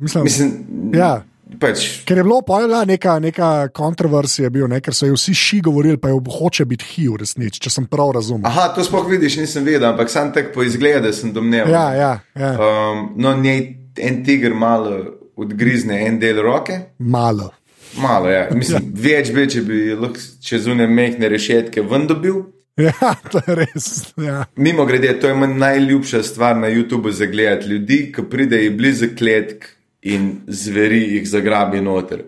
Mislim, 0.00 0.24
Mislim, 0.24 0.52
ja. 0.94 1.24
Pač, 1.60 1.84
Ker 2.08 2.20
je 2.20 2.24
bilo 2.26 2.40
pojela 2.46 2.84
neka, 2.88 3.18
neka 3.22 3.50
kontroverzija, 3.74 4.50
bil, 4.50 4.68
ne, 4.70 4.80
ker 4.84 4.94
so 4.94 5.08
jo 5.08 5.16
vsi 5.18 5.34
ši 5.34 5.60
govorili, 5.66 5.98
pa 6.00 6.12
jo 6.12 6.20
hoče 6.38 6.64
biti 6.68 6.88
hi 6.92 7.08
v 7.12 7.20
resnici, 7.22 7.60
če 7.62 7.72
sem 7.72 7.86
prav 7.90 8.14
razumel. 8.16 8.46
aha, 8.48 8.68
to 8.74 8.84
sploh 8.84 9.06
vidiš, 9.10 9.38
nisem 9.42 9.64
vedel, 9.64 9.88
ampak 9.90 10.10
sam 10.12 10.32
tako 10.34 10.54
po 10.54 10.66
izgledu 10.66 11.12
sem 11.12 11.32
domneval. 11.32 11.72
Ja, 11.72 11.86
ja, 11.94 12.12
ja. 12.38 12.54
Um, 12.56 13.12
no, 13.16 13.34
njej 13.36 13.62
en 13.98 14.24
tiger 14.24 14.54
malo 14.54 14.98
odgrizne 15.36 16.00
en 16.06 16.18
del 16.20 16.42
roke, 16.42 16.80
malo. 16.98 17.52
malo, 18.00 18.28
ja. 18.30 18.48
Mislim, 18.52 18.90
več 18.94 19.32
bi, 19.32 19.46
če 19.48 19.62
bi 19.62 19.80
lahko 19.94 20.20
čez 20.44 20.66
une 20.68 20.86
mehne 20.88 21.28
rešetke 21.32 21.84
ven 21.84 22.06
dobil. 22.08 22.44
Ja, 22.76 23.14
to 23.32 23.40
je 23.46 23.54
res. 23.56 23.86
Ja. 24.20 24.44
Mimo 24.56 24.84
grede, 24.84 25.14
to 25.20 25.28
je 25.28 25.34
meni 25.34 25.56
najljubša 25.60 26.22
stvar 26.22 26.56
na 26.56 26.68
YouTubu 26.68 27.10
za 27.10 27.26
gledati 27.26 27.68
ljudi, 27.68 28.12
ki 28.12 28.28
pridejo 28.30 28.74
blizu 28.76 29.08
kletk 29.18 29.75
in 30.02 30.40
zveri 30.46 31.02
jih 31.16 31.28
zagrabi 31.28 31.80
noter. 31.80 32.24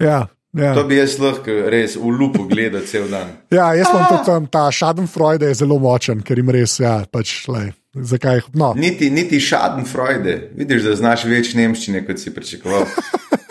Ja, 0.00 0.26
ja. 0.52 0.74
To 0.74 0.84
bi 0.84 0.98
jaz 0.98 1.16
lahko 1.20 1.54
res 1.72 1.96
v 1.96 2.10
lupu 2.12 2.44
gledal 2.48 2.84
cel 2.86 3.08
dan. 3.10 3.30
ja, 3.58 3.72
jaz 3.78 3.88
sem 3.88 4.02
tudi 4.08 4.24
tam, 4.26 4.48
ta 4.52 4.66
Schadenfreude 4.72 5.52
je 5.52 5.60
zelo 5.62 5.78
močen, 5.80 6.20
ker 6.24 6.40
jim 6.42 6.50
res, 6.52 6.78
ja, 6.82 6.98
pač, 7.10 7.46
lej, 7.48 7.72
zakaj. 7.96 8.44
No, 8.54 8.72
Niti, 8.76 9.10
niti 9.10 9.40
Schadenfreude, 9.40 10.36
vidiš, 10.58 10.84
da 10.90 10.98
znaš 10.98 11.24
več 11.30 11.54
nemščine, 11.58 12.04
kot 12.08 12.20
si 12.20 12.34
pričakoval. 12.34 12.84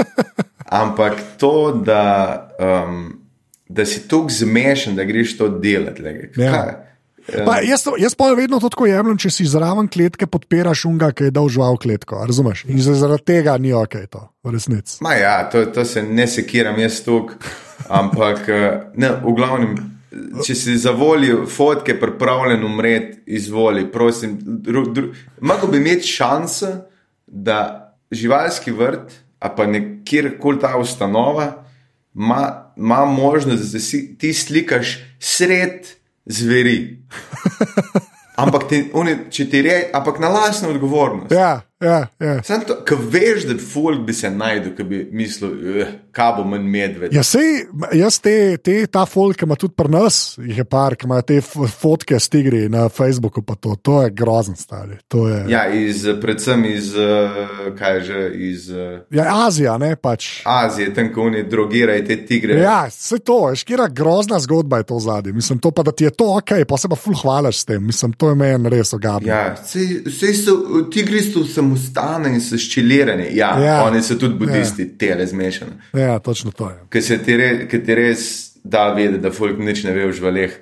Ampak 0.82 1.18
to, 1.41 1.82
da, 1.84 2.03
um, 2.62 3.01
da 3.68 3.86
si 3.86 4.05
tako 4.08 4.32
zmešan, 4.32 4.95
da 4.95 5.03
greš 5.03 5.36
to 5.39 5.49
delati. 5.60 6.01
lege. 6.01 6.30
Ja. 6.39 6.91
Kaj? 7.32 7.45
Pa, 7.47 7.59
jaz, 7.63 7.84
to- 7.84 7.95
jaz 7.99 8.15
pa 8.15 8.32
vedno 8.36 8.59
to 8.59 8.69
tako 8.69 8.86
jemljem, 8.89 9.17
če 9.17 9.29
si 9.32 9.45
zraven 9.47 9.88
kletke 9.88 10.27
podpiraš 10.27 10.86
unga, 10.86 11.11
ki 11.15 11.29
je 11.29 11.32
dal 11.32 11.47
žival 11.49 11.77
kletko. 11.79 12.25
Razumeš? 12.27 12.65
In 12.67 12.82
za- 12.84 12.97
zaradi 12.99 13.23
tega 13.32 13.57
ni 13.57 13.71
ok, 13.73 13.95
to, 14.11 14.27
v 14.43 14.51
resnici. 14.51 14.97
Ma 15.01 15.15
ja, 15.15 15.49
to, 15.49 15.65
to 15.65 15.86
se 15.86 16.03
ne 16.03 16.27
sekiram 16.27 16.79
jaz 16.79 16.99
tuk, 17.05 17.34
ampak 17.89 18.49
eh, 18.49 18.82
ne, 18.95 19.15
v 19.23 19.36
glavnem 19.38 19.75
če 20.43 20.55
si 20.55 20.75
zavolil 20.77 21.45
fotke, 21.47 21.95
pripravljen 21.99 22.63
umreti, 22.67 23.21
izvoli, 23.32 23.86
prosim. 23.91 24.36
Mogoče 25.39 25.71
bi 25.71 25.77
imeti 25.79 26.07
šanso, 26.07 26.71
da 27.27 27.95
živalski 28.11 28.73
vrt, 28.75 29.13
a 29.39 29.49
pa 29.55 29.65
kjerkoli 30.05 30.59
ta 30.59 30.75
ustanova, 30.77 31.63
ima, 32.15 33.05
možnost, 33.07 33.71
da 33.73 33.79
se 33.79 34.01
ti 34.19 34.34
slikaš 34.34 34.97
sred 35.19 35.88
zveri. 36.26 36.78
Ampak, 38.41 38.67
te, 38.69 38.84
oni, 38.93 39.15
če 39.30 39.45
ti 39.49 39.61
reče, 39.61 39.89
ampak 39.93 40.19
na 40.19 40.30
lastno 40.32 40.69
odgovornost. 40.72 41.34
Ja, 41.36 41.61
Ja, 41.82 42.07
ja. 42.19 42.36
Sam 42.45 42.61
to, 42.67 42.75
ki 42.86 42.95
veš, 43.09 43.45
da 43.49 43.55
folk 43.57 44.03
bi 44.05 44.13
se 44.13 44.29
najdel, 44.29 44.75
ki 44.77 44.84
bi 44.86 44.99
mislil, 45.17 45.55
kaj 46.13 46.34
bo 46.38 46.43
manj 46.45 46.67
medved. 46.69 47.13
Ja, 47.15 47.23
sej, 47.25 47.63
jaz 47.97 48.19
te, 48.21 48.36
te, 48.61 48.75
ta 48.91 49.07
folk, 49.09 49.39
ki 49.39 49.47
ima 49.47 49.57
tudi 49.59 49.73
pri 49.77 49.89
nas, 49.89 50.19
jih 50.38 50.61
je 50.61 50.65
par, 50.67 50.95
ki 50.99 51.07
ima 51.09 51.21
te 51.25 51.39
fotke 51.41 52.19
s 52.21 52.29
tigri 52.29 52.67
na 52.69 52.86
Facebooku, 52.93 53.41
pa 53.45 53.55
to, 53.57 53.73
to 53.82 54.01
je 54.03 54.11
grozen 54.13 54.55
stari. 54.59 54.99
Je... 55.13 55.39
Ja, 55.49 55.63
iz, 55.73 56.05
predvsem 56.21 56.65
iz, 56.69 56.91
kaj 57.79 57.99
že, 58.05 58.21
iz. 58.51 58.69
Ja, 59.09 59.25
Azija, 59.47 59.77
ne 59.82 59.95
pač. 59.95 60.29
Azije, 60.45 60.93
tam, 60.93 61.09
ko 61.13 61.25
oni 61.32 61.43
drogirajo 61.49 62.05
te 62.07 62.19
tigre. 62.29 62.59
Ja, 62.61 62.84
vse 62.91 63.19
to, 63.25 63.39
škira 63.57 63.89
grozna 63.89 64.39
zgodba 64.43 64.84
je 64.84 64.89
to 64.93 64.99
zadnji. 65.01 65.34
Mislim, 65.34 65.59
to 65.59 65.73
pa, 65.73 65.84
da 65.88 65.91
ti 65.91 66.05
je 66.05 66.13
to 66.13 66.29
ok, 66.38 66.53
pa 66.69 66.77
se 66.77 66.91
pa 66.91 66.99
ful 66.99 67.17
hvalaš 67.17 67.63
s 67.63 67.69
tem. 67.73 67.86
Mislim, 67.89 68.13
to 68.13 68.29
je 68.29 68.38
meni 68.38 68.69
res 68.69 68.93
ogabno. 68.93 69.25
Ja, 69.29 69.55
vse 69.57 70.34
so, 70.38 70.57
tigri 70.93 71.23
so 71.25 71.45
samo 71.49 71.70
ustane 71.74 72.34
in 72.34 72.41
so 72.43 72.59
ščilirani. 72.59 73.32
Ja, 73.36 73.51
ja, 73.59 73.76
oni 73.86 74.01
so 74.03 74.17
tudi 74.19 74.39
budisti, 74.39 74.88
ja. 74.89 74.97
tele 74.99 75.28
zmešane. 75.28 75.78
Ja, 75.97 76.19
točno 76.19 76.51
to 76.51 76.69
je. 76.69 76.80
Ker 76.89 77.03
se 77.03 77.17
ti, 77.24 77.38
re, 77.38 77.51
ti 77.72 77.95
res 77.95 78.51
da 78.63 78.91
vedeti, 78.93 79.22
da 79.22 79.32
folk 79.32 79.59
nič 79.59 79.84
ne 79.84 79.95
ve 79.95 80.05
v 80.07 80.13
živalih. 80.13 80.59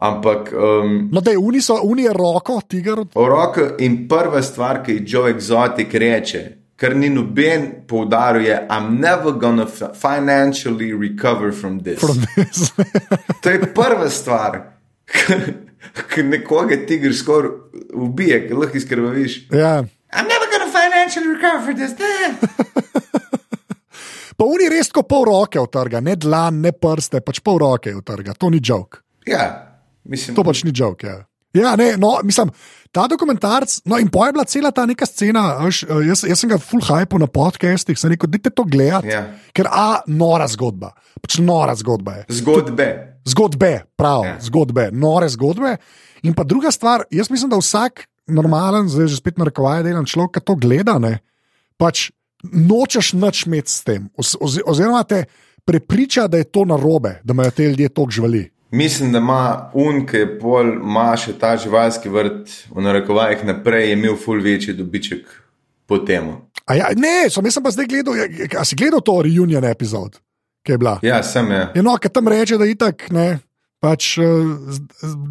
Ampak. 0.00 0.52
Um, 0.52 1.08
no, 1.12 1.20
da 1.20 1.30
je 1.30 1.38
uni, 1.38 1.60
so, 1.60 1.76
uni 1.82 2.06
je 2.06 2.12
roko, 2.16 2.60
tiger. 2.68 3.04
Roko 3.14 3.74
in 3.84 4.06
prva 4.08 4.42
stvar, 4.42 4.82
ki 4.84 5.00
jo 5.00 5.04
Joe 5.06 5.34
Exotic 5.34 5.94
reče. 5.94 6.44
Ker 6.80 6.94
ni 6.96 7.10
noben 7.12 7.84
poudaril, 7.88 8.46
je, 8.46 8.56
I'm 8.70 9.00
never 9.00 9.32
gonna 9.36 9.66
financially 9.66 10.94
recover 10.96 11.52
from 11.52 11.82
this. 11.84 12.00
From 12.00 12.16
this. 12.34 12.72
to 13.42 13.50
je 13.50 13.68
prva 13.74 14.08
stvar, 14.08 14.62
ki 16.14 16.22
nekoga 16.24 16.80
tiger 16.88 17.12
skoraj 17.12 17.50
ubije, 17.92 18.46
ki 18.48 18.54
lahko 18.54 18.80
izkrvaviš. 18.80 19.42
Ja. 19.52 19.82
I'm 20.12 20.24
never 20.24 20.39
gonna 20.39 20.39
financially 21.10 21.34
recover 21.34 21.64
for 21.64 21.74
this. 21.74 21.94
pa 24.36 24.44
oni 24.44 24.68
res 24.70 24.88
tako 24.88 25.02
pol 25.08 25.24
roke 25.28 25.60
utrga, 25.60 26.00
ne 26.00 26.16
dlan, 26.16 26.60
ne 26.62 26.72
prste, 26.72 27.20
pač 27.24 27.40
pol 27.44 27.58
roke 27.60 27.94
utrga, 27.94 28.34
to 28.34 28.50
ni 28.50 28.60
jok. 28.62 29.02
Ja, 29.28 29.66
mislim. 30.04 30.36
To 30.38 30.44
pač 30.46 30.64
ni 30.64 30.72
jok, 30.74 31.04
ja. 31.04 31.24
Ja, 31.56 31.74
ne, 31.74 31.96
no, 31.98 32.12
mislim, 32.22 32.52
ta 32.94 33.08
dokumentarc, 33.10 33.80
no, 33.90 33.98
in 33.98 34.06
pa 34.12 34.28
je 34.28 34.34
bila 34.36 34.44
cela 34.46 34.70
ta 34.70 34.84
neka 34.86 35.06
scena. 35.08 35.58
Aš, 35.66 35.82
jaz, 36.06 36.22
jaz 36.30 36.38
sem 36.38 36.50
ga 36.52 36.60
full 36.62 36.84
hype 36.86 37.18
na 37.18 37.26
podcastih, 37.26 37.98
sem 37.98 38.12
rekel, 38.14 38.30
dajte 38.30 38.50
to 38.54 38.62
gledati. 38.70 39.10
Ja. 39.10 39.24
Ker, 39.56 39.66
a, 39.66 40.06
nora 40.06 40.46
zgodba, 40.50 40.92
pač 41.18 41.40
nora 41.42 41.74
zgodba 41.78 42.20
je. 42.20 42.24
Zgodbe. 42.38 42.86
Zgodbe, 43.26 43.72
prav, 43.98 44.22
ja. 44.28 44.36
zgodbe, 44.46 44.84
nore 44.94 45.26
zgodbe. 45.34 45.74
In 46.22 46.38
pa 46.38 46.46
druga 46.46 46.70
stvar, 46.70 47.02
jaz 47.10 47.34
mislim, 47.34 47.50
da 47.50 47.58
vsak 47.58 48.06
normalen, 48.30 48.88
zdaj 48.88 49.10
že 49.10 49.20
spet 49.20 49.38
na 49.38 49.48
rekovaj 49.48 49.84
delam 49.86 50.06
človek, 50.08 50.38
ki 50.38 50.46
to 50.46 50.56
gleda, 50.60 50.98
ne, 51.02 51.18
pač 51.80 52.10
nočeš 52.44 53.12
nič 53.18 53.44
imeti 53.46 53.70
s 53.70 53.84
tem. 53.84 54.08
Oz, 54.16 54.36
oz, 54.40 54.60
oziroma 54.64 55.02
te 55.04 55.24
prepriča, 55.64 56.26
da 56.26 56.40
je 56.40 56.48
to 56.48 56.64
narobe, 56.64 57.20
da 57.24 57.36
imajo 57.36 57.50
te 57.50 57.68
ljudje 57.68 57.88
toliko 57.88 58.10
živali. 58.10 58.50
Mislim, 58.70 59.12
da 59.12 59.18
ima 59.18 59.70
un, 59.74 60.06
ki 60.06 60.16
je 60.16 60.38
pol 60.38 60.78
maše 60.78 61.32
ta 61.38 61.56
živalski 61.56 62.08
vrt, 62.08 62.50
v 62.70 62.82
narekovajih 62.82 63.44
naprej, 63.44 63.92
imel 63.92 64.16
ful 64.16 64.40
večji 64.42 64.74
dobiček 64.78 65.26
po 65.86 65.98
tem. 65.98 66.30
Ja, 66.70 66.92
ne, 66.96 67.26
sem 67.30 67.44
jaz 67.44 67.58
pa 67.62 67.72
zdaj 67.74 67.88
gledal, 67.90 68.14
a 68.58 68.64
si 68.64 68.78
gledal 68.78 69.02
to 69.02 69.16
reunion 69.26 69.64
epizod, 69.66 70.20
ki 70.62 70.76
je 70.76 70.78
bila. 70.78 70.98
Ja, 71.02 71.18
sem 71.26 71.50
je. 71.50 71.64
Ja, 71.74 71.82
no, 71.82 71.96
ker 71.98 72.14
tam 72.14 72.30
reče, 72.30 72.60
da 72.60 72.68
je 72.68 72.76
itak, 72.76 73.08
ne, 73.10 73.40
pač, 73.80 74.14
uh, 74.18 74.26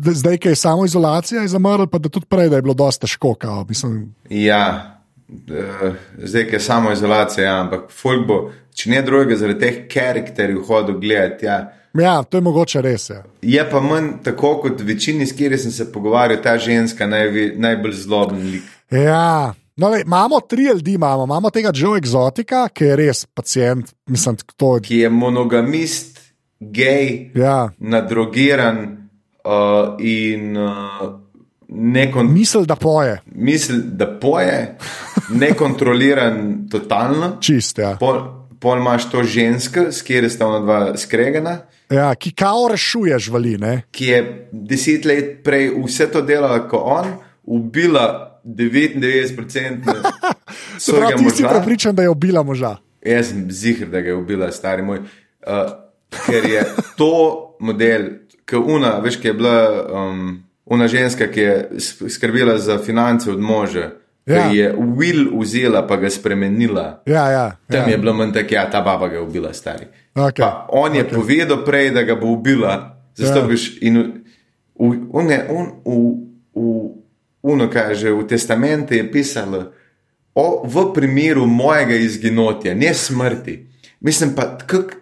zdaj, 0.06 0.38
ki 0.38 0.54
je 0.54 0.60
samo 0.60 0.86
izolacija, 0.86 1.42
je 1.42 1.52
zamrl, 1.54 1.88
pa 1.88 1.98
da 1.98 2.10
tudi 2.10 2.26
prej 2.30 2.50
da 2.50 2.60
je 2.60 2.66
bilo 2.66 2.74
dosta 2.74 3.08
težko. 3.08 3.34
Kao, 3.40 3.66
ja, 4.30 4.64
uh, 5.30 6.00
zdaj, 6.18 6.48
ki 6.50 6.56
je 6.56 6.60
samo 6.60 6.92
izolacija, 6.92 7.46
ja, 7.46 7.60
ampak 7.62 7.92
folk 7.94 8.28
bo, 8.28 8.40
če 8.74 8.90
ne 8.96 9.04
drugega, 9.06 9.38
zaradi 9.38 9.60
teh 9.66 9.80
karakterjev 9.94 10.64
hodil 10.68 11.00
gledati. 11.00 11.46
Ja. 11.46 11.62
ja, 11.94 12.18
to 12.24 12.38
je 12.38 12.46
mogoče 12.46 12.82
res. 12.86 13.10
Ja. 13.10 13.24
Je 13.42 13.64
pa 13.70 13.82
manj 13.84 14.20
tako, 14.26 14.58
kot 14.66 14.82
večini, 14.82 15.28
s 15.28 15.38
kateri 15.38 15.58
sem 15.62 15.72
se 15.72 15.92
pogovarjal, 15.92 16.42
ta 16.44 16.58
ženska 16.58 17.08
najvi, 17.08 17.54
najbolj 17.58 17.98
zloben 18.04 18.46
lik. 18.52 18.78
Ja. 18.92 19.54
No, 19.80 19.88
le, 19.90 20.02
imamo 20.02 20.40
tri 20.40 20.64
ljudi, 20.64 20.94
imamo. 20.94 21.24
imamo 21.24 21.50
tega 21.50 21.72
Joe 21.76 22.00
Exotica, 22.00 22.66
ki 22.74 22.84
je 22.84 22.96
res 22.96 23.26
pacijent, 23.26 23.94
mislim, 24.12 24.36
to, 24.56 24.74
ki 24.84 24.98
je 25.06 25.10
monogamist, 25.10 26.20
gej, 26.60 27.32
ja. 27.36 27.70
nadrogiran 27.80 29.10
uh, 29.44 29.96
in 30.00 30.58
uh, 30.58 31.20
nekon... 31.68 32.34
misel, 32.34 32.66
da 32.66 32.76
poje. 32.76 33.22
Misel, 33.26 33.82
da 33.84 34.08
poje, 34.20 34.78
nekontroliran, 35.42 36.68
totalno. 36.72 37.38
Čist, 37.42 37.80
ja. 37.80 37.96
Pol, 38.00 38.22
pol 38.60 38.78
imaš 38.78 39.10
to 39.12 39.24
žensko, 39.24 39.90
s 39.92 40.04
katero 40.04 40.30
sta 40.30 40.48
ona 40.48 40.60
dva 40.60 40.80
skregana. 40.98 41.58
Ja, 41.90 42.12
ki 42.16 42.32
kao 42.38 42.68
rešuje 42.72 43.20
živali. 43.20 43.58
Ki 43.92 44.06
je 44.06 44.50
deset 44.52 45.06
let 45.06 45.40
prej 45.44 45.72
vse 45.86 46.12
to 46.12 46.22
delala 46.22 46.68
kot 46.70 46.84
on, 46.86 47.14
ubila 47.44 48.42
99% 48.46 49.94
svojega 50.78 51.18
moža. 51.18 51.30
Ti 51.30 51.36
si 51.36 51.44
prepričan, 51.50 51.96
da 51.96 52.04
je 52.04 52.10
ubila 52.10 52.44
moža. 52.44 52.76
Jaz 53.06 53.30
sem 53.30 53.52
zihar, 53.52 53.88
da 53.88 54.02
ga 54.02 54.10
je 54.10 54.16
ubila, 54.16 54.52
stari 54.52 54.84
moj. 54.84 55.00
Uh, 55.00 55.89
ker 56.10 56.46
je 56.46 56.64
to 56.98 57.14
model, 57.60 58.10
ki 58.46 58.56
una, 58.56 58.98
veš, 59.04 59.20
ki 59.22 59.28
je 59.28 59.34
bila 59.34 59.58
um, 59.94 60.44
una 60.66 60.88
ženska, 60.88 61.28
ki 61.28 61.40
je 61.40 61.70
skrbela 62.10 62.58
za 62.58 62.78
finance 62.78 63.32
od 63.32 63.40
moža. 63.40 63.92
Ja. 64.26 64.46
Je 64.54 64.76
Will 64.78 65.40
vzela, 65.40 65.88
pa 65.88 65.96
ga 65.98 66.10
spremenila. 66.10 67.02
Ja, 67.06 67.30
ja, 67.32 67.58
Tam 67.68 67.90
ja. 67.90 67.90
je 67.90 67.98
bilo 67.98 68.14
manj 68.14 68.34
tako, 68.34 68.54
ja, 68.54 68.70
ta 68.70 68.82
baba 68.82 69.08
ga 69.08 69.16
je 69.16 69.22
ubila, 69.22 69.54
stari. 69.54 69.86
Okay. 70.16 70.52
On 70.70 70.96
je 70.96 71.06
okay. 71.06 71.16
povedal 71.16 71.66
prej, 71.66 71.90
da 71.92 72.04
ga 72.04 72.16
bo 72.16 72.28
ubila, 72.28 73.02
zato 73.16 73.40
ja. 73.40 73.46
biš 73.48 73.82
in 73.82 73.98
v, 74.78 74.86
v, 74.86 75.24
v, 75.50 75.96
v, 76.56 76.66
uno, 77.42 77.70
kaj 77.70 77.96
že 77.96 78.14
v 78.14 78.28
testamentu 78.28 78.94
je 78.94 79.12
pisalo, 79.12 79.72
o, 80.36 80.62
v 80.68 80.94
primeru 80.94 81.48
mojega 81.48 81.96
izginotja, 81.96 82.76
ne 82.76 82.94
smrti. 82.94 83.69
Mislim 84.00 84.36
pa, 84.36 84.58
kak, 84.58 84.96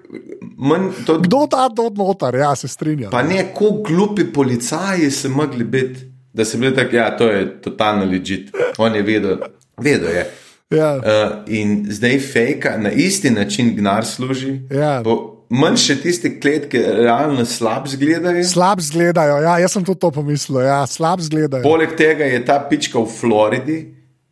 manj, 0.58 0.90
to, 1.06 1.20
kdo 1.20 1.48
ta 1.52 1.70
odnotar, 1.86 2.36
ja 2.36 2.56
se 2.56 2.68
strinjam. 2.68 3.12
Pa 3.12 3.24
ne, 3.24 3.44
kako 3.54 3.84
glupi 3.88 4.26
policaji 4.34 5.12
so 5.12 5.30
mogli 5.30 5.64
biti, 5.64 6.00
da 6.34 6.46
so 6.46 6.58
bili 6.58 6.76
tako, 6.76 6.96
ja, 6.96 7.18
to 7.18 7.30
je 7.30 7.62
totalno 7.62 8.06
ležit. 8.06 8.50
On 8.78 8.96
je 8.96 9.02
vedel, 9.02 9.38
vedel 9.78 10.10
je. 10.10 10.26
Ja. 10.70 10.96
Uh, 10.98 11.04
in 11.48 11.86
zdaj 11.90 12.20
fejka 12.20 12.78
na 12.78 12.92
isti 12.92 13.30
način 13.30 13.76
gnar 13.76 14.06
služi. 14.06 14.60
Ja. 14.72 15.04
Manj 15.50 15.78
še 15.80 15.96
tiste 16.02 16.34
kletke, 16.40 16.82
realno 16.98 17.46
slab 17.48 17.86
zgledajo. 17.88 18.44
Slab 18.44 18.82
zgledajo, 18.84 19.38
ja, 19.46 19.54
jaz 19.64 19.78
sem 19.78 19.86
tudi 19.88 20.02
to 20.04 20.12
pomislil. 20.12 20.60
Ja, 20.66 20.82
slab 20.88 21.24
zgledajo. 21.24 21.64
Poleg 21.64 21.94
tega 21.96 22.28
je 22.28 22.42
ta 22.46 22.58
pička 22.70 23.00
v 23.00 23.08
Floridi, 23.08 23.78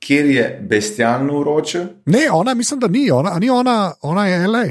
kjer 0.05 0.25
je 0.25 0.59
bestialno 0.69 1.39
uroče. 1.39 1.85
Ne, 2.05 2.27
ona 2.31 2.53
mislim, 2.53 2.79
da 2.79 2.87
ni, 2.87 3.11
ona, 3.11 3.39
ni 3.39 3.49
ona, 3.49 3.93
ona 4.01 4.27
je 4.27 4.47
LA. 4.47 4.65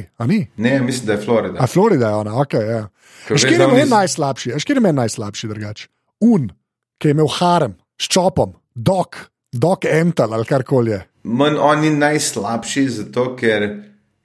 Ne, 0.56 0.80
mislim, 0.80 1.06
da 1.06 1.12
je 1.12 1.18
Florida. 1.18 1.58
A 1.60 1.66
Florida 1.66 2.08
je 2.08 2.14
ona, 2.14 2.40
ok. 2.40 2.54
Ja. 2.54 2.88
Škir 3.36 3.60
je 3.60 3.66
meni 3.66 3.90
najslabši, 3.90 4.52
škir 4.58 4.76
je 4.76 4.80
meni 4.80 4.96
najslabši 4.96 5.48
drugač. 5.48 5.86
Un, 6.20 6.50
ki 6.98 7.08
je 7.08 7.16
imel 7.16 7.28
harem, 7.38 7.74
s 8.00 8.08
čopom, 8.08 8.54
dok, 8.74 9.16
dok 9.52 9.84
ental 9.90 10.34
ali 10.34 10.46
karkoli 10.46 10.90
je. 10.90 11.00
Manj 11.24 11.58
on 11.58 11.80
ni 11.80 11.90
najslabši, 11.90 12.88
zato 12.88 13.32
ker 13.36 13.68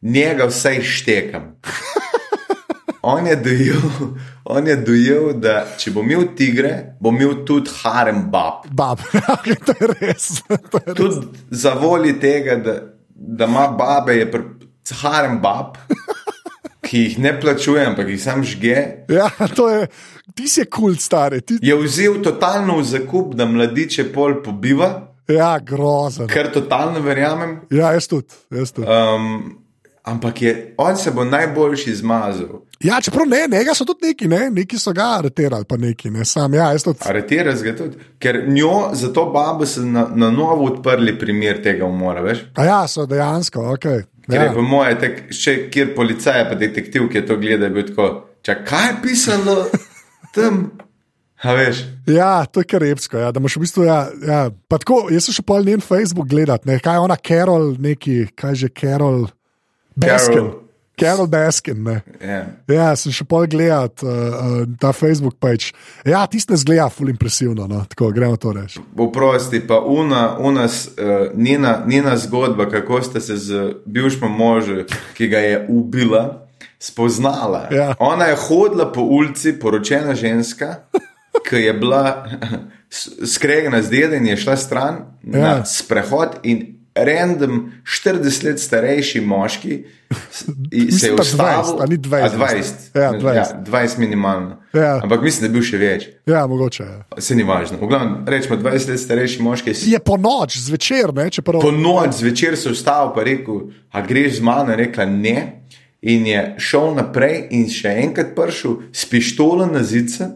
njega 0.02 0.46
vse 0.52 0.82
štekam. 0.84 1.56
On 3.12 3.28
je, 3.28 3.36
dojel, 3.36 3.82
on 4.56 4.68
je 4.68 4.76
dojel, 4.76 5.34
da 5.42 5.64
če 5.78 5.94
bo 5.96 6.04
imel 6.06 6.28
tigre, 6.38 6.74
bo 7.02 7.14
imel 7.16 7.42
tudi 7.48 7.74
harem 7.82 8.28
bab. 8.32 8.68
Bab, 8.72 9.02
ja, 9.18 9.38
to 9.66 9.76
je 9.80 9.92
res. 9.96 10.30
To 10.48 10.82
je 10.82 10.94
res. 10.94 10.98
Tudi 11.00 11.58
za 11.64 11.74
voljo 11.80 12.14
tega, 12.22 12.60
da, 12.64 12.76
da 13.10 13.50
ima 13.50 13.68
babe, 13.80 14.18
je 14.20 14.30
pr, 14.32 14.46
harem 15.02 15.40
bab, 15.42 15.78
ki 16.86 17.04
jih 17.06 17.20
ne 17.26 17.34
plačuje, 17.42 17.86
ampak 17.86 18.10
jih 18.14 18.22
sam 18.22 18.44
žge. 18.46 18.78
Ja, 19.14 19.30
to 19.56 19.70
je, 19.70 19.88
ti 20.36 20.48
si 20.50 20.66
kul, 20.66 20.92
cool, 20.94 21.00
stari. 21.02 21.42
Ti... 21.42 21.60
Je 21.62 21.78
vzel 21.82 22.22
totalno 22.26 22.80
v 22.80 22.88
zakup, 22.90 23.34
da 23.38 23.50
mladiče 23.50 24.10
pol 24.14 24.40
pobiva. 24.46 24.92
Ja, 25.30 25.60
grozen. 25.62 26.30
Ker 26.30 26.50
totalno 26.54 27.04
verjamem. 27.06 27.60
Ja, 27.70 27.94
jaz 27.94 28.10
tudi. 28.10 28.34
Jaz 28.54 28.74
tudi. 28.74 28.90
Um, 28.90 29.69
ampak 30.04 30.42
je, 30.42 30.74
on 30.78 30.98
se 30.98 31.12
bo 31.12 31.24
najboljši 31.26 31.96
zmazal. 31.96 32.62
Ja, 32.80 33.02
čeprav 33.02 33.28
ne, 33.28 33.48
njega 33.52 33.74
so 33.76 33.86
tudi 33.86 34.08
neki, 34.08 34.28
ne? 34.28 34.50
neki 34.52 34.80
so 34.80 34.94
ga 34.94 35.18
areterali, 35.18 35.66
pa 35.66 35.78
neki, 35.78 36.10
ne 36.10 36.26
sam. 36.26 36.54
Ja, 36.54 36.78
tudi. 36.78 37.00
Aretirajo 37.06 37.64
ga 37.64 37.76
tudi, 37.76 37.98
ker 38.20 38.44
njo 38.48 38.90
za 38.94 39.14
to 39.14 39.26
babo 39.26 39.66
so 39.66 39.82
na, 39.82 40.08
na 40.16 40.32
novo 40.32 40.66
odprli 40.66 41.20
primer 41.20 41.64
tega 41.64 41.86
umora, 41.86 42.22
veš? 42.22 42.46
A 42.56 42.66
ja, 42.66 42.88
so 42.88 43.06
dejansko, 43.06 43.66
ok. 43.74 43.84
Ker 44.30 44.42
je 44.42 44.46
Ja. 44.46 44.54
po 44.54 44.62
moje, 44.62 45.00
tek, 45.00 45.24
še 45.34 45.70
kjer 45.74 45.96
policaj, 45.96 46.46
pa 46.50 46.56
detektiv, 46.56 47.10
ki 47.10 47.18
je 47.18 47.26
to 47.26 47.38
gledal, 47.38 47.68
je 47.68 47.76
bil 47.76 47.88
tako, 47.90 48.10
čak, 48.42 48.64
kaj 48.68 48.88
je 48.88 48.96
pisalo 49.04 49.56
tam? 50.36 50.70
A 51.44 51.54
veš, 51.56 51.84
Ja, 52.08 52.46
to 52.46 52.60
je 52.60 52.68
kar 52.68 52.82
repsko. 52.82 53.18
Ja, 53.18 53.32
da 53.32 53.40
imaš 53.40 53.56
v 53.56 53.60
bistvu. 53.64 53.84
Ja, 53.88 54.00
ja. 54.28 54.40
Pa 54.68 54.78
Tako, 54.78 55.08
jaz 55.14 55.28
sem 55.30 55.38
še 55.38 55.44
pol 55.48 55.64
njen 55.64 55.82
Facebook 55.82 56.28
gledati, 56.28 56.68
ne, 56.68 56.80
kaj 56.84 56.98
je 56.98 57.04
ona 57.06 57.16
Carol, 57.16 57.76
neki, 57.80 58.16
kaj 58.36 58.56
že 58.56 58.70
Carol 58.76 59.28
Baskin. 60.00 60.34
Carol. 60.34 60.70
Carol 61.00 61.28
Baskin. 61.28 61.84
Ne. 61.84 62.02
ja. 62.22 62.46
Ja, 62.68 62.90
sem 63.00 63.14
še 63.16 63.26
pol 63.30 63.48
gledati 63.52 64.06
uh, 64.06 64.12
uh, 64.12 64.58
ta 64.82 64.92
Facebook 64.96 65.38
page. 65.40 65.72
Ja, 66.08 66.26
tiste 66.32 66.58
zgleda 66.60 66.90
ful 66.94 67.12
impresivno, 67.14 67.68
no. 67.70 67.84
tako 67.90 68.12
gremo 68.16 68.38
to 68.40 68.54
reči. 68.56 68.84
Oprosti, 69.00 69.62
pa 69.68 69.80
una, 69.80 70.36
una 70.40 70.68
uh, 70.68 71.30
njena, 71.36 71.80
njena 71.88 72.18
zgodba, 72.20 72.70
kako 72.72 73.02
sta 73.06 73.24
se 73.24 73.38
z 73.38 73.64
bivšim 73.86 74.32
možem, 74.32 74.86
ki 75.18 75.30
ga 75.32 75.44
je 75.46 75.62
ubila, 75.70 76.26
spoznala. 76.80 77.68
Ja. 77.72 77.94
Ona 78.00 78.32
je 78.32 78.40
hodila 78.48 78.92
po 78.92 79.02
ulici, 79.02 79.56
poročena 79.60 80.16
ženska, 80.16 80.76
ki 81.48 81.64
je 81.64 81.74
bila 81.74 82.26
skregana 83.24 83.82
z 83.82 83.90
dedem, 83.90 84.26
je 84.26 84.38
šla 84.38 84.58
stran. 84.58 85.06
Ja. 85.24 85.40
na 85.40 85.66
sprehod 85.66 86.40
in. 86.44 86.79
Random 86.96 87.72
40 87.84 88.44
let 88.46 88.60
starejši 88.60 89.22
moški 89.22 89.84
se 90.92 91.08
je 91.08 91.14
ustavil. 91.14 91.64
20, 91.64 91.84
a 91.84 91.86
ni 91.86 91.98
20, 91.98 92.24
A 92.24 92.30
20. 92.30 92.74
Ja, 92.96 93.12
20. 93.12 93.36
Ja, 93.36 93.64
20 93.66 93.98
minimalno. 93.98 94.58
Ja. 94.74 95.00
Ampak 95.04 95.22
mislim, 95.22 95.42
da 95.42 95.48
je 95.48 95.54
bil 95.54 95.66
še 95.66 95.78
več. 95.78 96.08
Ja, 96.26 96.48
mogoče. 96.48 96.84
Ja. 96.84 97.22
Se 97.22 97.36
ni 97.36 97.44
važno. 97.44 97.78
Glavnem, 97.82 98.26
rečemo 98.28 98.58
20 98.58 98.90
let 98.94 99.00
starejši 99.00 99.42
moški. 99.42 99.74
si 99.74 99.92
Je 99.92 100.00
po 100.00 100.18
noč, 100.18 100.58
zvečer, 100.58 101.14
ne, 101.14 101.30
čeprav. 101.30 101.62
Po 101.62 101.72
noč 101.72 102.20
zvečer 102.20 102.58
se 102.58 102.74
vstal 102.74 103.14
in 103.16 103.24
rekel, 103.26 103.62
a 103.92 104.02
greš 104.02 104.40
z 104.40 104.42
mano, 104.42 104.74
je 104.74 104.82
rekla 104.86 105.06
ne. 105.06 105.38
In 106.02 106.26
je 106.26 106.56
šel 106.64 106.94
naprej 106.96 107.50
in 107.52 107.68
še 107.68 107.92
enkrat 108.06 108.32
prišel 108.36 108.78
s 108.96 109.06
pištolo 109.06 109.66
na 109.68 109.84
zice 109.84 110.30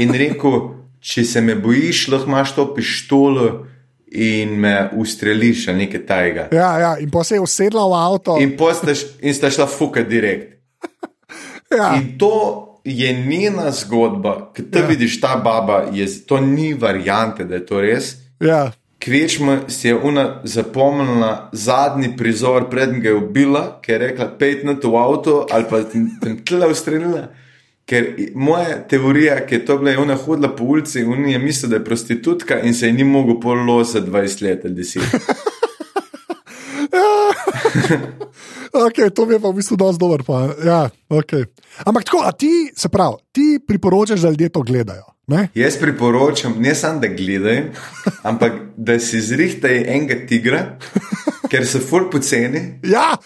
in 0.00 0.14
rekel, 0.16 0.72
če 1.04 1.24
se 1.24 1.40
me 1.44 1.54
bojiš, 1.54 2.06
lahko 2.08 2.30
imaš 2.32 2.54
to 2.56 2.64
pištolo 2.74 3.66
in 4.06 4.60
me 4.60 4.88
ustreliš 4.92 5.66
nekaj 5.66 6.06
tajega. 6.06 6.48
Ja, 6.52 6.78
ja, 6.78 6.96
in 6.98 7.10
pa 7.10 7.24
se 7.24 7.34
je 7.34 7.40
usedla 7.40 7.86
v 7.88 7.98
avto. 7.98 8.38
In, 8.40 8.56
pol 8.56 8.72
sta 9.32 9.50
šla 9.50 9.66
fuka 9.66 10.02
direkt. 10.02 10.62
ja. 11.78 11.94
In 11.96 12.18
to 12.18 12.32
je 12.84 13.12
njena 13.12 13.70
zgodba, 13.70 14.52
ki 14.54 14.70
ti 14.70 14.78
ja. 14.78 14.86
vidiš, 14.86 15.20
ta 15.20 15.36
baba, 15.44 15.84
je, 15.92 16.06
to 16.26 16.40
ni 16.40 16.74
variante, 16.74 17.44
da 17.44 17.54
je 17.54 17.66
to 17.66 17.80
res. 17.80 18.16
ja. 18.40 18.72
Kvečma 18.98 19.68
si 19.68 19.88
je 19.88 19.94
ona 19.94 20.40
zapomnila 20.44 21.50
zadnji 21.52 22.16
prizor, 22.16 22.70
preden 22.70 23.00
ga 23.00 23.08
je 23.08 23.14
ubila, 23.14 23.60
ker 23.84 24.00
je 24.00 24.08
rekla: 24.08 24.26
Pejt 24.38 24.64
na 24.64 24.74
to 24.80 24.96
avto 24.96 25.46
ali 25.50 25.64
pa 25.70 25.82
tam 25.84 26.38
tle 26.44 26.66
ustrelila. 26.72 27.28
Ker 27.86 28.06
moja 28.34 28.80
teorija, 28.88 29.40
ki 29.46 29.54
je 29.54 29.64
to 29.64 29.78
bila, 29.78 29.90
je 29.90 29.98
ona 30.02 30.14
hodila 30.18 30.50
po 30.56 30.64
ulici 30.64 31.00
in 31.00 31.28
je 31.28 31.38
mislila, 31.38 31.70
da 31.70 31.76
je 31.76 31.84
prostitutka 31.84 32.60
in 32.60 32.74
se 32.74 32.86
je 32.86 32.92
ni 32.92 33.04
mogel 33.04 33.40
polosa 33.40 34.00
20 34.00 34.42
let 34.42 34.64
ali 34.64 34.74
10. 34.74 35.00
Okay, 38.76 39.10
to 39.10 39.26
mi 39.26 39.34
je 39.34 39.40
pa 39.40 39.48
v 39.48 39.56
bistvu 39.56 39.76
dosti 39.76 40.00
dober. 40.00 40.20
Pa. 40.26 40.52
Ja, 40.60 40.80
okay. 41.08 41.46
Ampak 41.84 42.04
tako, 42.04 42.24
a 42.28 42.32
ti, 42.32 42.70
se 42.76 42.88
pravi, 42.88 43.16
ti 43.32 43.58
priporočaš, 43.66 44.20
da 44.20 44.30
ljudje 44.30 44.48
to 44.48 44.62
gledajo. 44.62 45.06
Ne? 45.26 45.48
Jaz 45.54 45.78
priporočam, 45.80 46.54
ne 46.62 46.74
samo 46.74 47.00
da 47.00 47.08
gledaj, 47.08 47.62
ampak 48.30 48.52
da 48.76 48.98
si 49.00 49.20
zrihtaj 49.20 49.82
enega 49.88 50.20
tigra, 50.28 50.78
ker 51.50 51.66
so 51.66 51.80
ful 51.80 52.10
poceni. 52.12 52.78
Ja, 52.86 53.16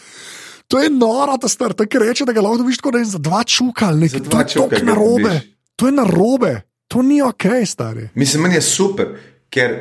to 0.70 0.78
je 0.78 0.90
noro, 0.90 1.34
ta 1.40 1.48
star, 1.50 1.74
je 1.74 1.86
kar 1.90 2.04
reče, 2.06 2.24
da 2.24 2.32
ga 2.32 2.44
lahko 2.44 2.62
dobiš 2.62 2.78
tako 2.78 2.94
ne, 2.94 3.02
vem, 3.02 3.10
za 3.10 3.18
dva 3.18 3.44
čuka 3.44 3.90
ali 3.90 4.06
nekaj. 4.06 4.20
To 4.20 4.40
je 4.40 4.46
tako 4.54 4.84
narobe. 4.86 5.32
To 5.76 5.88
je 5.88 5.92
narobe, 5.92 6.52
to 6.88 7.02
ni 7.02 7.22
ok, 7.22 7.48
stari. 7.66 8.08
Mislim, 8.14 8.42
meni 8.46 8.60
je 8.60 8.62
super, 8.66 9.16
ker 9.50 9.78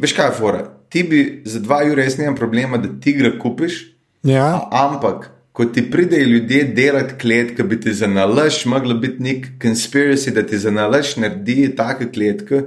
veš 0.00 0.14
kaj 0.16 0.30
je 0.30 0.36
fora. 0.38 0.62
Ti 0.88 1.02
bi 1.02 1.20
za 1.44 1.60
dva 1.60 1.82
ure 1.84 2.04
res 2.04 2.16
nimam 2.18 2.36
problema, 2.38 2.78
da 2.78 2.88
tigra 3.00 3.32
kupiš, 3.38 3.94
Ja, 4.24 4.68
ampak 4.72 5.30
ko 5.52 5.64
ti 5.64 5.90
pridejo 5.90 6.26
ljudje 6.26 6.64
delati 6.64 7.14
kletke, 7.20 7.62
bi 7.62 7.80
ti 7.80 7.92
za 7.94 8.06
nalaž 8.06 8.64
mogla 8.66 8.94
biti 8.94 9.22
nek 9.22 9.46
conspiracy, 9.62 10.32
da 10.32 10.42
ti 10.46 10.58
za 10.58 10.70
nalaž 10.70 11.16
naredi 11.16 11.74
take 11.76 12.08
kletke, 12.12 12.62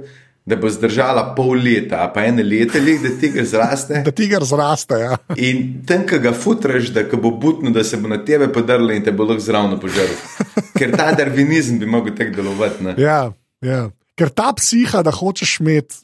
da 0.48 0.56
bo 0.56 0.70
zdržala 0.70 1.34
pol 1.36 1.60
leta, 1.60 2.06
pa 2.14 2.24
ene 2.24 2.42
leta, 2.42 2.80
lih, 2.80 3.02
da 3.02 3.10
tiger 3.20 3.44
zraste. 3.44 4.00
da 4.04 4.10
tiger 4.10 4.44
zraste. 4.44 4.96
Ja. 5.02 5.18
In 5.36 5.84
tam, 5.86 6.06
ki 6.08 6.18
ga 6.24 6.32
futraš, 6.32 6.88
da 6.94 7.04
bo 7.12 7.30
butno, 7.30 7.70
da 7.70 7.84
se 7.84 8.00
bo 8.00 8.08
na 8.08 8.22
tebe 8.24 8.48
podrl 8.52 8.94
in 8.96 9.04
te 9.04 9.12
bo 9.12 9.28
lahko 9.28 9.44
zraven 9.44 9.76
požrl. 9.82 10.16
Ker 10.78 10.94
ta 10.96 11.10
darvinizem 11.18 11.78
bi 11.78 11.86
mogel 11.86 12.16
tako 12.16 12.36
delovati. 12.40 12.84
Ne? 12.84 12.94
Ja, 13.02 13.20
ja. 13.60 13.88
Ker 14.18 14.32
ta 14.32 14.52
psiha, 14.56 15.02
da 15.04 15.12
hočeš 15.14 15.58
imeti, 15.60 16.00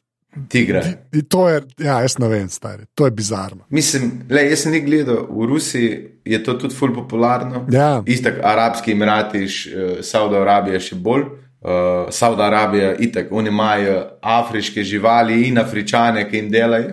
Tigra. 0.51 0.83
in 1.15 1.25
to 1.31 1.49
je, 1.49 1.61
ja, 1.79 2.01
jaz 2.03 2.17
ne 2.19 2.29
vem, 2.29 2.49
stari, 2.51 2.89
to 2.95 3.07
je 3.07 3.13
bizarno. 3.15 3.65
Mislim, 3.71 4.25
le, 4.31 4.43
jaz 4.51 4.65
sem 4.65 4.75
nekaj 4.75 4.87
gledal, 4.89 5.21
v 5.31 5.47
Rusiji 5.47 5.91
je 6.27 6.41
to 6.45 6.57
tudi 6.59 6.75
ful 6.75 6.91
popularno. 6.95 7.65
Ja. 7.71 8.03
Istak, 8.07 8.41
Arabski 8.43 8.93
Emirati, 8.93 9.45
uh, 9.47 10.03
Sauda 10.03 10.43
Arabija 10.43 10.83
še 10.83 10.99
bolj. 10.99 11.29
Uh, 11.65 11.71
Sauda 12.13 12.45
Arabija, 12.45 12.95
itak, 13.01 13.27
oni 13.33 13.49
imajo 13.49 13.95
afriške 14.21 14.83
živali 14.85 15.43
in 15.49 15.59
afričane, 15.59 16.27
ki 16.31 16.37
jim 16.37 16.51
delajo. 16.51 16.91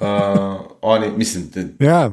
Uh, 0.00 0.06
oni, 0.80 1.10
mislim, 1.16 1.50
da, 1.54 1.86
Ja, 1.86 2.10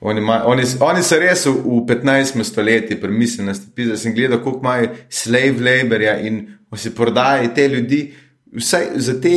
oni, 0.00 0.20
ima, 0.20 0.42
oni, 0.46 0.62
oni 0.80 1.02
so 1.02 1.18
res 1.18 1.46
v, 1.46 1.54
v 1.64 1.78
15. 1.88 2.44
stoletju, 2.44 3.00
premislili, 3.00 3.54
da 3.88 3.96
sem 3.96 4.14
gledal, 4.14 4.42
koliko 4.44 4.60
imajo 4.60 4.88
slave 5.08 5.56
laborja 5.64 6.18
in 6.20 6.42
se 6.76 6.94
prodajajo 6.94 7.48
te 7.54 7.68
ljudi, 7.68 8.02
vsaj 8.52 8.86
za 8.96 9.20
te 9.20 9.34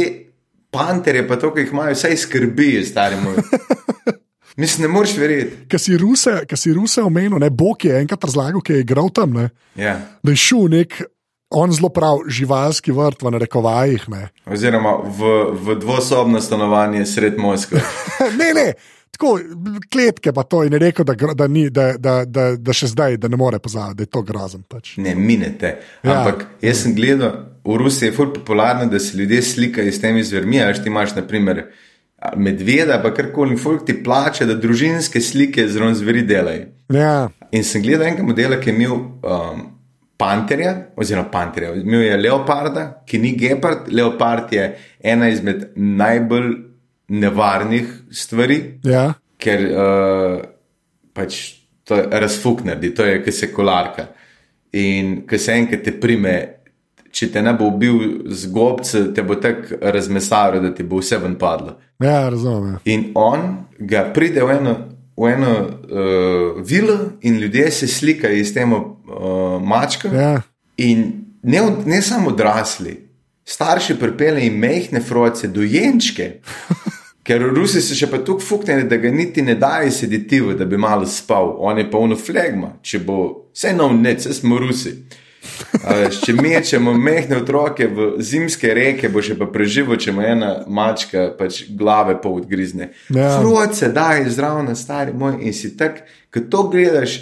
panterje, 0.71 1.27
pa 1.27 1.39
to, 1.39 1.53
ki 1.53 1.63
jih 1.63 1.71
imajo, 1.71 1.95
vsaj 1.95 2.17
skrbi, 2.17 2.83
stari 2.85 3.15
moj. 3.23 3.39
Mislim, 4.57 4.81
ne 4.81 4.93
moreš 4.93 5.15
verjeti. 5.17 5.63
Ker 5.67 5.79
si 5.79 5.97
Ruse, 5.97 6.35
ki 6.49 6.57
si 6.57 6.73
Ruse 6.73 7.01
omenil, 7.01 7.39
ne 7.41 7.49
Bog 7.49 7.85
je 7.85 7.95
enkrat 7.97 8.23
razlagal, 8.27 8.61
ki 8.61 8.73
je 8.75 8.83
igral 8.83 9.09
tam, 9.09 9.33
ne, 9.33 9.49
Ja. 9.75 9.95
da 10.23 10.31
je 10.31 10.37
šel 10.37 10.67
nek, 10.69 10.99
on 11.53 11.71
zelo 11.71 11.89
prav, 11.89 12.23
živalski 12.27 12.91
vrt 12.91 13.23
v 13.23 13.31
narekovajih. 13.35 14.09
Ne. 14.09 14.27
Oziroma 14.45 14.97
v, 15.03 15.31
v 15.53 15.77
dvosobno 15.79 16.41
stanovanje 16.41 17.05
sred 17.05 17.37
Moskve. 17.37 17.81
ne, 18.41 18.51
ne. 18.57 18.67
Tako, 19.13 19.37
kletke 19.93 20.33
pa 20.33 20.43
to 20.43 20.63
in 20.65 20.73
je 20.73 20.79
rekel, 20.81 21.05
da, 21.05 21.13
da, 21.37 21.47
ni, 21.47 21.67
da, 21.69 21.91
da, 21.97 22.15
da, 22.25 22.47
da 22.57 22.73
še 22.73 22.89
zdaj 22.95 23.19
da 23.21 23.29
ne 23.29 23.37
more 23.37 23.59
pozabiti, 23.61 23.99
da 23.99 24.07
je 24.07 24.09
to 24.09 24.23
grozen. 24.25 24.63
Pač. 24.65 24.95
Ne, 24.97 25.13
minete. 25.15 25.75
Ja. 26.01 26.17
Ampak 26.17 26.47
jaz 26.65 26.81
sem 26.81 26.95
gledal, 26.97 27.35
v 27.61 27.77
Rusiji 27.77 28.09
je 28.09 28.15
ful 28.17 28.33
popularno, 28.33 28.89
da 28.89 28.99
se 28.99 29.17
ljudje 29.17 29.43
slikajo 29.45 29.93
s 29.93 30.01
temi 30.01 30.25
zvermi. 30.25 30.63
Ali 30.65 30.81
ti 30.81 30.89
imaš, 30.89 31.13
na 31.19 31.21
primer, 31.29 31.67
medveda, 32.35 32.97
pa 33.03 33.13
karkoli, 33.13 33.53
in 33.53 33.61
folk 33.61 33.85
ti 33.85 33.99
plače, 34.03 34.49
da 34.49 34.57
družinske 34.57 35.21
slike 35.21 35.67
zelo 35.69 35.93
zveri 35.93 36.25
delajo. 36.25 36.71
Ja, 36.93 37.29
In 37.53 37.61
sem 37.63 37.83
gledal 37.83 38.07
enega 38.09 38.25
modela, 38.25 38.57
ki 38.57 38.71
je 38.71 38.73
imel 38.73 38.93
um, 38.97 39.65
panterja, 40.17 40.73
oziroma 40.95 41.29
panterja, 41.31 41.73
imel 41.75 42.05
je 42.05 42.17
leoparda, 42.17 42.85
ki 43.07 43.19
ni 43.19 43.33
gepard. 43.39 43.89
Leopard 43.91 44.53
je 44.53 44.67
ena 45.01 45.29
izmed 45.29 45.69
najbolj 45.75 46.53
nevarnih 47.13 47.89
stvari, 48.11 48.59
ja, 48.87 49.09
ker 49.41 49.65
uh, 49.69 50.37
pač 51.13 51.39
to 51.83 51.99
razfuk 52.11 52.63
naredi, 52.63 52.93
to 52.95 53.05
je, 53.05 53.19
ki 53.23 53.31
se 53.31 53.51
kolarka. 53.53 54.07
In 54.79 55.23
ki 55.29 55.37
se 55.37 55.53
enkrat 55.59 55.83
te 55.85 55.93
prime, 56.01 56.35
če 57.13 57.29
te 57.33 57.41
ne 57.45 57.53
bo 57.57 57.67
ubil 57.69 58.23
z 58.33 58.49
gobce, 58.53 59.03
te 59.13 59.21
bo 59.25 59.37
tako 59.41 59.77
razmesaril, 59.93 60.63
da 60.63 60.71
ti 60.73 60.85
bo 60.87 61.01
vse 61.01 61.19
ven 61.21 61.35
padlo. 61.37 61.77
ja 62.01 62.29
razumem. 62.29 62.73
Ja. 62.73 62.79
In 62.93 63.11
on 63.15 63.67
ga 63.77 64.07
pride 64.15 64.41
v 64.41 64.55
eno, 64.57 64.73
v 65.17 65.29
eno 65.29 65.51
uh, 65.59 66.63
vilo, 66.65 66.97
in 67.21 67.37
ljudje 67.43 67.71
se 67.71 67.87
slikajo 67.87 68.45
s 68.45 68.53
tem 68.53 68.73
uh, 69.55 69.61
mačkom. 69.61 70.15
Ja. 70.15 70.41
In 70.77 71.05
ne, 71.41 71.61
ne 71.85 72.01
samo 72.01 72.33
odrasli, 72.33 72.97
starši 73.45 73.95
pripeljejo 73.99 74.43
jim 74.43 74.59
mehne 74.59 75.01
froce, 75.01 75.47
dojenčke. 75.47 76.31
Ker 77.23 77.39
Rusi 77.55 77.79
so 77.79 77.95
še 77.95 78.09
pa 78.11 78.19
tako 78.19 78.43
fuknjeni, 78.43 78.83
da 78.91 78.97
ga 78.99 79.11
niti 79.11 79.41
ne 79.41 79.55
dajo 79.55 79.91
seditivo, 79.95 80.53
da 80.59 80.65
bi 80.67 80.77
malo 80.77 81.07
spal, 81.07 81.55
on 81.59 81.77
je 81.79 81.85
pa 81.91 82.01
uno 82.03 82.17
flegma, 82.19 82.73
če 82.83 82.99
bo 82.99 83.19
vse 83.55 83.71
nov 83.77 83.93
net, 83.95 84.19
vse 84.19 84.41
smo 84.41 84.59
Rusi. 84.59 84.91
Veš, 85.83 86.21
če 86.23 86.33
mečemo 86.35 86.93
mehne 86.95 87.37
otroke 87.41 87.87
v 87.91 88.09
zimske 88.23 88.71
reke, 88.75 89.09
bo 89.11 89.23
še 89.23 89.35
pa 89.39 89.47
preživel, 89.51 89.97
če 89.99 90.13
mu 90.15 90.23
ena 90.23 90.51
mačka 90.67 91.29
pač 91.37 91.63
glave 91.71 92.15
pol 92.23 92.41
odgrizne. 92.41 92.91
Ja. 93.11 93.37
Fruce, 93.39 93.91
daj 93.93 94.27
zraven, 94.31 94.71
stari 94.79 95.15
moj, 95.15 95.39
in 95.43 95.55
si 95.55 95.73
tak, 95.79 96.03
ko 96.31 96.43
to 96.47 96.67
gledaš. 96.71 97.21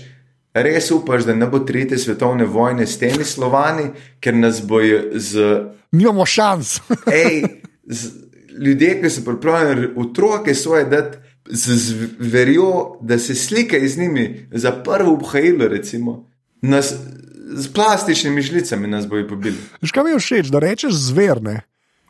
Res 0.54 0.92
upaš, 0.92 1.24
da 1.24 1.36
ne 1.36 1.48
bo 1.48 1.60
tretje 1.60 1.98
svetovne 1.98 2.46
vojne 2.46 2.88
s 2.88 2.98
temi 3.00 3.24
slovani, 3.24 3.92
ker 4.20 4.36
nas 4.36 4.60
bojo 4.68 5.04
z 5.16 5.62
Nimamo 5.92 6.26
šans. 6.26 6.80
Ej, 7.26 7.44
z, 7.88 8.12
ljudje, 8.60 9.02
ki 9.02 9.10
so 9.10 9.24
pripravljeni 9.26 9.88
otroke 9.96 10.56
svoje 10.56 10.86
dati 10.86 11.18
z 11.50 11.76
zverjo, 12.20 12.98
da 13.02 13.20
se 13.20 13.36
slikajo 13.36 13.88
z 13.88 13.98
njimi 13.98 14.48
za 14.52 14.72
prvo 14.72 15.14
obhajilo, 15.14 15.68
recimo, 15.68 16.30
nas, 16.62 16.94
z 17.54 17.74
plastičnimi 17.74 18.42
žlicami 18.42 18.88
nas 18.88 19.08
bojo 19.08 19.28
pobili. 19.28 19.58
Kaj 19.92 20.04
mi 20.04 20.12
je 20.12 20.20
všeč, 20.20 20.48
da 20.48 20.60
rečeš 20.60 20.94
zver, 20.94 21.42
ne? 21.42 21.62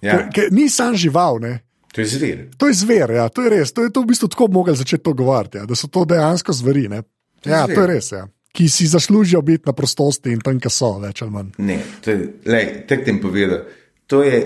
Ja. 0.01 0.17
Ker, 0.17 0.29
ker 0.33 0.53
ni 0.53 0.69
sam 0.69 0.95
žival, 0.95 1.39
ne? 1.39 1.59
To 1.91 2.01
je 2.01 2.07
zver. 2.07 2.49
To 2.57 2.67
je 2.67 2.73
zver, 2.73 3.11
ja, 3.11 3.29
to 3.29 3.43
je 3.43 3.49
res. 3.49 3.73
To 3.73 3.83
je 3.83 3.91
to 3.91 4.01
v 4.01 4.13
bistvu 4.13 4.27
tako 4.27 4.47
mogli 4.47 4.75
začeti 4.75 5.03
to 5.03 5.13
govoriti, 5.13 5.57
ja, 5.57 5.65
da 5.65 5.75
so 5.75 5.87
to 5.87 6.05
dejansko 6.05 6.53
zveri. 6.53 6.87
Ne? 6.87 7.01
Je 7.45 7.51
Ja, 7.51 7.65
to 7.67 7.81
je 7.81 7.87
res, 7.87 8.11
ja. 8.11 8.27
ki 8.51 8.69
si 8.69 8.87
zaslužijo 8.87 9.41
biti 9.41 9.63
na 9.65 9.73
prostosti 9.73 10.31
in 10.31 10.41
tam, 10.43 10.59
kjer 10.59 10.73
so, 10.73 10.91
več 10.99 11.21
ali 11.21 11.31
manj. 11.31 11.53
Ne, 11.57 11.79
to 12.03 12.11
je, 12.11 12.27
lej, 12.45 12.67
tek 12.87 13.05
tem 13.07 13.21
povedal. 13.23 13.65
To 14.11 14.23
je 14.23 14.41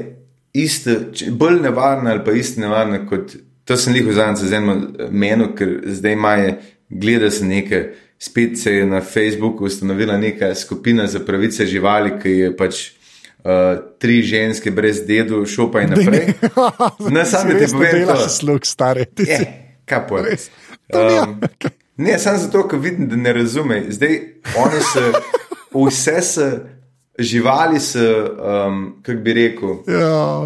isto, 0.54 0.92
bolj 1.32 1.60
nevarno 1.62 2.12
ali 2.12 2.24
pa 2.26 2.32
isto 2.32 2.62
nevarno 2.62 3.02
kot. 3.10 3.36
To 3.66 3.78
sem 3.78 3.96
jih 3.98 4.06
vzamem 4.08 4.36
za 4.38 4.58
eno 4.58 4.76
meno, 5.12 5.50
ker 5.58 5.80
zdaj 5.90 6.14
imajo, 6.14 6.52
gleda 6.90 7.32
se 7.34 7.46
nekaj, 7.46 7.88
spet 8.22 8.60
se 8.62 8.76
je 8.76 8.86
na 8.86 9.02
Facebooku 9.02 9.66
ustanovila 9.66 10.18
neka 10.18 10.56
skupina 10.56 11.08
za 11.08 11.20
pravice 11.20 11.66
živali, 11.66 12.14
ki 12.22 12.30
je 12.30 12.52
pač 12.58 12.84
uh, 13.42 13.82
tri 14.00 14.22
ženske 14.22 14.72
brez 14.72 15.02
dedu, 15.08 15.46
šopa 15.46 15.82
in 15.82 15.96
naprej. 15.96 16.34
Ne, 17.10 17.26
samo 17.26 17.54
da 17.54 17.60
ti 17.60 17.72
povem 17.72 17.92
to. 17.92 18.14
Delaš 18.14 18.38
slug, 18.38 18.66
si 18.66 19.32
Je, 19.32 19.40
kaj 19.86 20.08
pa 20.10 20.22
res. 20.22 20.50
Um, 20.94 21.40
ne, 21.98 22.20
samo 22.20 22.38
zato, 22.38 22.68
ker 22.68 22.80
vidim, 22.80 23.10
da 23.10 23.16
ne 23.16 23.34
razume. 23.34 23.84
Zdaj, 23.90 24.20
oni 24.58 24.82
so, 24.94 25.12
vse 25.88 26.22
so, 26.22 26.50
živali 27.20 27.80
so, 27.80 28.00
um, 28.70 28.96
kako 29.04 29.20
bi 29.20 29.34
rekel. 29.34 29.78
Ja. 29.88 30.40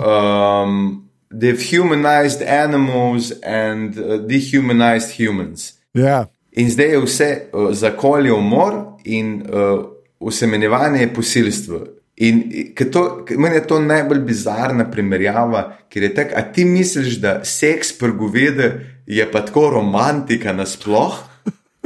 Um, 0.64 1.10
they've 1.32 1.62
humanized 1.62 2.42
animals 2.42 3.32
and 3.44 3.98
uh, 3.98 4.20
dehumanized 4.28 5.12
humans. 5.18 5.74
Ja. 5.94 6.26
In 6.52 6.70
zdaj 6.72 6.92
je 6.92 7.00
vse 7.00 7.30
uh, 7.54 7.70
zakolje 7.72 8.34
umor 8.34 8.74
in 9.04 9.42
uh, 9.42 9.86
usemenjevanje 10.20 11.02
je 11.02 11.14
posilstvo. 11.14 11.80
In 12.16 12.52
to, 12.92 13.26
meni 13.38 13.56
je 13.56 13.68
to 13.68 13.80
najbolj 13.80 14.20
bizarna 14.20 14.92
primerjava, 14.92 15.78
ker 15.90 16.04
je 16.04 16.16
tako, 16.16 16.36
a 16.36 16.42
ti 16.42 16.66
misliš, 16.66 17.16
da 17.24 17.40
seks 17.46 17.94
prgovede 17.98 18.86
je 19.08 19.32
pa 19.32 19.46
tako 19.46 19.70
romantika 19.70 20.54
nasploh? 20.54 21.29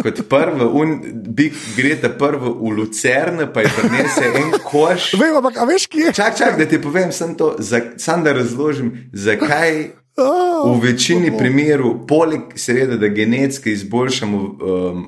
Kot 0.02 0.24
prvo, 0.30 0.72
un, 0.82 0.96
bik 1.38 1.54
gre 1.78 1.94
ta 2.02 2.10
prvo 2.10 2.50
v 2.58 2.72
Lucerne, 2.78 3.46
pa 3.54 3.62
je 3.62 3.70
prinese 3.78 4.26
en 4.26 4.56
koš. 4.66 5.12
Vem, 5.22 5.36
ampak 5.38 5.60
veš, 5.70 5.86
kje 5.88 6.08
je? 6.08 6.14
Čak, 6.18 6.38
čak, 6.38 6.58
da 6.58 6.66
ti 6.66 6.80
povem, 6.82 7.12
sem 7.14 7.36
to, 7.38 7.56
za, 7.62 7.82
sam 8.02 8.24
da 8.26 8.34
razložim, 8.34 9.10
zakaj 9.14 9.86
Oh, 10.18 10.78
v 10.78 10.92
večini 10.92 11.32
primerov, 11.38 12.04
poleg 12.06 12.52
seveda, 12.56 13.00
da 13.02 13.08
genetsko 13.10 13.70
izboljšamo 13.70 14.38
um, 14.38 15.08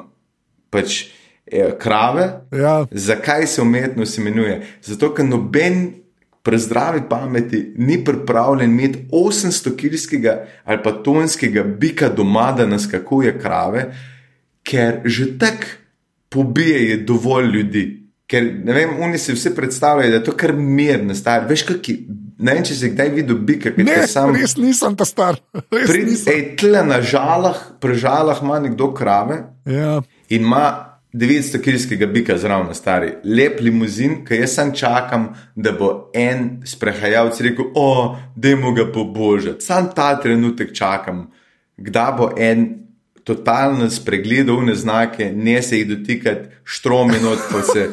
pač, 0.73 1.03
eh, 1.45 1.75
krave, 1.77 2.41
Ja. 2.51 2.85
zakaj 2.91 3.47
se 3.47 3.61
umetnost 3.61 4.17
imenuje? 4.17 4.63
Zato, 4.81 5.13
ker 5.13 5.25
noben 5.25 5.93
pri 6.41 6.57
zdravi 6.57 7.03
pameti 7.09 7.73
ni 7.77 8.03
pripravljen 8.05 8.71
imeti 8.71 9.05
800-kilskega 9.11 10.33
ali 10.63 10.83
pa 10.83 10.91
tonskega 10.91 11.63
bika 11.63 12.09
doma, 12.09 12.51
da 12.57 12.65
naskakuje 12.65 13.39
krave, 13.39 13.93
ker 14.65 15.01
že 15.05 15.35
tako 15.37 15.65
pobijejo 16.29 17.03
dovolj 17.05 17.45
ljudi. 17.47 17.83
Ker 18.25 18.41
ne 18.65 18.73
vem, 18.73 18.95
oni 18.99 19.17
si 19.17 19.33
vsi 19.33 19.51
predstavljajo, 19.55 20.09
da 20.09 20.17
je 20.17 20.23
to 20.23 20.33
kar 20.33 20.51
mirno, 20.51 21.13
star. 21.15 21.43
Veš, 21.45 21.61
kaki, 21.63 21.93
ne 22.39 22.55
vem, 22.55 22.63
če 22.65 22.73
si 22.73 22.89
kdaj 22.89 23.11
videl 23.13 23.37
bika, 23.37 23.71
ki 23.71 23.85
je 23.85 24.07
sam. 24.09 24.33
res 24.35 24.55
nisem 24.57 24.95
ta 24.97 25.05
star. 25.05 25.37
Res 25.71 25.85
Pri, 25.85 26.01
nisem. 26.03 26.33
ej, 26.33 26.55
tle 26.57 26.81
na 26.83 26.97
žalah, 27.01 27.59
pri 27.79 27.95
žalah 27.95 28.41
ima 28.41 28.57
nekdo 28.59 28.89
krave 28.93 29.43
Ja. 29.65 30.01
in 30.29 30.41
ima 30.41 30.65
900 31.13 31.61
kilskega 31.61 32.07
bika 32.07 32.35
zraven, 32.37 32.73
stari, 32.75 33.13
lep 33.23 33.61
limuzin, 33.61 34.25
ki 34.25 34.41
jaz 34.41 34.51
sam 34.51 34.73
čakam, 34.73 35.29
da 35.55 35.71
bo 35.71 36.09
en 36.13 36.63
sprehajalec 36.65 37.39
rekel: 37.41 37.69
O, 37.73 37.87
dajmo 38.35 38.73
ga 38.73 38.89
pobožati. 38.91 39.63
Sam 39.63 39.93
ta 39.95 40.15
trenutek 40.19 40.73
čakam, 40.73 41.27
kdaj 41.77 42.11
bo 42.17 42.31
en 42.35 42.65
totalno 43.25 43.89
spregledal 43.89 44.61
une 44.61 44.75
znake, 44.77 45.31
ne 45.33 45.57
se 45.65 45.79
jih 45.79 45.87
dotikati, 45.89 46.49
štromi 46.63 47.19
not, 47.23 47.41
pa 47.51 47.63
se 47.65 47.89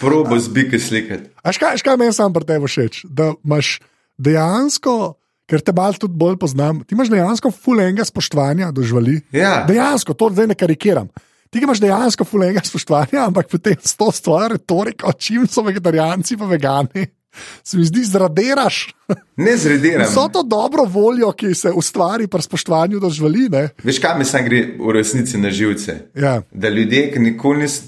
probo 0.00 0.38
z 0.38 0.52
bike 0.52 0.78
slikati. 0.78 1.30
A 1.42 1.52
škaj, 1.52 1.80
škaj 1.80 1.96
meni 1.96 2.12
sam 2.12 2.32
pri 2.32 2.44
tebi 2.44 2.68
všeč? 2.68 3.04
Da 3.08 3.32
imaš 3.44 3.78
dejansko, 4.20 5.14
ker 5.48 5.64
te 5.64 5.72
malo 5.76 5.96
tudi 6.00 6.18
bolj 6.20 6.36
poznam, 6.40 6.82
ti 6.84 6.96
imaš 6.96 7.12
dejansko 7.12 7.50
fulenga 7.50 8.04
spoštovanja 8.04 8.70
do 8.76 8.84
živali. 8.84 9.22
Ja. 9.32 9.64
Dejansko, 9.68 10.14
to 10.14 10.28
zdaj 10.34 10.52
ne 10.52 10.58
karikiram. 10.58 11.08
Ti 11.50 11.62
imaš 11.64 11.80
dejansko 11.80 12.26
fulenga 12.28 12.60
spoštovanja, 12.64 13.24
ampak 13.24 13.48
potem 13.48 13.80
s 13.80 13.96
to 13.96 14.10
stvar, 14.12 14.50
retoriko, 14.52 15.12
čim 15.16 15.48
so 15.48 15.64
vegetarijanci 15.64 16.36
pa 16.36 16.50
vegani. 16.50 17.08
Se 17.62 17.76
mi 17.76 17.84
zdi, 17.84 18.04
zradiraš 18.04 18.94
Ne 19.36 19.56
zrediram. 19.56 20.06
vso 20.06 20.28
to 20.28 20.42
dobro 20.42 20.84
voljo, 20.84 21.32
ki 21.32 21.54
se 21.54 21.70
ustvari 21.70 22.26
pri 22.26 22.42
spoštovanju 22.42 23.00
do 23.00 23.10
živali. 23.10 23.48
Ne? 23.48 23.68
Veš, 23.82 23.98
kaj 23.98 24.18
mi 24.18 24.24
sam 24.24 24.44
gre 24.44 24.74
v 24.78 24.92
resnici 24.92 25.38
na 25.38 25.50
živce? 25.50 25.96
Ja. 26.14 26.42
Da 26.52 26.68
ljudje, 26.68 27.12
ki 27.12 27.18
nikoli 27.18 27.58
niso 27.58 27.82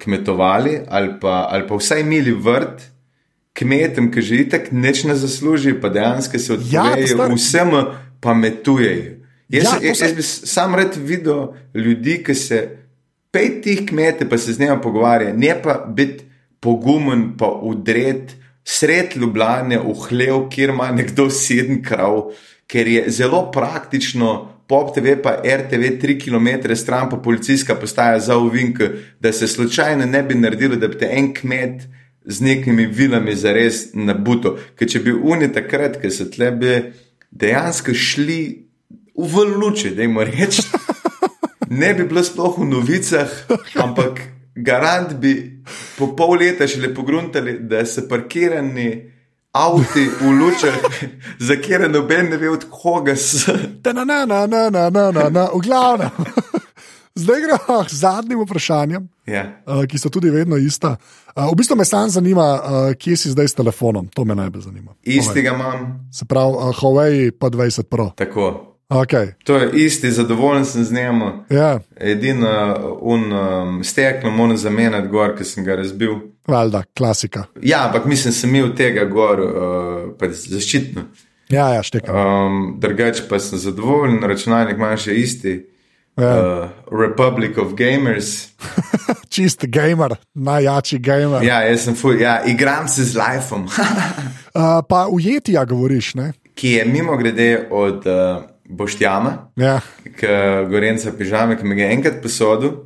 kmetovali 0.00 0.80
ali 0.88 1.10
pa, 1.20 1.48
ali 1.50 1.68
pa 1.68 1.74
vsaj 1.74 2.00
imeli 2.00 2.32
vrt, 2.32 2.82
kmetem, 3.52 4.12
ki 4.12 4.22
že 4.22 4.34
itek 4.36 4.68
neč 4.72 5.04
ne 5.04 5.14
zaslužijo, 5.14 5.80
pa 5.80 5.88
dejansko 5.88 6.38
se 6.38 6.54
stvar- 6.54 6.98
ja, 7.28 7.34
vsem 7.34 7.70
pametujejo. 8.20 9.14
Jaz, 9.48 9.64
Ja, 9.64 9.70
ja, 9.82 9.88
jaz, 9.88 10.00
jaz 10.00 10.12
bi 10.12 10.22
sam 10.22 10.74
rad 10.74 10.96
videl 10.96 11.46
ljudi, 11.74 12.22
ki 12.22 12.34
se 12.34 12.76
pej 13.30 13.60
tih 13.62 13.86
kmete, 13.86 14.28
pa 14.28 14.38
se 14.38 14.52
z 14.52 14.60
njima 14.60 14.80
pogovarja, 14.80 15.32
ne 15.32 15.62
pa 15.62 15.84
biti 15.88 16.24
pogumen, 16.60 17.36
pa 17.38 17.46
udret 17.62 18.36
sred 18.68 19.16
Ljubljane 19.16 19.78
v 19.80 19.94
hlev, 20.08 20.48
kjer 20.52 20.74
ima 20.74 20.90
nekdo 20.92 21.30
sedem 21.32 21.80
krav, 21.82 22.30
ker 22.68 22.88
je 22.88 23.10
zelo 23.10 23.48
praktično. 23.52 24.54
Pop 24.68 24.90
TV 24.92 25.14
pa 25.24 25.38
RTV 25.40 25.94
3 26.02 26.18
km 26.20 26.74
stran, 26.76 27.08
pa 27.08 27.16
policijska 27.16 27.74
postaja 27.80 28.18
za 28.20 28.36
uvink, 28.36 28.82
da 29.20 29.32
se 29.32 29.48
slučajno 29.48 30.06
ne 30.06 30.22
bi 30.22 30.34
naredilo, 30.34 30.76
da 30.76 30.88
bi 30.88 30.98
te 30.98 31.08
en 31.12 31.32
kmet 31.34 31.86
z 32.24 32.40
nekimi 32.44 32.86
vilami 32.86 33.34
zares 33.34 33.94
nabuto. 33.94 34.58
Ker 34.76 34.88
če 34.88 35.00
bi 35.00 35.16
oni 35.16 35.48
takrat, 35.52 35.96
ki 36.02 36.12
so 36.12 36.28
tle 36.28 36.50
bi 36.52 36.74
dejansko 37.30 37.96
šli 37.96 38.42
v 39.16 39.46
luči, 39.56 39.94
da 39.96 40.04
jim 40.04 40.20
reči, 40.20 40.66
ne 41.80 41.94
bi 41.94 42.04
bilo 42.04 42.20
sploh 42.24 42.60
v 42.60 42.68
novicah, 42.68 43.32
ampak 43.80 44.20
garant 44.64 45.14
bi 45.20 45.34
po 45.98 46.12
pol 46.16 46.38
leta 46.38 46.66
šele 46.66 46.94
pogruntali, 46.94 47.58
da 47.60 47.84
se 47.86 48.08
parkirani 48.08 48.88
avti 49.52 50.04
v 50.20 50.32
lučah, 50.38 50.76
za 51.46 51.56
kjer 51.56 51.90
noben 51.90 52.30
ne 52.30 52.36
ve, 52.36 52.50
od 52.50 52.66
koga 52.70 53.16
so. 53.16 53.52
Na, 53.84 53.92
na, 53.92 54.04
na, 54.04 54.46
na, 54.46 54.46
na, 54.46 54.90
na, 54.90 55.10
na, 55.10 55.28
na, 55.28 55.48
v 55.54 55.60
glavnem. 55.64 56.10
Zdaj 57.18 57.40
gremo 57.42 57.82
k 57.82 57.90
zadnjim 57.90 58.42
vprašanjem, 58.44 59.08
yeah. 59.26 59.58
uh, 59.66 59.82
ki 59.90 59.98
so 59.98 60.06
tudi 60.06 60.30
vedno 60.30 60.56
ista. 60.56 60.94
Uh, 61.34 61.48
v 61.50 61.56
bistvu 61.58 61.74
me 61.76 61.84
sam 61.84 62.10
zanima, 62.10 62.46
uh, 62.54 62.92
kje 62.94 63.16
si 63.16 63.32
zdaj 63.34 63.48
s 63.48 63.58
telefonom, 63.58 64.06
to 64.14 64.22
me 64.24 64.36
najbolj 64.38 64.62
zanima. 64.62 64.94
Istega 65.02 65.50
Huawei. 65.50 65.80
imam. 65.80 66.08
Se 66.14 66.24
pravi, 66.24 66.54
uh, 66.54 66.70
Huawei 66.78 67.30
pa 67.34 67.50
20 67.50 67.90
Pro. 67.90 68.12
Tako. 68.14 68.77
Okay. 68.88 69.32
To 69.44 69.56
je 69.56 69.70
isti, 69.84 70.10
zadovoljen 70.10 70.64
sem 70.64 70.84
z 70.84 70.92
njim. 70.92 71.22
Ja, 71.50 71.80
Edino 71.96 72.76
un 73.00 73.32
um, 73.32 73.84
steklo 73.84 74.30
moram 74.30 74.56
zamenjati 74.56 75.08
gor, 75.08 75.36
ki 75.36 75.44
sem 75.44 75.64
ga 75.64 75.76
razbil. 75.76 76.14
valjda, 76.46 76.82
klasika. 76.96 77.44
Ja, 77.62 77.86
ampak 77.86 78.04
mislim, 78.06 78.32
sem 78.32 78.54
imel 78.54 78.74
tega 78.76 79.04
gor, 79.04 79.40
uh, 79.40 80.30
zaščitno. 80.30 81.02
Ja, 81.48 81.68
ja, 81.68 81.82
štekam. 81.82 82.16
Um, 82.16 82.76
drugače 82.80 83.22
pa 83.28 83.38
sem 83.38 83.58
zadovoljen, 83.58 84.22
računalnik 84.22 84.76
ima 84.76 84.96
še 84.96 85.14
isti. 85.14 85.66
Ja. 86.16 86.32
Uh, 86.32 87.00
Republic 87.00 87.58
of 87.58 87.74
Gamers. 87.76 88.48
Čist 89.32 89.66
gamer, 89.66 90.16
najjači 90.34 90.98
gamer. 90.98 91.44
Ja, 91.44 91.60
jaz 91.62 91.84
sem 91.84 91.94
fuj, 91.94 92.22
ja, 92.22 92.40
igram 92.46 92.88
se 92.88 93.04
z 93.04 93.16
lifeom, 93.20 93.68
Uh, 94.58 94.80
pa 94.88 95.06
ujetija 95.12 95.64
govoriš, 95.64 96.14
ne? 96.14 96.32
ki 96.54 96.70
je 96.70 96.84
mimo 96.84 97.16
grede 97.16 97.68
od 97.70 98.06
uh, 98.06 98.42
Boštjana, 98.68 99.50
Ja. 99.56 99.80
ki 100.04 100.26
Gorenca 100.70 101.12
pižame, 101.12 101.56
ki 101.56 101.64
mi 101.64 101.74
ga 101.74 101.82
je 101.82 101.92
enkrat 101.92 102.22
posodil 102.22 102.68
uh, 102.68 102.78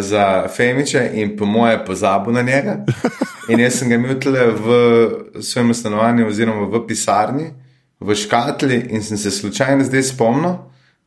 za 0.00 0.48
Femiče 0.48 1.10
in 1.14 1.36
po 1.36 1.44
moje 1.44 1.84
pozabil 1.84 2.32
na 2.32 2.42
njega. 2.42 2.76
In 3.50 3.58
jaz 3.60 3.74
sem 3.74 3.88
ga 3.88 3.94
imel 3.94 4.20
tle 4.20 4.44
v 4.50 4.66
svojem 5.42 5.74
stanovanju, 5.74 6.26
oziroma 6.26 6.68
v 6.68 6.86
pisarni, 6.86 7.48
v 8.00 8.14
škatli, 8.14 8.86
in 8.90 9.02
sem 9.02 9.18
se 9.18 9.30
slučajno 9.30 9.84
zdaj 9.84 10.02
spomnil, 10.04 10.52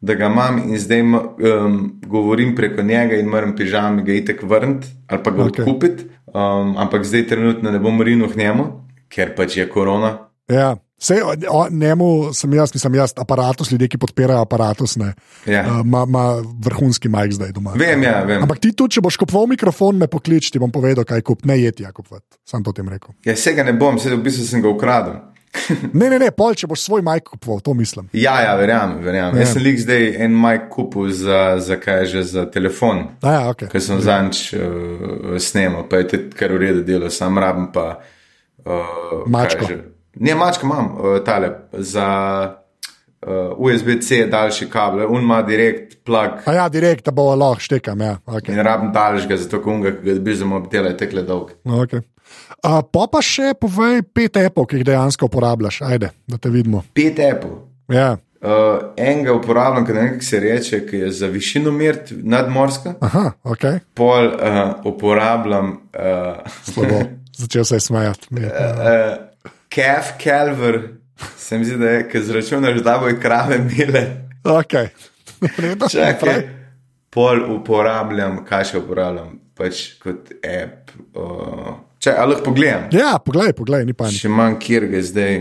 da 0.02 0.14
ga 0.14 0.26
imam 0.26 0.58
in 0.60 0.80
zdaj 0.80 1.02
um, 1.02 1.78
govorim 2.04 2.56
preko 2.56 2.84
njega 2.84 3.16
in 3.16 3.28
moram 3.28 3.56
pižami 3.56 4.04
ga 4.04 4.14
itek 4.14 4.44
vrniti 4.44 4.88
ali 5.08 5.24
pa 5.24 5.32
ga 5.32 5.44
Ok. 5.44 5.48
odkupiti. 5.50 6.04
Um, 6.28 6.76
ampak 6.78 7.04
zdaj 7.04 7.28
trenutno 7.28 7.72
ne 7.72 7.80
bom 7.80 8.02
rinil 8.02 8.28
k 8.28 8.36
njemu, 8.36 8.66
ker 9.10 9.36
pač 9.36 9.58
je 9.58 9.70
korona. 9.70 10.18
Ja. 10.48 10.76
Sej, 10.98 11.20
o, 11.50 11.68
njemu 11.70 12.34
sem 12.34 12.54
jaz, 12.54 12.72
nisem 12.74 12.96
jaz, 12.96 13.14
aparatus, 13.20 13.72
ljudje, 13.72 13.88
ki 13.92 13.98
podpirajo 14.00 14.42
aparatus, 14.42 14.96
Ja. 15.46 15.66
ima 15.84 16.04
uh, 16.04 16.46
vrhunski 16.64 17.10
majk 17.10 17.34
zdaj 17.36 17.52
doma. 17.52 17.74
Vem, 17.76 18.04
ja, 18.04 18.24
vem. 18.24 18.42
Ampak 18.42 18.60
ti 18.64 18.72
tudi, 18.72 18.96
če 18.96 19.02
boš 19.04 19.18
kupoval 19.20 19.50
mikrofon, 19.52 20.00
me 20.00 20.08
poklič, 20.08 20.50
ti 20.52 20.60
bom 20.60 20.72
povedal, 20.72 21.04
kaj 21.06 21.22
kup, 21.22 21.44
ne 21.46 21.60
jeti, 21.60 21.84
ja 21.84 21.92
kupovati. 21.92 22.40
Sam 22.48 22.64
to 22.64 22.72
tem 22.72 22.88
rekel. 22.90 23.12
Ja, 23.28 23.36
vsega 23.36 23.68
ne 23.68 23.74
bom, 23.76 24.00
vse 24.00 24.16
v 24.16 24.22
bistvu 24.24 24.48
sem 24.48 24.64
ga 24.64 24.72
ukradel. 24.72 25.20
Ne, 25.96 26.10
ne, 26.12 26.18
ne, 26.20 26.28
pol, 26.36 26.52
če 26.56 26.68
boš 26.68 26.82
svoj 26.84 27.04
majk 27.06 27.30
kupoval, 27.30 27.62
to 27.64 27.74
mislim. 27.74 28.10
Ja, 28.16 28.38
ja, 28.44 28.56
verjamem. 28.60 29.00
verjamem. 29.04 29.38
Ja. 29.40 29.46
Jaz 29.46 29.54
sem 29.56 29.64
lik 29.64 29.80
zdaj 29.80 30.08
en 30.26 30.36
majk 30.36 30.68
kupil 30.74 31.08
za, 31.16 31.56
za 31.64 31.78
kaj 31.80 32.06
že 32.12 32.24
za 32.28 32.44
telefon, 32.52 33.06
ja, 33.24 33.46
okay. 33.54 33.70
ker 33.72 33.84
sem 33.84 34.02
zanč 34.04 34.50
uh, 34.52 35.36
snemal, 35.40 35.88
pa 35.88 36.04
je 36.04 36.10
tudi 36.12 36.36
kar 36.36 36.52
v 36.52 36.60
redu 36.60 36.84
delo, 36.88 37.12
sam 37.12 37.40
rabim 37.40 37.70
pa. 37.76 38.02
Uh, 38.66 39.24
Mačko. 39.32 39.95
Ne, 40.16 40.36
mačko 40.36 40.66
imam, 40.66 40.86
uh, 40.86 41.18
tale 41.26 41.52
za 41.74 42.08
uh, 43.26 43.32
USB-C 43.58 44.26
daljši 44.32 44.70
kabel, 44.70 45.06
un 45.10 45.22
ima 45.22 45.42
direkt 45.42 45.98
plug. 46.04 46.42
A 46.46 46.54
ja, 46.54 46.70
direkt, 46.70 47.06
da 47.06 47.12
bo 47.12 47.36
lahko 47.36 47.60
štekam. 47.60 48.02
Ja. 48.02 48.18
Okay. 48.26 48.54
In 48.54 48.64
rabim 48.64 48.92
daljšega, 48.94 49.38
zato 49.38 49.62
kunga, 49.64 49.92
ki 49.96 50.06
ga 50.06 50.18
dobiš 50.20 50.38
za 50.44 50.46
mobitel, 50.46 50.86
je 50.86 50.98
tekle 50.98 51.24
dolg. 51.24 51.56
No, 51.64 51.82
okay. 51.84 52.04
uh, 52.64 52.82
pa 52.92 53.08
pa 53.12 53.24
še 53.24 53.54
povej 53.60 54.04
pet 54.14 54.38
epov, 54.46 54.70
ki 54.70 54.82
jih 54.82 54.88
dejansko 54.92 55.30
uporabljaš, 55.32 55.82
ajde, 55.86 56.14
da 56.28 56.40
te 56.42 56.54
vidimo. 56.54 56.86
Pet 56.94 57.20
Apple. 57.20 57.58
Ja. 57.92 58.16
Uh, 58.46 58.92
enega 59.02 59.34
uporabljam, 59.34 59.86
kot 59.88 59.96
nekaj 59.98 60.22
se 60.22 60.40
reče, 60.40 60.80
ki 60.86 60.98
je 61.06 61.12
za 61.18 61.28
višino 61.34 61.72
mert 61.74 62.12
nadmorska. 62.14 62.94
Aha, 63.02 63.32
ok, 63.44 63.64
Pol 63.98 64.28
uh, 64.28 64.60
uporabljam 64.86 65.72
uh, 65.96 66.58
slabo. 66.64 67.00
Začel 67.42 67.66
se 67.66 67.76
je 67.76 67.80
smejati. 67.80 68.28
Mi. 68.30 68.46
uh, 68.46 68.52
calf 69.76 70.14
calver, 70.18 70.80
se 71.38 71.58
mi 71.58 71.66
zdi, 71.66 71.78
da 71.78 71.90
je, 71.90 72.04
ki 72.10 72.22
zračunaš, 72.22 72.82
da 72.82 72.98
bojo 72.98 73.18
krave 73.22 73.58
mile. 73.60 74.06
Ok, 74.46 74.74
Redo, 75.58 75.88
Čakaj. 75.90 76.44
Pol 77.10 77.44
uporabljam, 77.56 78.42
kaj 78.46 78.64
še 78.66 78.78
uporabljam, 78.78 79.28
pač 79.56 79.94
kot 80.00 80.34
app. 80.42 80.92
Uh, 81.14 81.74
če, 82.00 82.12
lahko 82.12 82.50
pogledam, 82.50 82.90
Ja, 82.92 83.16
poglej, 83.20 83.54
poglej, 83.54 83.86
ni 83.86 83.94
panik. 83.94 84.18
še 84.18 84.30
manj 84.30 84.58
kjer 84.60 84.88
ga 84.92 85.02
zdaj 85.02 85.38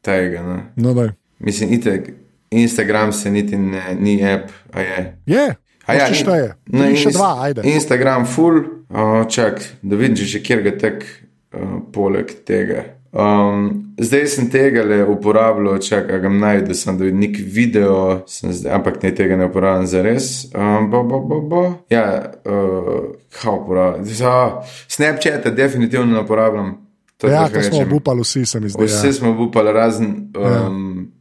tega. 0.00 0.42
No. 0.42 0.56
No, 0.76 0.94
daj. 0.94 1.10
Mislim, 1.38 1.72
itek, 1.74 2.12
Instagram 2.50 3.12
se 3.12 3.30
niti 3.30 3.58
ne, 3.58 3.82
ni 3.94 4.18
app, 4.24 4.50
a 4.72 4.80
je. 4.80 5.00
Je, 5.26 5.46
A 5.86 5.94
ja, 5.94 6.06
šteje. 6.10 6.54
no, 6.66 6.82
In 6.84 6.96
še 6.96 7.10
dva, 7.14 7.32
ajde. 7.44 7.62
Instagram, 7.68 8.24
full, 8.26 8.56
uh, 8.88 9.22
čak, 9.26 9.60
da 9.82 9.94
vidiš, 9.96 10.32
že 10.32 10.42
kjer 10.42 10.62
ga 10.62 10.72
tek, 10.78 11.04
uh, 11.52 11.76
poleg 11.92 12.30
tega. 12.46 12.84
Um, 13.16 13.68
zdaj 13.96 14.26
sem 14.26 14.50
tega 14.50 14.82
le 14.84 15.04
uporabljal, 15.04 15.78
čak, 15.78 16.10
a 16.12 16.18
ga 16.18 16.28
najdu, 16.28 16.74
sem 16.74 16.98
vidim 16.98 17.20
nek 17.20 17.36
video, 17.40 18.22
zdaj, 18.28 18.72
ampak 18.72 19.02
ne 19.02 19.14
tega 19.14 19.36
ne 19.36 19.46
uporabljam 19.46 19.86
za 19.86 20.02
res. 20.02 20.26
Um, 20.52 20.90
bo, 20.90 21.02
bo, 21.02 21.20
bo, 21.20 21.40
bo. 21.40 21.62
Ja, 21.90 22.04
uh, 22.44 23.04
kaj 23.32 23.54
uporabljam? 23.54 24.04
Za 24.04 24.60
Snapchat 24.88 25.46
definitivno 25.46 26.06
ne 26.06 26.20
uporabljam. 26.20 26.74
To 27.16 27.26
Ja, 27.28 27.48
to 27.48 27.62
smo 27.62 27.78
rečem. 27.78 27.86
obupali 27.86 28.20
vsi, 28.20 28.46
se 28.46 28.60
mi 28.60 28.68
zdi. 28.68 28.84
Vse 28.84 29.06
Ja. 29.06 29.12
smo 29.12 29.30
upali, 29.40 29.72
razen 29.72 30.32
um, 30.66 31.12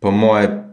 po 0.00 0.10
moje, 0.10 0.63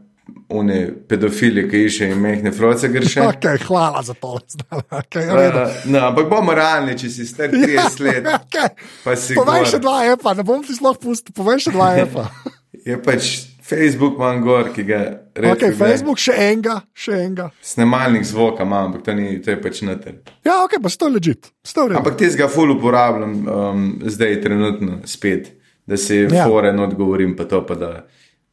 une 0.52 0.78
pedofili, 1.08 1.64
ki 1.72 1.84
iščejo 1.88 2.18
mehne 2.20 2.52
froce 2.56 2.90
grše. 2.92 3.24
Okay, 3.32 3.58
hvala 3.68 4.02
za 4.04 4.14
to. 4.14 4.38
Okay, 4.72 5.28
redo. 5.28 5.64
Uh, 5.68 5.86
no, 5.94 6.04
ampak 6.10 6.28
bomo 6.32 6.54
realni, 6.58 6.98
če 7.00 7.10
si 7.10 7.26
star 7.30 7.54
30 7.56 8.04
let, 8.06 8.28
okay. 8.38 8.74
pa 9.06 9.16
si 9.16 9.38
Povej 9.38 9.64
gor. 9.66 9.72
še 9.76 9.80
dva 9.84 9.96
epa, 10.12 10.36
ne 10.38 10.44
bom 10.48 10.64
ti 10.66 10.76
sploh 10.78 11.00
pustil, 11.02 11.34
povej 11.38 11.66
še 11.68 11.74
dva 11.76 11.94
epa. 12.04 12.28
Je 12.88 12.96
pač 12.98 13.32
Facebook 13.72 14.18
imam 14.20 14.42
gor, 14.44 14.72
ki 14.76 14.84
ga 14.84 15.00
redko 15.38 15.54
Okay, 15.54 15.76
Facebook 15.78 16.20
še 16.20 16.34
enega, 16.50 16.80
še 16.98 17.14
enega. 17.24 17.46
Snemalnik 17.64 18.26
zvoka 18.28 18.66
imam, 18.68 18.90
ampak 18.90 19.06
to, 19.06 19.14
ni, 19.16 19.38
to 19.44 19.54
je 19.54 19.60
pač 19.64 19.80
noter. 19.88 20.18
Ja, 20.44 20.58
ok, 20.66 20.76
pa 20.84 20.92
sto 20.92 21.08
ležit. 21.08 21.52
Ampak 21.78 22.18
ti 22.20 22.28
ga 22.36 22.50
ful 22.52 22.74
uporabljam 22.76 23.36
um, 23.48 23.86
zdaj, 24.04 24.42
trenutno 24.44 25.00
spet, 25.08 25.54
da 25.88 25.96
si 25.98 26.24
Ja. 26.26 26.42
ja. 26.42 26.48
foren 26.50 26.82
odgovorim, 26.84 27.38
pa 27.38 27.48
to 27.48 27.62
pa 27.68 27.78
da. 27.80 27.92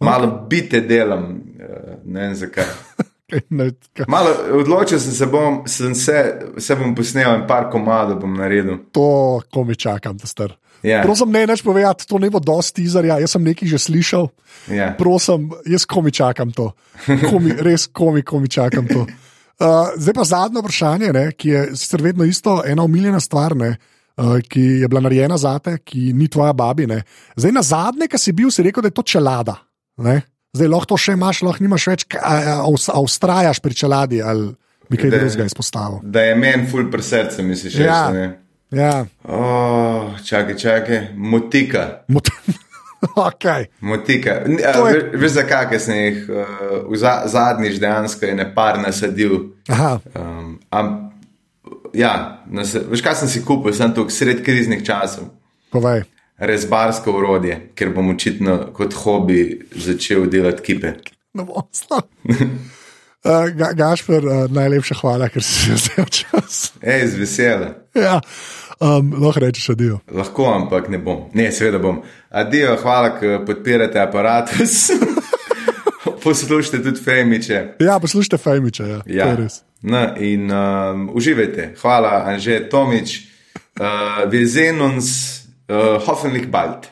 Malo 0.00 0.46
bite 0.50 0.80
delam, 0.80 1.24
uh, 1.58 1.94
ne 2.04 2.28
vem 2.28 2.34
zakaj. 2.34 2.68
Malo 4.08 4.30
odločil 4.60 5.00
sem 5.00 5.12
se, 5.12 5.26
bom, 5.26 5.60
sem 5.68 5.94
se, 5.94 6.16
se 6.56 6.76
bom 6.76 6.94
posnel 6.96 7.28
in 7.36 7.44
par 7.48 7.68
komadov 7.72 8.22
bom 8.22 8.38
naredil. 8.38 8.78
To, 8.96 9.42
ko 9.52 9.64
mi 9.68 9.76
čakam, 9.76 10.16
da 10.16 10.30
star. 10.30 10.54
Ja. 10.82 11.02
Prosim, 11.02 11.30
ne 11.34 11.42
več 11.50 11.62
povedati, 11.66 12.06
to 12.08 12.20
ne 12.22 12.30
bo 12.30 12.40
dosti 12.40 12.84
izarja. 12.86 13.18
Jaz 13.22 13.34
sem 13.34 13.44
nekaj 13.44 13.68
že 13.68 13.80
slišal. 13.82 14.28
Ja. 14.72 14.92
Prosim, 14.98 15.50
jaz 15.68 15.84
komi 15.88 16.12
čakam 16.14 16.54
to. 16.54 16.70
Komi, 17.04 17.56
res 17.68 17.88
komi, 17.92 18.22
komi 18.26 18.48
čakam 18.48 18.88
to. 18.88 19.04
Uh, 19.58 19.90
zdaj 19.98 20.14
pa 20.14 20.24
zadnje 20.24 20.62
vprašanje, 20.62 21.12
ne, 21.12 21.24
ki 21.34 21.48
je 21.50 21.62
sicer 21.74 22.02
vedno 22.02 22.24
isto, 22.24 22.60
ena 22.62 22.84
umiljena 22.86 23.18
stvar, 23.20 23.56
ne, 23.58 23.72
uh, 23.74 24.36
ki 24.46 24.62
je 24.84 24.88
bila 24.88 25.02
narejena 25.02 25.36
za 25.36 25.56
te, 25.58 25.80
ki 25.82 26.12
ni 26.14 26.28
tvoja 26.30 26.54
babina. 26.54 27.00
Zdaj 27.34 27.56
na 27.56 27.64
zadnje, 27.66 28.06
ki 28.06 28.20
si 28.22 28.32
bil, 28.38 28.52
si 28.54 28.62
rekel, 28.62 28.86
da 28.86 28.92
je 28.92 28.96
to 29.00 29.02
čelada. 29.02 29.58
Ne? 29.98 30.22
Zdaj 30.50 30.68
lahko 30.68 30.86
to 30.86 30.96
še 30.98 31.12
imaš, 31.12 31.42
lahko 31.42 31.60
nimaš 31.60 31.86
več, 31.86 32.06
a, 32.14 32.18
a, 32.18 32.54
a, 32.62 32.98
ustrajaš 32.98 33.58
pri 33.58 33.74
čeladi 33.74 34.22
ali 34.22 34.54
bi 34.86 34.96
kaj 34.96 35.10
drugega 35.10 35.44
izpostavil. 35.44 35.98
Da 36.04 36.22
je 36.22 36.34
meni 36.34 36.66
ful 36.66 36.86
pri 36.88 37.02
srcu, 37.02 37.42
misliš, 37.42 37.74
Ja. 37.76 38.06
res, 38.06 38.14
ne? 38.14 38.26
Ja, 38.70 39.06
Oh, 39.24 40.16
čakaj, 40.20 40.56
čakaj, 40.56 40.98
motika. 41.14 42.04
Mot 42.08 42.28
okay. 43.28 43.66
Motika. 43.80 44.42
N- 44.46 44.60
a, 44.60 44.72
To 44.72 44.86
je- 44.86 44.94
ve- 44.94 45.18
Veš, 45.18 45.32
zakaj 45.32 45.78
sem 45.78 45.96
jih 45.96 46.18
uh, 46.26 46.44
za, 46.94 47.22
zadnjič 47.26 47.78
dejansko 47.78 48.26
je 48.26 48.34
nepar 48.36 48.78
nasadil. 48.78 49.38
Aha, 49.68 50.00
Um, 50.14 50.58
am, 50.70 51.10
ja, 51.94 52.12
nas, 52.46 52.74
veš, 52.74 53.00
kaj 53.00 53.14
sem 53.16 53.28
si 53.28 53.40
kupil, 53.42 53.72
sem 53.72 53.88
tu 53.90 54.04
sred 54.08 54.40
kriznih 54.40 54.82
časov. 54.82 55.28
povej. 55.70 56.04
Rezbarsko 56.38 57.12
urodje, 57.18 57.60
ker 57.74 57.90
bom 57.94 58.10
očitno 58.14 58.58
kot 58.74 58.94
hobi 58.94 59.60
začel 59.74 60.28
delati 60.30 60.62
kipe. 60.62 60.92
Ne 61.34 61.44
bom 61.44 61.66
slab. 61.72 62.06
Uh, 63.24 63.48
ga, 63.50 63.72
Gašper, 63.74 64.24
uh, 64.24 64.44
najlepša 64.54 64.94
hvala, 65.00 65.26
ker 65.28 65.42
si 65.42 65.72
vzel 65.74 66.06
čas. 66.06 66.68
Ej, 66.78 67.08
z 67.10 67.18
vesela. 67.18 67.70
Ja, 67.98 68.20
um, 68.78 69.10
lahko 69.18 69.42
rečeš 69.42 69.72
adijo. 69.74 69.98
Lahko, 70.14 70.46
ampak 70.54 70.86
ne 70.88 71.00
bom. 71.02 71.24
Ne, 71.34 71.48
seveda 71.52 71.80
bom. 71.82 71.98
Adijo, 72.30 72.76
hvala, 72.78 73.10
ker 73.18 73.42
podpirate 73.46 73.98
aparatus. 73.98 74.76
Poslušajte 76.24 76.78
tudi 76.82 77.02
Femiče. 77.02 77.58
Ja, 77.82 77.98
poslušajte 77.98 78.38
Fejmiča, 78.38 78.86
ja. 78.86 79.00
Ja. 79.06 79.34
res. 79.34 79.64
No, 79.82 80.14
in 80.22 80.46
um, 80.54 81.10
uživajte. 81.14 81.72
Hvala, 81.82 82.22
Anže 82.30 82.68
Tomič, 82.70 83.18
uh, 83.80 84.30
Vezenuns, 84.30 85.10
uh, 85.68 86.00
Hoffenlich 86.06 86.50
Bald. 86.50 86.88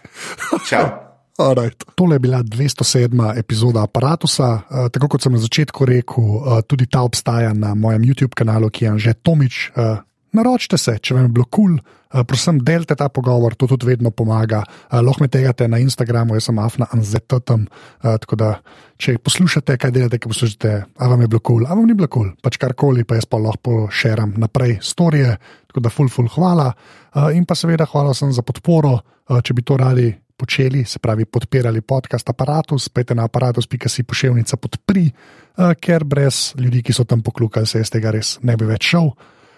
Čau. 0.68 0.86
Alright. 1.38 1.84
Tole 1.94 2.14
je 2.14 2.18
bila 2.18 2.42
207. 2.42 3.12
epizoda 3.36 3.82
aparata. 3.82 4.24
Uh, 4.24 4.88
tako 4.88 5.08
kot 5.08 5.22
sem 5.22 5.32
na 5.32 5.38
začetku 5.38 5.84
rekel, 5.84 6.24
uh, 6.24 6.60
tudi 6.64 6.88
ta 6.88 7.04
obstaja 7.04 7.52
na 7.52 7.74
mojem 7.74 8.04
YouTube 8.04 8.32
kanalu, 8.32 8.70
ki 8.72 8.84
je 8.84 8.90
Anže 8.90 9.12
Tomič. 9.20 9.70
Uh, 9.76 10.00
naročite 10.36 10.78
se, 10.78 10.98
če 11.02 11.16
vam 11.16 11.28
je 11.28 11.36
bilo 11.38 11.48
kul. 11.48 11.76
Cool. 11.78 12.02
Uh, 12.06 12.22
prosim, 12.22 12.60
delite 12.62 12.94
ta 12.94 13.08
pogovor, 13.10 13.56
to 13.58 13.66
tudi 13.66 13.88
vedno 13.88 14.12
pomaga. 14.14 14.60
Uh, 14.62 15.00
lahko 15.02 15.24
me 15.24 15.28
tegate 15.28 15.66
na 15.68 15.80
Instagramu, 15.82 16.36
jaz 16.36 16.46
sem 16.46 16.58
afna 16.62 16.86
anzetatom. 16.94 17.64
Uh, 17.66 18.14
tako 18.22 18.38
da, 18.38 18.50
če 19.02 19.16
poslušate, 19.18 19.74
kaj 19.82 19.90
delate, 19.90 20.20
kaj 20.22 20.30
poslušate, 20.30 20.74
a 20.86 21.08
vam 21.10 21.24
je 21.24 21.28
bilo 21.32 21.42
kul, 21.42 21.64
cool, 21.64 21.66
a 21.66 21.74
vam 21.74 21.88
ni 21.88 21.98
bilo 21.98 22.06
kul, 22.06 22.28
cool. 22.30 22.44
pač 22.46 22.60
karkoli, 22.62 23.02
pa 23.04 23.18
jaz 23.18 23.26
pa 23.26 23.42
lahko 23.42 23.88
šeram 23.90 24.36
naprej 24.38 24.78
storije. 24.86 25.34
Tako 25.66 25.82
da, 25.82 25.92
ful, 25.92 26.12
ful, 26.12 26.30
hvala. 26.36 26.70
In 27.34 27.44
pa 27.48 27.58
seveda 27.58 27.88
hvala 27.90 28.14
sem 28.14 28.30
za 28.32 28.44
podporo, 28.46 29.00
če 29.26 29.56
bi 29.56 29.66
to 29.66 29.76
radi 29.80 30.08
počeli, 30.36 30.84
se 30.84 31.00
pravi, 31.02 31.24
podpirali 31.24 31.80
podcast 31.80 32.28
aparatus, 32.28 32.88
pejte 32.92 33.16
na 33.16 33.24
aparatus.si 33.24 34.04
pošiljnica 34.04 34.56
podpri, 34.56 35.08
ker 35.80 36.04
brez 36.04 36.52
ljudi, 36.60 36.82
ki 36.84 36.92
so 36.92 37.04
tam 37.08 37.24
poklukali, 37.24 37.66
se 37.66 37.80
jaz 37.80 37.90
tega 37.90 38.12
res 38.14 38.36
ne 38.44 38.56
bi 38.56 38.68
več 38.68 38.92
šel. 38.92 39.10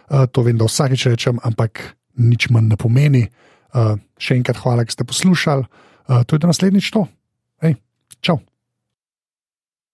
Uh, 0.08 0.26
to 0.32 0.42
vem, 0.46 0.58
da 0.58 0.68
vsakeč 0.68 1.06
rečem, 1.10 1.40
ampak 1.44 1.94
nič 2.18 2.48
manj 2.50 2.72
ne 2.72 2.76
pomeni. 2.80 3.24
Uh, 3.76 3.96
še 4.16 4.38
enkrat 4.38 4.60
hvala, 4.64 4.84
ker 4.84 4.96
ste 4.96 5.04
poslušali. 5.04 5.64
Uh, 6.08 6.24
to 6.24 6.36
je 6.36 6.42
do 6.42 6.50
naslednjič 6.50 6.90
to. 6.94 7.04
Hej. 7.64 7.76